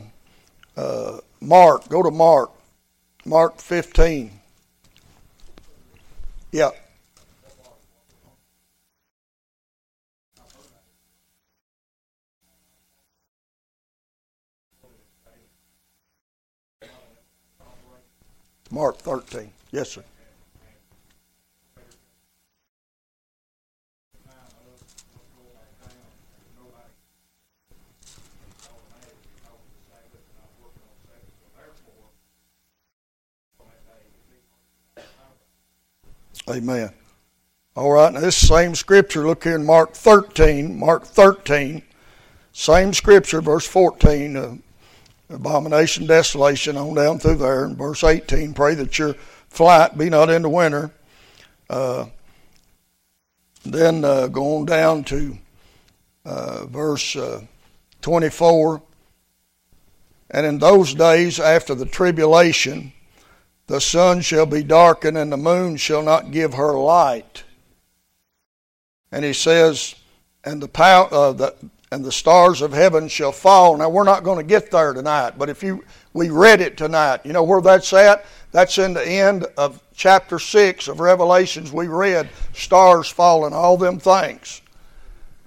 uh, 0.77 1.19
Mark. 1.41 1.87
Go 1.89 2.01
to 2.01 2.11
Mark. 2.11 2.51
Mark 3.25 3.59
15. 3.59 4.31
Yeah. 6.51 6.71
Mark 18.71 18.97
13. 18.97 19.51
Yes, 19.71 19.91
sir. 19.91 20.03
Amen. 36.47 36.91
All 37.75 37.91
right, 37.91 38.13
now 38.13 38.19
this 38.19 38.37
same 38.37 38.75
scripture, 38.75 39.25
look 39.25 39.43
here 39.43 39.55
in 39.55 39.65
Mark 39.65 39.93
13, 39.93 40.77
Mark 40.77 41.03
13, 41.05 41.81
same 42.53 42.93
scripture, 42.93 43.41
verse 43.41 43.67
14, 43.67 44.37
uh, 44.37 44.55
abomination, 45.29 46.05
desolation, 46.05 46.77
on 46.77 46.95
down 46.95 47.19
through 47.19 47.35
there. 47.35 47.65
In 47.65 47.75
verse 47.75 48.03
18, 48.03 48.53
pray 48.53 48.75
that 48.75 48.97
your 48.97 49.13
flight 49.49 49.97
be 49.97 50.09
not 50.09 50.29
in 50.29 50.41
the 50.41 50.49
winter. 50.49 50.91
Uh, 51.69 52.07
then 53.63 54.05
uh, 54.05 54.27
go 54.27 54.57
on 54.57 54.65
down 54.65 55.03
to 55.05 55.37
uh, 56.25 56.65
verse 56.67 57.15
uh, 57.15 57.41
24. 58.01 58.81
And 60.31 60.45
in 60.45 60.59
those 60.59 60.93
days 60.93 61.39
after 61.39 61.73
the 61.73 61.85
tribulation, 61.85 62.93
the 63.67 63.81
sun 63.81 64.21
shall 64.21 64.45
be 64.45 64.63
darkened 64.63 65.17
and 65.17 65.31
the 65.31 65.37
moon 65.37 65.77
shall 65.77 66.03
not 66.03 66.31
give 66.31 66.53
her 66.53 66.73
light. 66.73 67.43
And 69.11 69.25
he 69.25 69.33
says, 69.33 69.95
and 70.43 70.61
the 70.61 70.67
power, 70.67 71.07
uh, 71.11 71.31
the, 71.31 71.55
and 71.95 72.03
the 72.03 72.11
stars 72.11 72.61
of 72.61 72.73
heaven 72.73 73.07
shall 73.07 73.31
fall. 73.31 73.77
Now 73.77 73.87
we're 73.87 74.03
not 74.03 74.25
going 74.25 74.37
to 74.37 74.43
get 74.43 74.69
there 74.69 74.91
tonight, 74.91 75.35
but 75.37 75.49
if 75.49 75.63
you 75.63 75.85
we 76.11 76.29
read 76.29 76.59
it 76.59 76.75
tonight, 76.75 77.21
you 77.23 77.31
know 77.31 77.43
where 77.43 77.61
that's 77.61 77.93
at? 77.93 78.25
That's 78.51 78.77
in 78.77 78.93
the 78.93 79.07
end 79.07 79.45
of 79.57 79.81
chapter 79.95 80.37
six 80.37 80.89
of 80.89 80.99
Revelations. 80.99 81.71
We 81.71 81.87
read 81.87 82.27
stars 82.51 83.07
falling, 83.07 83.53
all 83.53 83.77
them 83.77 83.97
things. 83.97 84.61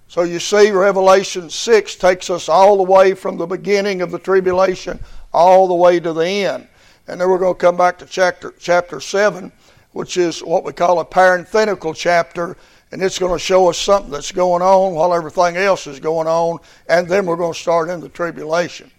So 0.08 0.22
you 0.22 0.40
see, 0.40 0.70
Revelation 0.70 1.50
six 1.50 1.96
takes 1.96 2.30
us 2.30 2.48
all 2.48 2.78
the 2.78 2.90
way 2.90 3.12
from 3.12 3.36
the 3.36 3.46
beginning 3.46 4.00
of 4.00 4.10
the 4.10 4.18
tribulation 4.18 4.98
all 5.34 5.68
the 5.68 5.74
way 5.74 6.00
to 6.00 6.14
the 6.14 6.26
end. 6.26 6.66
And 7.08 7.20
then 7.20 7.28
we're 7.28 7.38
going 7.38 7.54
to 7.54 7.60
come 7.60 7.76
back 7.76 7.98
to 7.98 8.06
chapter, 8.06 8.54
chapter 8.58 9.00
7, 9.00 9.52
which 9.92 10.16
is 10.16 10.40
what 10.40 10.64
we 10.64 10.72
call 10.72 11.00
a 11.00 11.04
parenthetical 11.04 11.92
chapter. 11.92 12.56
And 12.90 13.02
it's 13.02 13.18
going 13.18 13.32
to 13.32 13.38
show 13.38 13.68
us 13.68 13.76
something 13.76 14.10
that's 14.10 14.32
going 14.32 14.62
on 14.62 14.94
while 14.94 15.12
everything 15.12 15.56
else 15.56 15.86
is 15.86 16.00
going 16.00 16.26
on. 16.26 16.58
And 16.88 17.06
then 17.06 17.26
we're 17.26 17.36
going 17.36 17.52
to 17.52 17.58
start 17.58 17.90
in 17.90 18.00
the 18.00 18.08
tribulation. 18.08 18.90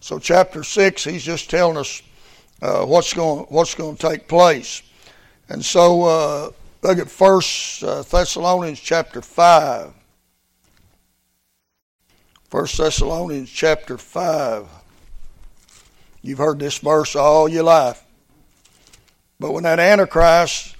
So, 0.00 0.18
chapter 0.18 0.62
6, 0.62 1.04
he's 1.04 1.24
just 1.24 1.50
telling 1.50 1.76
us 1.76 2.02
uh, 2.62 2.84
what's, 2.84 3.12
going, 3.12 3.44
what's 3.48 3.74
going 3.74 3.96
to 3.96 4.08
take 4.08 4.28
place. 4.28 4.82
And 5.48 5.64
so, 5.64 6.02
uh, 6.04 6.50
look 6.82 6.98
at 6.98 7.10
First 7.10 7.82
uh, 7.84 8.02
Thessalonians 8.02 8.80
chapter 8.80 9.20
5. 9.20 9.92
First 12.48 12.78
Thessalonians 12.78 13.50
chapter 13.50 13.98
5. 13.98 14.68
You've 16.22 16.38
heard 16.38 16.58
this 16.58 16.78
verse 16.78 17.14
all 17.16 17.48
your 17.48 17.64
life. 17.64 18.02
But 19.38 19.52
when 19.52 19.64
that 19.64 19.78
Antichrist 19.78 20.73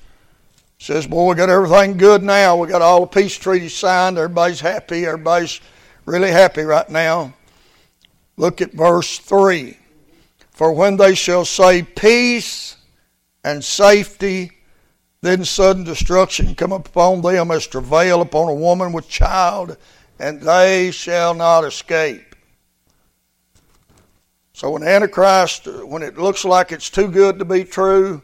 says, 0.79 1.07
Boy, 1.07 1.31
we 1.31 1.35
got 1.35 1.51
everything 1.51 1.97
good 1.97 2.23
now, 2.23 2.57
we 2.57 2.69
got 2.69 2.83
all 2.83 3.01
the 3.01 3.07
peace 3.07 3.37
treaties 3.37 3.75
signed, 3.75 4.19
everybody's 4.19 4.61
happy, 4.61 5.07
everybody's 5.07 5.61
really 6.07 6.31
happy 6.31 6.63
right 6.63 6.89
now. 6.89 7.35
Look 8.37 8.61
at 8.61 8.73
verse 8.73 9.19
3. 9.19 9.79
For 10.51 10.73
when 10.73 10.97
they 10.97 11.15
shall 11.15 11.45
say 11.45 11.83
peace 11.83 12.77
and 13.43 13.65
safety, 13.65 14.53
then 15.21 15.45
sudden 15.45 15.85
destruction 15.85 16.55
come 16.55 16.73
upon 16.73 17.23
them 17.23 17.51
as 17.51 17.67
travail 17.67 18.21
upon 18.21 18.49
a 18.49 18.55
woman 18.55 18.93
with 18.93 19.09
child, 19.09 19.77
and 20.19 20.41
they 20.41 20.91
shall 20.91 21.35
not 21.35 21.65
escape. 21.65 22.35
So 24.53 24.71
when 24.71 24.85
Antichrist, 24.85 25.67
when 25.67 26.03
it 26.03 26.17
looks 26.17 26.45
like 26.45 26.71
it's 26.71 26.91
too 26.91 27.09
good 27.09 27.41
to 27.41 27.45
be 27.45 27.65
true, 27.65 28.23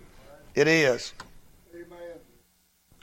it 0.55 0.69
is. 0.69 1.13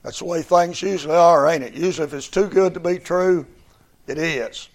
That's 0.08 0.20
the 0.20 0.26
way 0.26 0.41
things 0.41 0.82
usually 0.82 1.18
are, 1.18 1.49
ain't 1.49 1.66
it? 1.66 1.74
Usually, 1.74 2.08
if 2.08 2.14
it's 2.14 2.30
too 2.30 2.47
good 2.47 2.74
to 2.76 2.80
be 2.80 2.97
true, 2.97 3.45
it 4.08 4.18
is. 4.18 4.70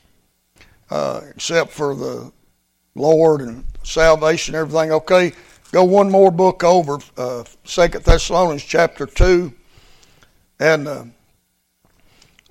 Uh, 0.91 1.22
except 1.30 1.70
for 1.70 1.95
the 1.95 2.30
Lord 2.95 3.41
and 3.41 3.64
salvation, 3.83 4.55
and 4.55 4.61
everything. 4.61 4.93
Okay, 4.93 5.33
go 5.70 5.85
one 5.85 6.11
more 6.11 6.30
book 6.30 6.62
over, 6.62 6.99
uh, 7.16 7.45
Second 7.64 8.05
Thessalonians 8.05 8.62
chapter 8.62 9.07
two, 9.07 9.55
and 10.61 10.87
uh, 10.87 11.05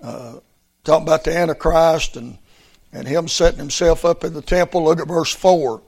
uh, 0.02 0.40
talking 0.84 1.04
about 1.04 1.24
the 1.24 1.38
Antichrist 1.38 2.18
and 2.18 2.40
and 2.92 3.08
him 3.08 3.28
setting 3.28 3.60
himself 3.60 4.04
up 4.04 4.24
in 4.24 4.34
the 4.34 4.42
temple. 4.42 4.86
Look 4.86 5.00
at 5.00 5.08
verse 5.08 5.32
four 5.32 5.84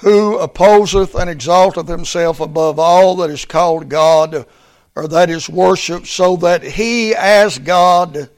who 0.00 0.36
opposeth 0.36 1.14
and 1.14 1.30
exalteth 1.30 1.86
himself 1.86 2.40
above 2.40 2.80
all 2.80 3.14
that 3.14 3.30
is 3.30 3.44
called 3.44 3.88
God 3.88 4.44
or 4.94 5.08
that 5.08 5.30
is 5.30 5.48
worshipped, 5.48 6.06
so 6.06 6.36
that 6.36 6.62
he 6.62 7.14
as 7.14 7.58
God 7.58 8.28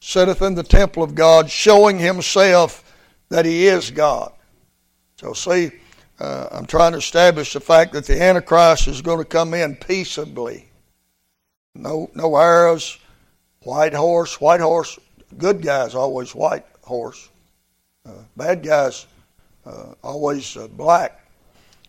sitteth 0.00 0.42
in 0.42 0.54
the 0.54 0.62
temple 0.62 1.02
of 1.02 1.14
God, 1.14 1.50
showing 1.50 1.98
himself 1.98 2.94
that 3.28 3.44
he 3.44 3.66
is 3.66 3.90
God. 3.90 4.32
So, 5.16 5.32
see, 5.32 5.70
uh, 6.18 6.48
I'm 6.50 6.66
trying 6.66 6.92
to 6.92 6.98
establish 6.98 7.52
the 7.52 7.60
fact 7.60 7.92
that 7.92 8.06
the 8.06 8.20
Antichrist 8.20 8.88
is 8.88 9.02
going 9.02 9.18
to 9.18 9.24
come 9.24 9.54
in 9.54 9.76
peaceably. 9.76 10.68
No, 11.74 12.10
no 12.14 12.36
arrows, 12.36 12.98
white 13.62 13.94
horse, 13.94 14.40
white 14.40 14.60
horse 14.60 14.98
good 15.38 15.62
guys 15.62 15.94
always 15.94 16.34
white 16.34 16.64
horse. 16.82 17.28
Uh, 18.06 18.12
bad 18.36 18.62
guys 18.62 19.06
uh, 19.66 19.94
always 20.02 20.56
uh, 20.56 20.68
black. 20.68 21.26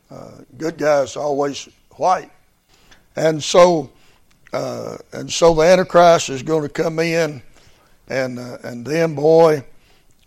Uh, 0.09 0.31
good 0.57 0.77
guys 0.77 1.15
always 1.15 1.67
white. 1.95 2.31
And 3.15 3.43
so, 3.43 3.91
uh, 4.51 4.97
and 5.13 5.31
so 5.31 5.53
the 5.53 5.63
Antichrist 5.63 6.29
is 6.29 6.43
going 6.43 6.63
to 6.63 6.69
come 6.69 6.99
in, 6.99 7.41
and 8.07 8.39
uh, 8.39 8.57
and 8.63 8.85
then 8.85 9.15
boy, 9.15 9.63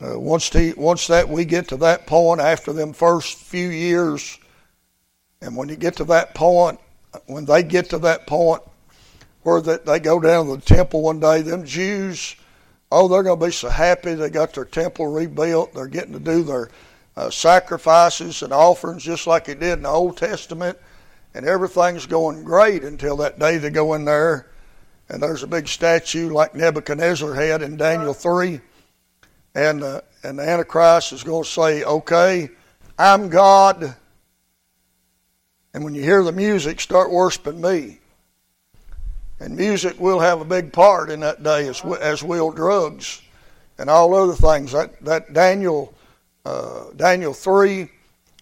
once 0.01 0.49
he 0.49 0.73
once 0.77 1.07
that 1.09 1.29
we 1.29 1.45
get 1.45 1.69
to 1.69 1.77
that 1.79 2.07
point 2.07 2.41
after 2.41 2.73
them 2.73 2.93
first 2.93 3.39
few 3.39 3.69
years, 3.69 4.39
and 5.41 5.57
when 5.57 5.69
you 5.69 5.77
get 5.77 5.97
to 5.97 6.05
that 6.05 6.35
point, 6.35 6.81
when 7.27 7.45
they 7.45 7.63
get 7.63 7.91
to 7.91 7.99
that 7.99 8.27
point 8.27 8.63
where 9.43 9.61
that 9.61 9.87
they 9.87 10.01
go 10.01 10.21
down 10.21 10.47
to 10.47 10.57
the 10.57 10.63
temple 10.63 11.03
one 11.03 11.21
day, 11.21 11.43
them 11.43 11.65
Jews, 11.65 12.37
oh, 12.91 13.09
they're 13.09 13.23
going 13.23 13.39
to 13.39 13.47
be 13.47 13.53
so 13.53 13.69
happy 13.69 14.15
they 14.15 14.31
got 14.31 14.53
their 14.55 14.65
temple 14.65 15.07
rebuilt. 15.07 15.75
They're 15.75 15.87
getting 15.87 16.13
to 16.13 16.19
do 16.19 16.43
their 16.43 16.71
uh, 17.17 17.31
sacrifices 17.31 18.43
and 18.43 18.53
offerings 18.53 19.05
just 19.05 19.27
like 19.27 19.49
it 19.49 19.61
did 19.61 19.79
in 19.79 19.83
the 19.83 19.89
Old 19.89 20.17
Testament, 20.17 20.79
and 21.35 21.47
everything's 21.47 22.07
going 22.07 22.45
great 22.45 22.83
until 22.83 23.17
that 23.19 23.39
day 23.39 23.59
they 23.59 23.71
go 23.71 23.95
in 23.95 24.05
there 24.05 24.49
and 25.09 25.23
there's 25.23 25.43
a 25.43 25.47
big 25.47 25.69
statue 25.69 26.31
like 26.31 26.55
Nebuchadnezzar 26.55 27.35
had 27.35 27.63
in 27.63 27.77
Daniel 27.77 28.13
3. 28.13 28.61
And, 29.55 29.83
uh, 29.83 30.03
and 30.23 30.39
the 30.39 30.43
Antichrist 30.43 31.13
is 31.13 31.25
going 31.25 31.45
to 31.45 31.49
say, 31.49 31.83
Okay, 31.83 32.51
I'm 32.99 33.31
God. 33.31 33.97
And 35.73 35.85
when 35.85 35.95
you 35.95 36.03
hear 36.03 36.23
the 36.23 36.33
music, 36.33 36.81
start 36.81 37.11
worshiping 37.11 37.61
me. 37.61 38.01
And 39.41 39.57
music 39.57 39.99
will 40.01 40.19
have 40.19 40.41
a 40.41 40.45
big 40.45 40.73
part 40.73 41.11
in 41.11 41.21
that 41.21 41.43
day, 41.43 41.69
as, 41.69 41.83
as 42.01 42.23
will 42.23 42.51
drugs 42.51 43.23
and 43.79 43.89
all 43.89 44.15
other 44.15 44.35
things. 44.35 44.73
That, 44.73 45.03
that 45.05 45.33
Daniel, 45.33 45.95
uh, 46.45 46.87
Daniel 46.97 47.33
3, 47.33 47.89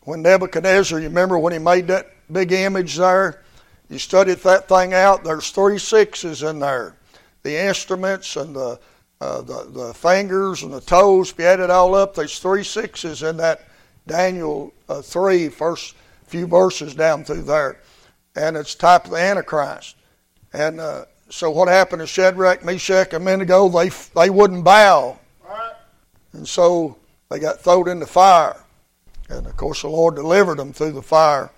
when 0.05 0.23
Nebuchadnezzar, 0.23 0.99
you 0.99 1.09
remember 1.09 1.39
when 1.39 1.53
he 1.53 1.59
made 1.59 1.89
that 1.89 2.11
big 2.31 2.53
image 2.53 2.97
there? 2.97 3.43
You 3.89 3.99
studied 3.99 4.39
that 4.39 4.69
thing 4.69 4.95
out, 4.95 5.25
there's 5.25 5.51
three 5.51 5.79
sixes 5.79 6.43
in 6.43 6.59
there. 6.59 6.97
The 7.43 7.57
instruments 7.57 8.37
and 8.37 8.55
the, 8.55 8.81
uh, 9.21 9.43
the, 9.43 9.69
the 9.71 9.95
fingers 9.95 10.63
and 10.63 10.73
the 10.73 10.81
toes, 10.81 11.31
if 11.31 11.39
you 11.39 11.45
add 11.45 11.61
it 11.61 11.71
all 11.71 11.95
up, 11.95 12.15
there's 12.15 12.39
three 12.39 12.65
sixes 12.65 13.23
in 13.23 13.37
that 13.37 13.69
Daniel 14.07 14.73
uh, 14.89 15.03
3, 15.03 15.49
first 15.49 15.95
few 16.27 16.47
verses 16.47 16.95
down 16.95 17.25
through 17.25 17.43
there. 17.43 17.81
And 18.35 18.57
it's 18.57 18.75
type 18.75 19.05
of 19.05 19.13
the 19.13 19.19
Antichrist. 19.19 19.97
And 20.53 20.81
uh, 20.81 21.05
so 21.29 21.51
what 21.51 21.69
happened 21.69 22.01
to 22.01 22.07
Shadrach, 22.07 22.65
Meshach, 22.65 23.13
and 23.13 23.23
Abednego? 23.23 23.69
They 23.69 23.91
they 24.15 24.31
wouldn't 24.31 24.65
bow, 24.65 25.19
and 26.33 26.47
so 26.47 26.97
they 27.31 27.39
got 27.39 27.61
thrown 27.61 27.89
in 27.89 27.99
the 27.99 28.07
fire. 28.07 28.57
And 29.29 29.47
of 29.47 29.57
course, 29.57 29.83
the 29.83 29.89
Lord 29.89 30.15
delivered 30.15 30.59
them 30.59 30.73
through 30.73 30.93
the 30.93 31.03
fire. 31.03 31.51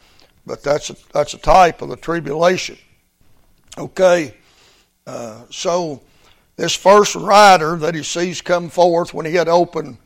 But 0.48 0.62
that's 0.64 0.90
a, 0.90 0.96
that's 1.12 1.34
a 1.34 1.38
type 1.38 1.82
of 1.82 1.90
the 1.90 1.96
tribulation. 1.96 2.76
Okay, 3.76 4.34
uh, 5.06 5.42
so 5.50 6.02
this 6.56 6.74
first 6.74 7.14
rider 7.14 7.76
that 7.76 7.94
he 7.94 8.02
sees 8.02 8.40
come 8.40 8.68
forth 8.68 9.14
when 9.14 9.26
he 9.26 9.34
had 9.34 9.46
opened, 9.46 9.98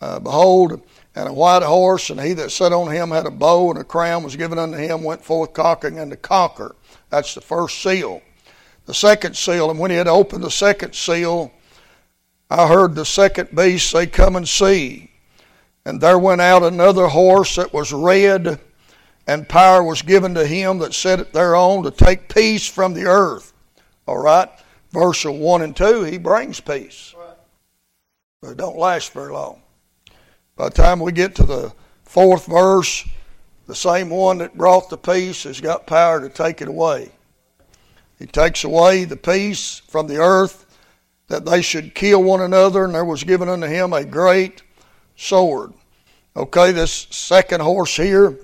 uh, 0.00 0.18
behold, 0.18 0.82
and 1.14 1.28
a 1.28 1.32
white 1.32 1.62
horse, 1.62 2.10
and 2.10 2.20
he 2.20 2.32
that 2.32 2.50
sat 2.50 2.72
on 2.72 2.90
him 2.90 3.10
had 3.10 3.26
a 3.26 3.30
bow, 3.30 3.70
and 3.70 3.78
a 3.78 3.84
crown 3.84 4.24
was 4.24 4.34
given 4.34 4.58
unto 4.58 4.76
him, 4.76 5.04
went 5.04 5.24
forth 5.24 5.52
conquering 5.52 6.00
and 6.00 6.10
to 6.10 6.16
conquer. 6.16 6.74
That's 7.10 7.34
the 7.34 7.40
first 7.40 7.80
seal 7.80 8.22
the 8.86 8.94
second 8.94 9.36
seal. 9.36 9.70
And 9.70 9.78
when 9.78 9.90
he 9.90 9.96
had 9.96 10.08
opened 10.08 10.44
the 10.44 10.50
second 10.50 10.94
seal, 10.94 11.52
I 12.50 12.68
heard 12.68 12.94
the 12.94 13.04
second 13.04 13.54
beast 13.54 13.90
say, 13.90 14.06
Come 14.06 14.36
and 14.36 14.48
see. 14.48 15.10
And 15.84 16.00
there 16.00 16.18
went 16.18 16.40
out 16.40 16.62
another 16.62 17.08
horse 17.08 17.56
that 17.56 17.72
was 17.72 17.92
red, 17.92 18.60
and 19.26 19.48
power 19.48 19.82
was 19.82 20.02
given 20.02 20.34
to 20.34 20.46
him 20.46 20.78
that 20.78 21.04
it 21.04 21.32
thereon 21.32 21.82
to 21.84 21.90
take 21.90 22.32
peace 22.32 22.66
from 22.66 22.94
the 22.94 23.04
earth. 23.04 23.52
All 24.06 24.18
right? 24.18 24.48
Verse 24.90 25.24
1 25.24 25.62
and 25.62 25.76
2, 25.76 26.04
he 26.04 26.18
brings 26.18 26.60
peace. 26.60 27.14
But 28.40 28.50
it 28.50 28.56
don't 28.56 28.76
last 28.76 29.12
very 29.12 29.32
long. 29.32 29.62
By 30.56 30.68
the 30.68 30.74
time 30.74 31.00
we 31.00 31.12
get 31.12 31.34
to 31.36 31.44
the 31.44 31.72
fourth 32.04 32.46
verse, 32.46 33.08
the 33.66 33.74
same 33.74 34.10
one 34.10 34.38
that 34.38 34.58
brought 34.58 34.90
the 34.90 34.98
peace 34.98 35.44
has 35.44 35.60
got 35.60 35.86
power 35.86 36.20
to 36.20 36.28
take 36.28 36.60
it 36.60 36.68
away. 36.68 37.10
He 38.18 38.26
takes 38.26 38.64
away 38.64 39.04
the 39.04 39.16
peace 39.16 39.80
from 39.88 40.08
the 40.08 40.18
earth 40.18 40.66
that 41.28 41.44
they 41.46 41.62
should 41.62 41.94
kill 41.94 42.22
one 42.22 42.42
another, 42.42 42.84
and 42.84 42.94
there 42.94 43.04
was 43.04 43.24
given 43.24 43.48
unto 43.48 43.66
him 43.66 43.92
a 43.92 44.04
great 44.04 44.62
sword. 45.16 45.72
Okay, 46.36 46.72
this 46.72 47.06
second 47.10 47.62
horse 47.62 47.96
here 47.96 48.38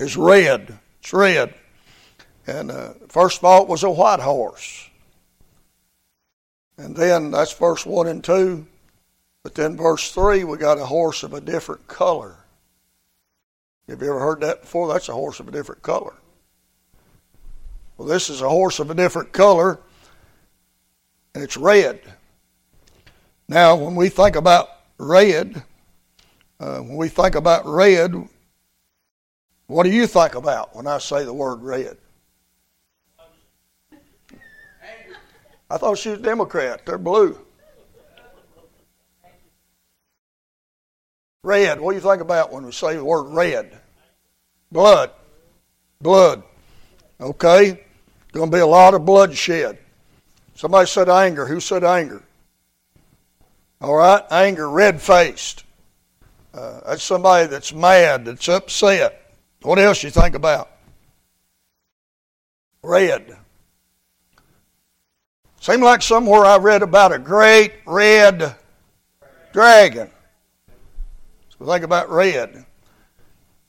is 0.00 0.16
red. 0.16 0.78
It's 1.00 1.12
red. 1.12 1.54
And 2.46 2.70
uh, 2.70 2.94
first 3.08 3.38
of 3.38 3.44
all, 3.44 3.62
it 3.62 3.68
was 3.68 3.82
a 3.82 3.90
white 3.90 4.20
horse. 4.20 4.88
And 6.76 6.96
then 6.96 7.30
that's 7.30 7.52
verse 7.52 7.86
1 7.86 8.06
and 8.06 8.22
2. 8.22 8.66
But 9.42 9.54
then 9.54 9.76
verse 9.76 10.10
3, 10.10 10.44
we 10.44 10.56
got 10.56 10.78
a 10.78 10.86
horse 10.86 11.22
of 11.22 11.34
a 11.34 11.40
different 11.40 11.86
color. 11.86 12.36
Have 13.88 14.00
you 14.00 14.08
ever 14.08 14.18
heard 14.18 14.40
that 14.40 14.62
before? 14.62 14.88
That's 14.88 15.08
a 15.08 15.12
horse 15.12 15.40
of 15.40 15.48
a 15.48 15.52
different 15.52 15.82
color. 15.82 16.14
Well, 17.96 18.08
this 18.08 18.30
is 18.30 18.40
a 18.40 18.48
horse 18.48 18.80
of 18.80 18.90
a 18.90 18.94
different 18.94 19.32
color, 19.32 19.78
and 21.34 21.44
it's 21.44 21.56
red. 21.56 22.00
Now, 23.46 23.76
when 23.76 23.94
we 23.94 24.08
think 24.08 24.36
about 24.36 24.68
red, 24.98 25.62
uh, 26.58 26.78
when 26.78 26.96
we 26.96 27.08
think 27.08 27.34
about 27.34 27.66
red, 27.66 28.28
what 29.66 29.84
do 29.84 29.90
you 29.90 30.06
think 30.06 30.34
about 30.34 30.74
when 30.76 30.86
I 30.86 30.98
say 30.98 31.24
the 31.24 31.32
word 31.32 31.62
red? 31.62 31.96
I 35.70 35.78
thought 35.78 35.98
she 35.98 36.10
was 36.10 36.20
Democrat. 36.20 36.84
They're 36.84 36.98
blue. 36.98 37.38
Red. 41.42 41.80
What 41.80 41.92
do 41.92 41.96
you 41.96 42.02
think 42.02 42.22
about 42.22 42.52
when 42.52 42.64
we 42.64 42.72
say 42.72 42.96
the 42.96 43.04
word 43.04 43.24
red? 43.24 43.78
Blood. 44.70 45.10
Blood. 46.00 46.42
Okay? 47.20 47.84
Going 48.32 48.50
to 48.50 48.56
be 48.56 48.60
a 48.60 48.66
lot 48.66 48.94
of 48.94 49.04
bloodshed. 49.04 49.78
Somebody 50.54 50.86
said 50.86 51.08
anger. 51.08 51.46
Who 51.46 51.60
said 51.60 51.84
anger? 51.84 52.22
All 53.80 53.94
right? 53.94 54.22
Anger, 54.30 54.68
red 54.68 55.00
faced. 55.00 55.64
Uh, 56.52 56.80
that's 56.86 57.02
somebody 57.02 57.46
that's 57.48 57.72
mad, 57.72 58.24
that's 58.24 58.48
upset. 58.48 59.23
What 59.64 59.78
else 59.78 60.02
you 60.02 60.10
think 60.10 60.34
about? 60.34 60.70
Red. 62.82 63.34
Seemed 65.58 65.82
like 65.82 66.02
somewhere 66.02 66.44
I 66.44 66.58
read 66.58 66.82
about 66.82 67.12
a 67.12 67.18
great 67.18 67.72
red 67.86 68.56
dragon. 69.54 70.10
So 71.58 71.64
think 71.64 71.82
about 71.82 72.10
red. 72.10 72.66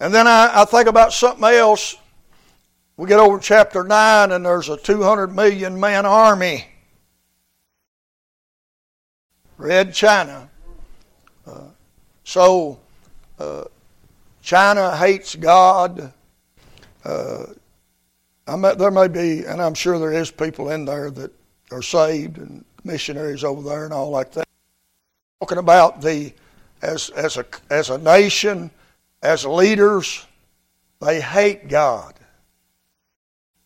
And 0.02 0.14
then 0.14 0.28
I, 0.28 0.52
I 0.54 0.66
think 0.66 0.89
about 0.89 1.14
something 1.14 1.46
else 1.46 1.96
we 2.98 3.08
get 3.08 3.20
over 3.20 3.39
chapter 3.39 3.86
9 3.86 4.34
and 4.34 4.46
there's 4.46 4.68
a 4.68 4.76
200 4.76 5.34
million 5.34 5.80
man 5.80 6.06
army. 6.06 6.66
Red 9.58 9.93
China. 9.93 10.50
Uh, 11.48 11.68
so, 12.26 12.80
uh, 13.39 13.64
China 14.46 14.96
hates 14.96 15.36
God. 15.36 16.14
Uh, 17.04 17.46
met, 18.56 18.78
there 18.78 18.91
may 18.91 19.08
be, 19.08 19.43
and 19.43 19.60
I'm 19.60 19.74
sure 19.74 19.98
there 19.98 20.14
is 20.14 20.30
people 20.30 20.70
in 20.70 20.86
there 20.86 21.10
that 21.10 21.32
are 21.72 21.82
saved 21.82 22.38
and 22.38 22.64
missionaries 22.84 23.43
over 23.43 23.68
there 23.68 23.86
and 23.86 23.93
all 23.93 24.12
like 24.12 24.32
that. 24.34 24.46
Talking 25.41 25.58
about 25.58 26.00
the 26.00 26.32
as 26.84 27.10
as 27.10 27.38
a 27.38 27.46
as 27.72 27.89
a 27.89 27.98
nation, 27.98 28.70
as 29.24 29.46
leaders, 29.46 30.28
they 31.02 31.20
hate 31.22 31.68
God. 31.68 32.14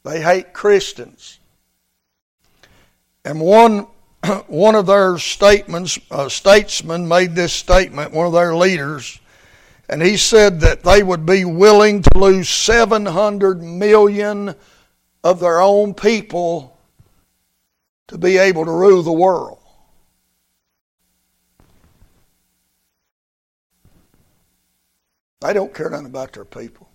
They 0.06 0.22
hate 0.22 0.54
Christians. 0.54 1.40
And 3.26 3.42
one, 3.42 3.86
one 4.48 4.76
of 4.76 4.86
their 4.86 5.18
statements, 5.18 6.00
uh, 6.10 6.30
statesmen 6.30 7.06
made 7.06 7.36
this 7.36 7.52
statement, 7.52 8.14
one 8.14 8.28
of 8.28 8.34
their 8.34 8.56
leaders, 8.56 9.20
and 9.90 10.04
he 10.04 10.18
said 10.18 10.60
that 10.62 10.84
they 10.84 11.02
would 11.02 11.26
be 11.26 11.44
willing 11.46 12.04
to 12.04 12.10
lose 12.16 12.48
700 12.48 13.64
million 13.64 14.54
of 15.24 15.40
their 15.40 15.60
own 15.60 15.96
people 15.96 16.78
to 18.08 18.18
be 18.18 18.38
able 18.38 18.66
to 18.66 18.72
rule 18.72 19.02
the 19.02 19.12
world. 19.12 19.58
They 25.42 25.54
don't 25.54 25.74
care 25.74 25.90
nothing 25.90 26.06
about 26.06 26.34
their 26.34 26.46
people. 26.46 26.88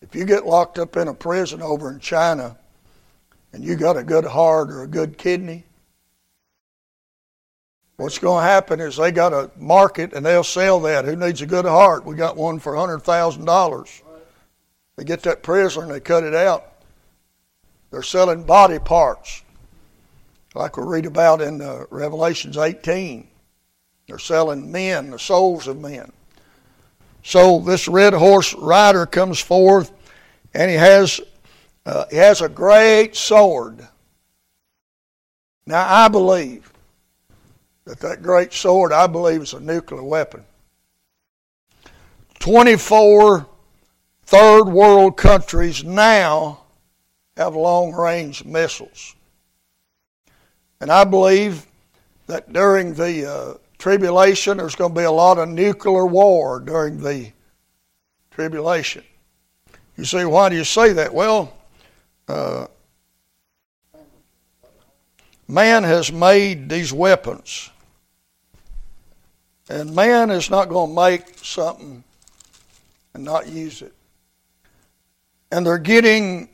If 0.00 0.16
you 0.16 0.24
get 0.24 0.44
locked 0.44 0.78
up 0.78 0.96
in 0.96 1.06
a 1.06 1.14
prison 1.14 1.62
over 1.62 1.92
in 1.92 2.00
China 2.00 2.56
and 3.52 3.62
you 3.62 3.76
got 3.76 3.96
a 3.96 4.02
good 4.02 4.24
heart 4.24 4.70
or 4.70 4.82
a 4.82 4.88
good 4.88 5.16
kidney, 5.16 5.64
What's 8.02 8.18
going 8.18 8.42
to 8.42 8.50
happen 8.50 8.80
is 8.80 8.96
they 8.96 9.12
got 9.12 9.32
a 9.32 9.48
market 9.56 10.12
and 10.12 10.26
they'll 10.26 10.42
sell 10.42 10.80
that. 10.80 11.04
Who 11.04 11.14
needs 11.14 11.40
a 11.40 11.46
good 11.46 11.64
heart? 11.64 12.04
We 12.04 12.16
got 12.16 12.36
one 12.36 12.58
for 12.58 12.74
hundred 12.74 13.04
thousand 13.04 13.44
dollars. 13.44 14.02
They 14.96 15.04
get 15.04 15.22
that 15.22 15.44
prisoner 15.44 15.84
and 15.84 15.94
they 15.94 16.00
cut 16.00 16.24
it 16.24 16.34
out. 16.34 16.72
They're 17.92 18.02
selling 18.02 18.42
body 18.42 18.80
parts, 18.80 19.42
like 20.56 20.76
we 20.76 20.82
read 20.82 21.06
about 21.06 21.40
in 21.40 21.60
uh, 21.60 21.84
Revelations 21.90 22.56
18. 22.56 23.28
They're 24.08 24.18
selling 24.18 24.72
men, 24.72 25.12
the 25.12 25.18
souls 25.20 25.68
of 25.68 25.78
men. 25.78 26.10
So 27.22 27.60
this 27.60 27.86
red 27.86 28.14
horse 28.14 28.52
rider 28.54 29.06
comes 29.06 29.38
forth, 29.38 29.92
and 30.54 30.68
he 30.68 30.76
has 30.76 31.20
uh, 31.86 32.06
he 32.10 32.16
has 32.16 32.40
a 32.40 32.48
great 32.48 33.14
sword. 33.14 33.86
Now 35.66 35.86
I 35.86 36.08
believe 36.08 36.71
that 37.92 38.00
that 38.00 38.22
great 38.22 38.54
sword, 38.54 38.90
I 38.90 39.06
believe, 39.06 39.42
is 39.42 39.52
a 39.52 39.60
nuclear 39.60 40.02
weapon. 40.02 40.46
24 42.38 43.46
third 44.24 44.64
world 44.64 45.18
countries 45.18 45.84
now 45.84 46.62
have 47.36 47.54
long 47.54 47.92
range 47.92 48.46
missiles. 48.46 49.14
And 50.80 50.90
I 50.90 51.04
believe 51.04 51.66
that 52.28 52.50
during 52.54 52.94
the 52.94 53.30
uh, 53.30 53.54
tribulation, 53.76 54.56
there's 54.56 54.74
going 54.74 54.94
to 54.94 54.98
be 54.98 55.04
a 55.04 55.12
lot 55.12 55.36
of 55.36 55.50
nuclear 55.50 56.06
war 56.06 56.60
during 56.60 56.96
the 56.96 57.30
tribulation. 58.30 59.04
You 59.98 60.06
say, 60.06 60.24
why 60.24 60.48
do 60.48 60.56
you 60.56 60.64
say 60.64 60.94
that? 60.94 61.12
Well, 61.12 61.52
uh, 62.26 62.68
man 65.46 65.84
has 65.84 66.10
made 66.10 66.70
these 66.70 66.90
weapons. 66.90 67.68
And 69.72 69.96
man 69.96 70.28
is 70.28 70.50
not 70.50 70.68
going 70.68 70.90
to 70.90 70.94
make 70.94 71.38
something 71.38 72.04
and 73.14 73.24
not 73.24 73.48
use 73.48 73.80
it. 73.80 73.94
And 75.50 75.66
they're 75.66 75.78
getting, 75.78 76.50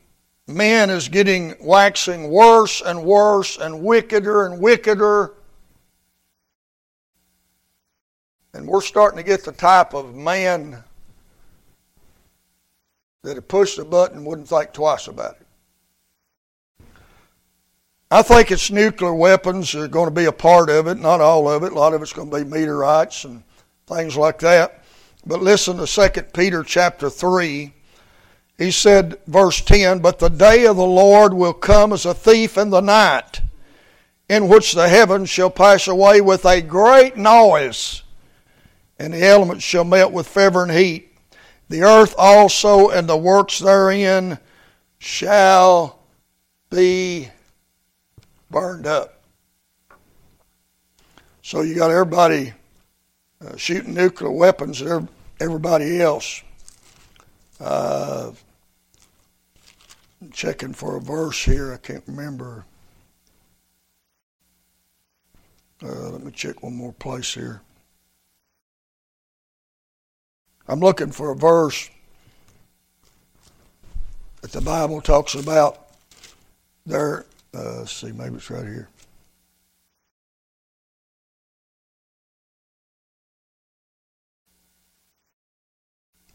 man 0.47 0.89
is 0.89 1.09
getting, 1.09 1.57
waxing 1.61 2.31
worse 2.31 2.81
and 2.81 3.03
worse 3.03 3.59
and 3.59 3.83
wickeder 3.83 4.47
and 4.47 4.61
wickeder. 4.61 5.35
And 8.55 8.69
we're 8.69 8.83
starting 8.83 9.17
to 9.17 9.25
get 9.25 9.45
the 9.45 9.51
type 9.51 9.95
of 9.95 10.15
man 10.15 10.85
that 13.25 13.35
had 13.35 13.49
pushed 13.49 13.79
the 13.79 13.85
button 13.85 14.25
wouldn't 14.25 14.49
think 14.49 14.73
twice 14.73 15.09
about 15.09 15.39
it. 15.41 15.47
I 18.11 18.23
think 18.23 18.51
it's 18.51 18.71
nuclear 18.71 19.13
weapons 19.13 19.75
are 19.75 19.87
going 19.87 20.07
to 20.07 20.15
be 20.15 20.25
a 20.25 20.33
part 20.33 20.71
of 20.71 20.87
it, 20.87 20.99
not 20.99 21.21
all 21.21 21.47
of 21.47 21.63
it. 21.63 21.73
A 21.73 21.75
lot 21.75 21.93
of 21.93 22.01
it's 22.01 22.15
going 22.15 22.31
to 22.31 22.39
be 22.39 22.51
meteorites 22.51 23.25
and 23.25 23.43
things 23.87 24.17
like 24.17 24.39
that. 24.39 24.83
But 25.27 25.43
listen 25.43 25.77
to 25.77 25.87
2 25.87 26.23
Peter 26.33 26.63
chapter 26.63 27.11
3. 27.11 27.75
He 28.57 28.71
said, 28.71 29.19
verse 29.27 29.61
10, 29.61 29.99
But 29.99 30.21
the 30.21 30.31
day 30.31 30.65
of 30.65 30.77
the 30.77 30.87
Lord 30.87 31.35
will 31.35 31.53
come 31.53 31.93
as 31.93 32.07
a 32.07 32.15
thief 32.15 32.57
in 32.57 32.71
the 32.71 32.81
night, 32.81 33.43
in 34.27 34.49
which 34.49 34.73
the 34.73 34.89
heavens 34.89 35.29
shall 35.29 35.51
pass 35.51 35.87
away 35.87 36.23
with 36.23 36.47
a 36.47 36.63
great 36.63 37.19
noise, 37.19 38.05
and 38.99 39.13
the 39.13 39.23
elements 39.23 39.65
shall 39.65 39.85
melt 39.85 40.13
with 40.13 40.27
fervor 40.27 40.63
and 40.63 40.73
heat. 40.73 41.13
The 41.69 41.83
earth 41.83 42.15
also 42.17 42.89
and 42.89 43.07
the 43.07 43.19
works 43.19 43.59
therein 43.59 44.39
shall 44.99 46.01
be 46.71 47.29
burned 48.51 48.87
up. 48.87 49.21
So 51.43 51.63
you 51.63 51.75
got 51.75 51.91
everybody 51.91 52.53
uh, 53.41 53.57
shooting 53.57 53.95
nuclear 53.95 54.31
weapons 54.31 54.83
at 54.83 55.03
everybody 55.41 56.01
else. 56.01 56.43
Uh, 57.61 58.33
checking 60.33 60.73
for 60.73 60.97
a 60.97 61.01
verse 61.01 61.45
here. 61.45 61.73
I 61.73 61.77
can't 61.77 62.05
remember. 62.07 62.65
Uh, 65.83 66.11
let 66.11 66.23
me 66.23 66.33
check 66.33 66.63
one 66.63 66.75
more 66.75 66.93
place 66.93 67.35
here. 67.35 67.61
I'm 70.67 70.81
looking 70.81 71.13
for 71.13 71.31
a 71.31 71.37
verse 71.37 71.89
that 74.43 74.53
the 74.53 74.61
Bible 74.61 75.01
talks 75.01 75.35
about 75.35 75.89
there 76.85 77.25
uh, 77.55 77.85
see, 77.85 78.13
maybe 78.13 78.37
it's 78.37 78.51
right 78.51 78.65
here. 78.65 78.89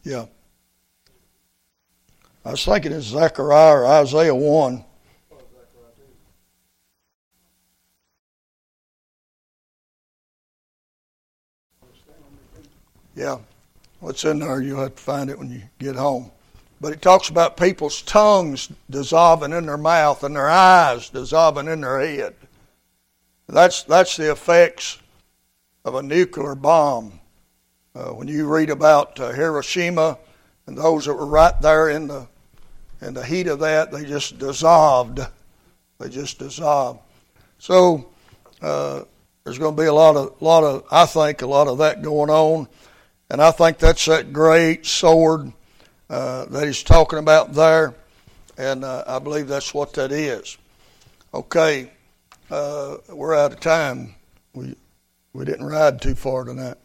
Yeah. 0.02 0.26
I 2.44 2.50
was 2.50 2.64
thinking 2.64 2.92
it's 2.92 3.06
Zechariah 3.06 3.74
or 3.74 3.86
Isaiah 3.86 4.34
1. 4.34 4.84
Yeah. 13.16 13.38
What's 14.00 14.24
in 14.24 14.40
there? 14.40 14.60
You'll 14.60 14.80
have 14.80 14.96
to 14.96 15.02
find 15.02 15.30
it 15.30 15.38
when 15.38 15.50
you 15.50 15.62
get 15.78 15.96
home. 15.96 16.30
But 16.80 16.92
it 16.92 17.02
talks 17.02 17.28
about 17.28 17.56
people's 17.56 18.02
tongues 18.02 18.70
dissolving 18.90 19.52
in 19.52 19.66
their 19.66 19.78
mouth 19.78 20.22
and 20.22 20.36
their 20.36 20.48
eyes 20.48 21.08
dissolving 21.08 21.68
in 21.68 21.80
their 21.80 22.00
head. 22.00 22.34
That's, 23.48 23.82
that's 23.82 24.16
the 24.16 24.30
effects 24.30 24.98
of 25.84 25.94
a 25.94 26.02
nuclear 26.02 26.54
bomb. 26.54 27.20
Uh, 27.94 28.10
when 28.10 28.26
you 28.26 28.46
read 28.46 28.70
about 28.70 29.20
uh, 29.20 29.32
Hiroshima 29.32 30.18
and 30.66 30.76
those 30.76 31.04
that 31.04 31.14
were 31.14 31.26
right 31.26 31.58
there 31.60 31.90
in 31.90 32.08
the, 32.08 32.26
in 33.00 33.14
the 33.14 33.24
heat 33.24 33.46
of 33.46 33.60
that, 33.60 33.92
they 33.92 34.04
just 34.04 34.38
dissolved. 34.38 35.20
They 35.98 36.08
just 36.08 36.38
dissolved. 36.38 37.00
So 37.58 38.10
uh, 38.60 39.04
there's 39.44 39.58
going 39.58 39.76
to 39.76 39.82
be 39.82 39.86
a 39.86 39.94
lot 39.94 40.16
of, 40.16 40.40
lot 40.42 40.64
of, 40.64 40.84
I 40.90 41.06
think, 41.06 41.42
a 41.42 41.46
lot 41.46 41.68
of 41.68 41.78
that 41.78 42.02
going 42.02 42.30
on. 42.30 42.66
And 43.30 43.40
I 43.40 43.50
think 43.50 43.78
that's 43.78 44.06
that 44.06 44.32
great 44.32 44.86
sword 44.86 45.52
uh, 46.14 46.44
that 46.44 46.64
he's 46.64 46.84
talking 46.84 47.18
about 47.18 47.54
there, 47.54 47.92
and 48.56 48.84
uh, 48.84 49.02
I 49.04 49.18
believe 49.18 49.48
that's 49.48 49.74
what 49.74 49.94
that 49.94 50.12
is. 50.12 50.56
Okay, 51.34 51.90
uh, 52.52 52.98
we're 53.08 53.34
out 53.34 53.52
of 53.52 53.58
time. 53.58 54.14
We 54.52 54.76
we 55.32 55.44
didn't 55.44 55.66
ride 55.66 56.00
too 56.00 56.14
far 56.14 56.44
tonight, 56.44 56.76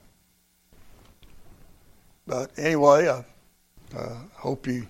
but 2.25 2.49
anyway, 2.57 3.07
I 3.07 3.23
hope 4.33 4.65
you 4.65 4.87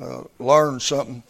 uh, 0.00 0.22
learned 0.38 0.80
something. 0.80 1.22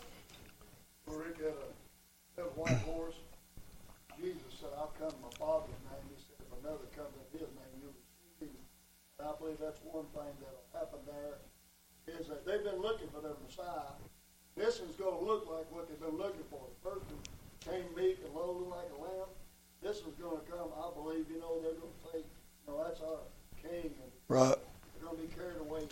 I 9.20 9.32
believe 9.40 9.58
that's 9.60 9.80
one 9.90 10.04
thing 10.14 10.32
that'll 10.40 10.64
happen 10.72 11.00
there 11.04 11.38
is 12.16 12.28
that 12.28 12.46
they've 12.46 12.64
been 12.64 12.80
looking 12.80 13.08
for 13.08 13.20
their 13.20 13.36
Messiah. 13.44 13.92
This 14.58 14.80
is 14.80 14.96
going 14.96 15.16
to 15.16 15.24
look 15.24 15.48
like 15.48 15.70
what 15.70 15.88
they've 15.88 16.00
been 16.00 16.18
looking 16.18 16.42
for. 16.50 16.60
The 16.82 16.90
first 16.90 17.06
one 17.06 17.20
came 17.64 17.84
meek 17.96 18.18
and 18.24 18.34
lowly 18.34 18.66
like 18.66 18.90
a 18.98 19.02
lamb. 19.02 19.28
This 19.80 19.98
is 19.98 20.14
going 20.20 20.36
to 20.36 20.50
come, 20.50 20.68
I 20.76 20.90
believe, 21.00 21.26
you 21.30 21.38
know, 21.38 21.60
they're 21.62 21.74
going 21.74 21.92
to 21.92 22.10
say, 22.10 22.18
you 22.18 22.72
know, 22.72 22.84
that's 22.84 23.00
our 23.00 23.18
king. 23.62 23.84
And 23.84 24.10
right. 24.28 24.56
They're 24.94 25.08
going 25.08 25.16
to 25.16 25.22
be 25.22 25.34
carried 25.34 25.60
away 25.60 25.82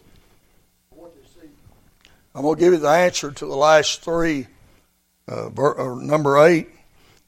for 0.91 0.97
what 0.97 1.15
they 1.15 1.23
see. 1.29 1.49
I'm 2.35 2.43
going 2.43 2.57
to 2.57 2.61
give 2.61 2.73
you 2.73 2.81
the 2.81 2.89
answer 2.89 3.31
to 3.31 3.47
the 3.47 3.57
last 3.57 4.03
three, 4.03 4.49
uh, 5.29 5.49
ver- 5.51 5.95
number 6.03 6.45
eight. 6.45 6.69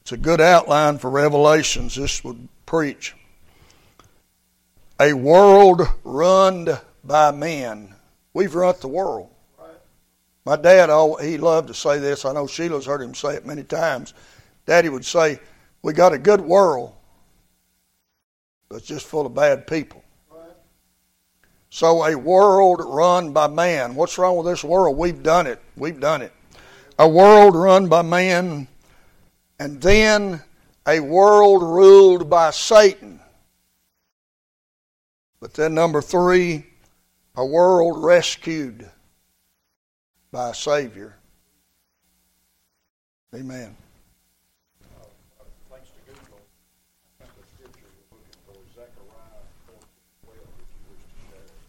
It's 0.01 0.11
a 0.11 0.17
good 0.17 0.41
outline 0.41 0.97
for 0.97 1.09
Revelations. 1.09 1.95
This 1.95 2.21
would 2.23 2.49
preach. 2.65 3.15
A 4.99 5.13
world 5.13 5.83
run 6.03 6.67
by 7.05 7.31
men 7.31 7.95
We've 8.33 8.53
run 8.53 8.75
the 8.79 8.87
world. 8.87 9.29
My 10.45 10.55
dad, 10.55 10.89
he 11.21 11.37
loved 11.37 11.67
to 11.67 11.73
say 11.73 11.99
this. 11.99 12.25
I 12.25 12.33
know 12.33 12.47
Sheila's 12.47 12.85
heard 12.85 13.01
him 13.01 13.13
say 13.13 13.35
it 13.35 13.45
many 13.45 13.63
times. 13.63 14.13
Daddy 14.65 14.89
would 14.89 15.05
say, 15.05 15.39
"We 15.81 15.93
got 15.93 16.13
a 16.13 16.17
good 16.17 16.41
world, 16.41 16.93
but 18.67 18.83
just 18.83 19.05
full 19.05 19.25
of 19.25 19.33
bad 19.33 19.67
people." 19.67 20.03
So 21.69 22.03
a 22.03 22.15
world 22.15 22.81
run 22.83 23.31
by 23.31 23.47
man. 23.47 23.93
What's 23.93 24.17
wrong 24.17 24.37
with 24.37 24.47
this 24.47 24.63
world? 24.63 24.97
We've 24.97 25.21
done 25.21 25.45
it. 25.45 25.61
We've 25.77 25.99
done 25.99 26.23
it. 26.23 26.33
A 26.97 27.07
world 27.07 27.55
run 27.55 27.87
by 27.87 28.01
man, 28.01 28.67
and 29.59 29.79
then 29.81 30.43
a 30.87 30.99
world 30.99 31.61
ruled 31.61 32.29
by 32.29 32.49
Satan. 32.51 33.19
But 35.39 35.53
then 35.53 35.75
number 35.75 36.01
three, 36.01 36.65
a 37.35 37.45
world 37.45 38.03
rescued 38.03 38.89
by 40.31 40.49
a 40.49 40.53
Savior. 40.53 41.15
Amen. 43.33 43.75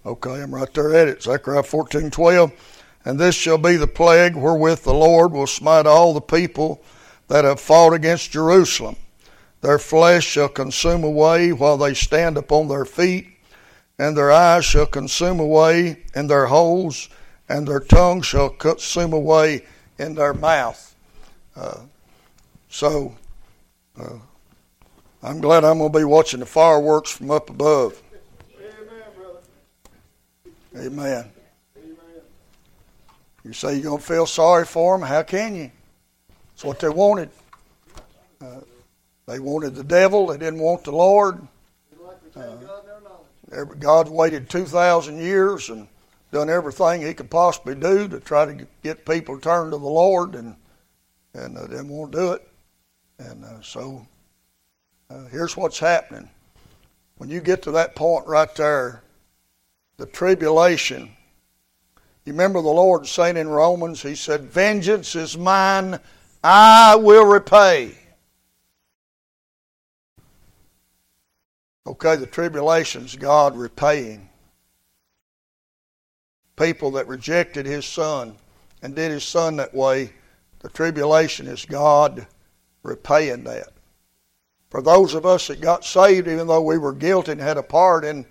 Okay, 0.05 0.43
I'm 0.43 0.55
right 0.55 0.73
there 0.73 0.95
at 0.95 1.09
it. 1.09 1.23
Zechariah 1.23 1.63
14 1.63 2.11
12. 2.11 2.53
And 3.05 3.19
this 3.19 3.35
shall 3.35 3.59
be 3.59 3.77
the 3.77 3.87
plague 3.87 4.35
wherewith 4.35 4.83
the 4.83 4.95
Lord 4.95 5.33
will 5.33 5.47
smite 5.47 5.87
all 5.87 6.15
the 6.15 6.21
people 6.21 6.83
that 7.29 7.45
have 7.45 7.61
fought 7.61 7.93
against 7.93 8.31
Jerusalem. 8.31 8.97
Their 9.61 9.79
flesh 9.79 10.25
shall 10.25 10.49
consume 10.49 11.05
away 11.05 11.53
while 11.53 11.77
they 11.77 11.95
stand 11.95 12.39
upon 12.39 12.69
their 12.69 12.87
feet, 12.87 13.29
and 13.99 14.17
their 14.17 14.33
eyes 14.33 14.65
shall 14.65 14.87
consume 14.87 15.39
away, 15.39 16.03
and 16.15 16.31
their 16.31 16.47
holes 16.47 17.11
and 17.51 17.67
their 17.67 17.81
tongue 17.81 18.23
shall 18.23 18.49
consume 18.49 19.13
away 19.13 19.65
in 19.99 20.15
their 20.15 20.33
mouth. 20.33 20.95
Uh, 21.57 21.81
so, 22.69 23.17
uh, 24.01 24.19
I'm 25.21 25.41
glad 25.41 25.65
I'm 25.65 25.79
going 25.79 25.93
to 25.93 25.99
be 25.99 26.05
watching 26.05 26.39
the 26.39 26.47
fireworks 26.47 27.11
from 27.11 27.33
up 27.33 27.51
above. 27.51 28.01
Amen. 30.77 30.87
Amen. 30.87 31.31
Amen. 31.77 32.23
You 33.45 33.53
say 33.53 33.75
you're 33.75 33.83
going 33.83 33.99
to 33.99 34.05
feel 34.07 34.27
sorry 34.27 34.65
for 34.65 34.97
them? 34.97 35.07
How 35.07 35.25
can 35.25 35.57
you? 35.57 35.73
It's 36.55 36.65
what 36.65 36.79
they 36.79 36.89
wanted. 36.89 37.31
Uh, 38.41 38.61
they 39.27 39.41
wanted 39.41 39.75
the 39.75 39.83
devil. 39.83 40.29
They 40.29 40.39
didn't 40.39 40.61
want 40.61 40.85
the 40.85 40.93
Lord. 40.93 41.47
Every- 43.53 43.77
God 43.77 44.09
waited 44.09 44.49
2,000 44.49 45.19
years 45.19 45.69
and 45.69 45.89
done 46.33 46.49
everything 46.49 47.03
he 47.03 47.15
could 47.15 47.31
possibly 47.31 47.75
do 47.75 48.09
to 48.09 48.21
try 48.21 48.47
to 48.47 48.67
get 48.83 49.05
people 49.05 49.39
turned 49.39 49.73
to 49.73 49.79
the 49.79 49.85
Lord, 49.85 50.35
and 50.35 50.57
and 51.35 51.57
uh, 51.57 51.67
to 51.67 52.09
do 52.11 52.33
it. 52.33 52.49
And 53.19 53.45
uh, 53.45 53.61
so 53.63 54.07
uh, 55.11 55.27
here's 55.27 55.57
what's 55.57 55.79
happening. 55.79 56.29
When 57.19 57.29
you 57.29 57.41
get 57.41 57.63
to 57.63 57.73
that 57.73 57.95
point 57.95 58.27
right 58.27 58.53
there, 58.55 59.03
the 59.99 60.07
tribulation. 60.07 61.11
You 62.25 62.33
remember 62.33 62.63
the 62.63 62.69
Lord 62.69 63.07
saying 63.07 63.37
in 63.37 63.49
Romans, 63.49 64.01
He 64.01 64.15
said, 64.15 64.45
Vengeance 64.45 65.15
is 65.15 65.37
mine, 65.37 66.01
I 66.43 66.97
will 66.97 67.27
repay. 67.27 67.95
Okay, 71.87 72.17
the 72.17 72.27
tribulation's 72.27 73.17
God 73.17 73.57
repaying. 73.57 74.30
People 76.61 76.91
that 76.93 77.09
rejected 77.09 77.65
His 77.65 77.87
Son 77.87 78.37
and 78.83 78.95
did 78.95 79.11
His 79.11 79.25
Son 79.25 79.57
that 79.57 79.75
way, 79.75 80.13
the 80.59 80.69
tribulation 80.69 81.47
is 81.47 81.65
God 81.65 82.27
repaying 82.83 83.45
that. 83.45 83.69
For 84.69 84.83
those 84.83 85.15
of 85.15 85.25
us 85.25 85.49
that 85.49 85.61
got 85.61 85.85
saved, 85.85 86.29
even 86.29 86.47
though 86.47 86.61
we 86.61 86.79
were 86.79 86.93
guilty 86.93 87.33
and 87.33 87.41
had 87.41 87.57
a 87.57 87.63
part 87.63 88.05
in 88.05 88.27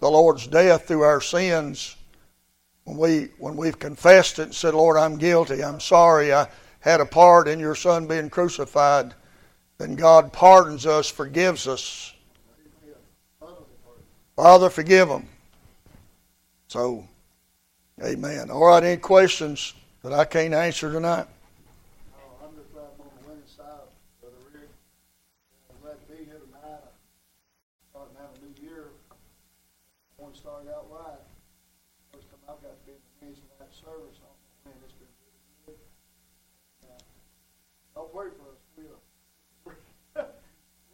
the 0.00 0.10
Lord's 0.10 0.46
death 0.46 0.88
through 0.88 1.02
our 1.02 1.20
sins, 1.20 1.96
when 2.84 2.96
we 2.96 3.28
when 3.38 3.56
we've 3.56 3.78
confessed 3.78 4.38
it 4.38 4.44
and 4.44 4.54
said, 4.54 4.74
Lord, 4.74 4.96
I'm 4.96 5.16
guilty, 5.16 5.62
I'm 5.62 5.80
sorry, 5.80 6.32
I 6.32 6.48
had 6.80 7.00
a 7.00 7.06
part 7.06 7.48
in 7.48 7.58
your 7.58 7.74
Son 7.74 8.06
being 8.06 8.30
crucified, 8.30 9.14
then 9.78 9.94
God 9.94 10.32
pardons 10.32 10.86
us, 10.86 11.08
forgives 11.10 11.66
us. 11.66 12.12
Father, 14.36 14.68
forgive 14.68 15.08
them. 15.08 15.28
So, 16.66 17.06
amen. 18.02 18.50
All 18.50 18.66
right, 18.66 18.82
any 18.82 18.96
questions 18.96 19.74
that 20.02 20.12
I 20.12 20.24
can't 20.24 20.54
answer 20.54 20.92
tonight? 20.92 21.26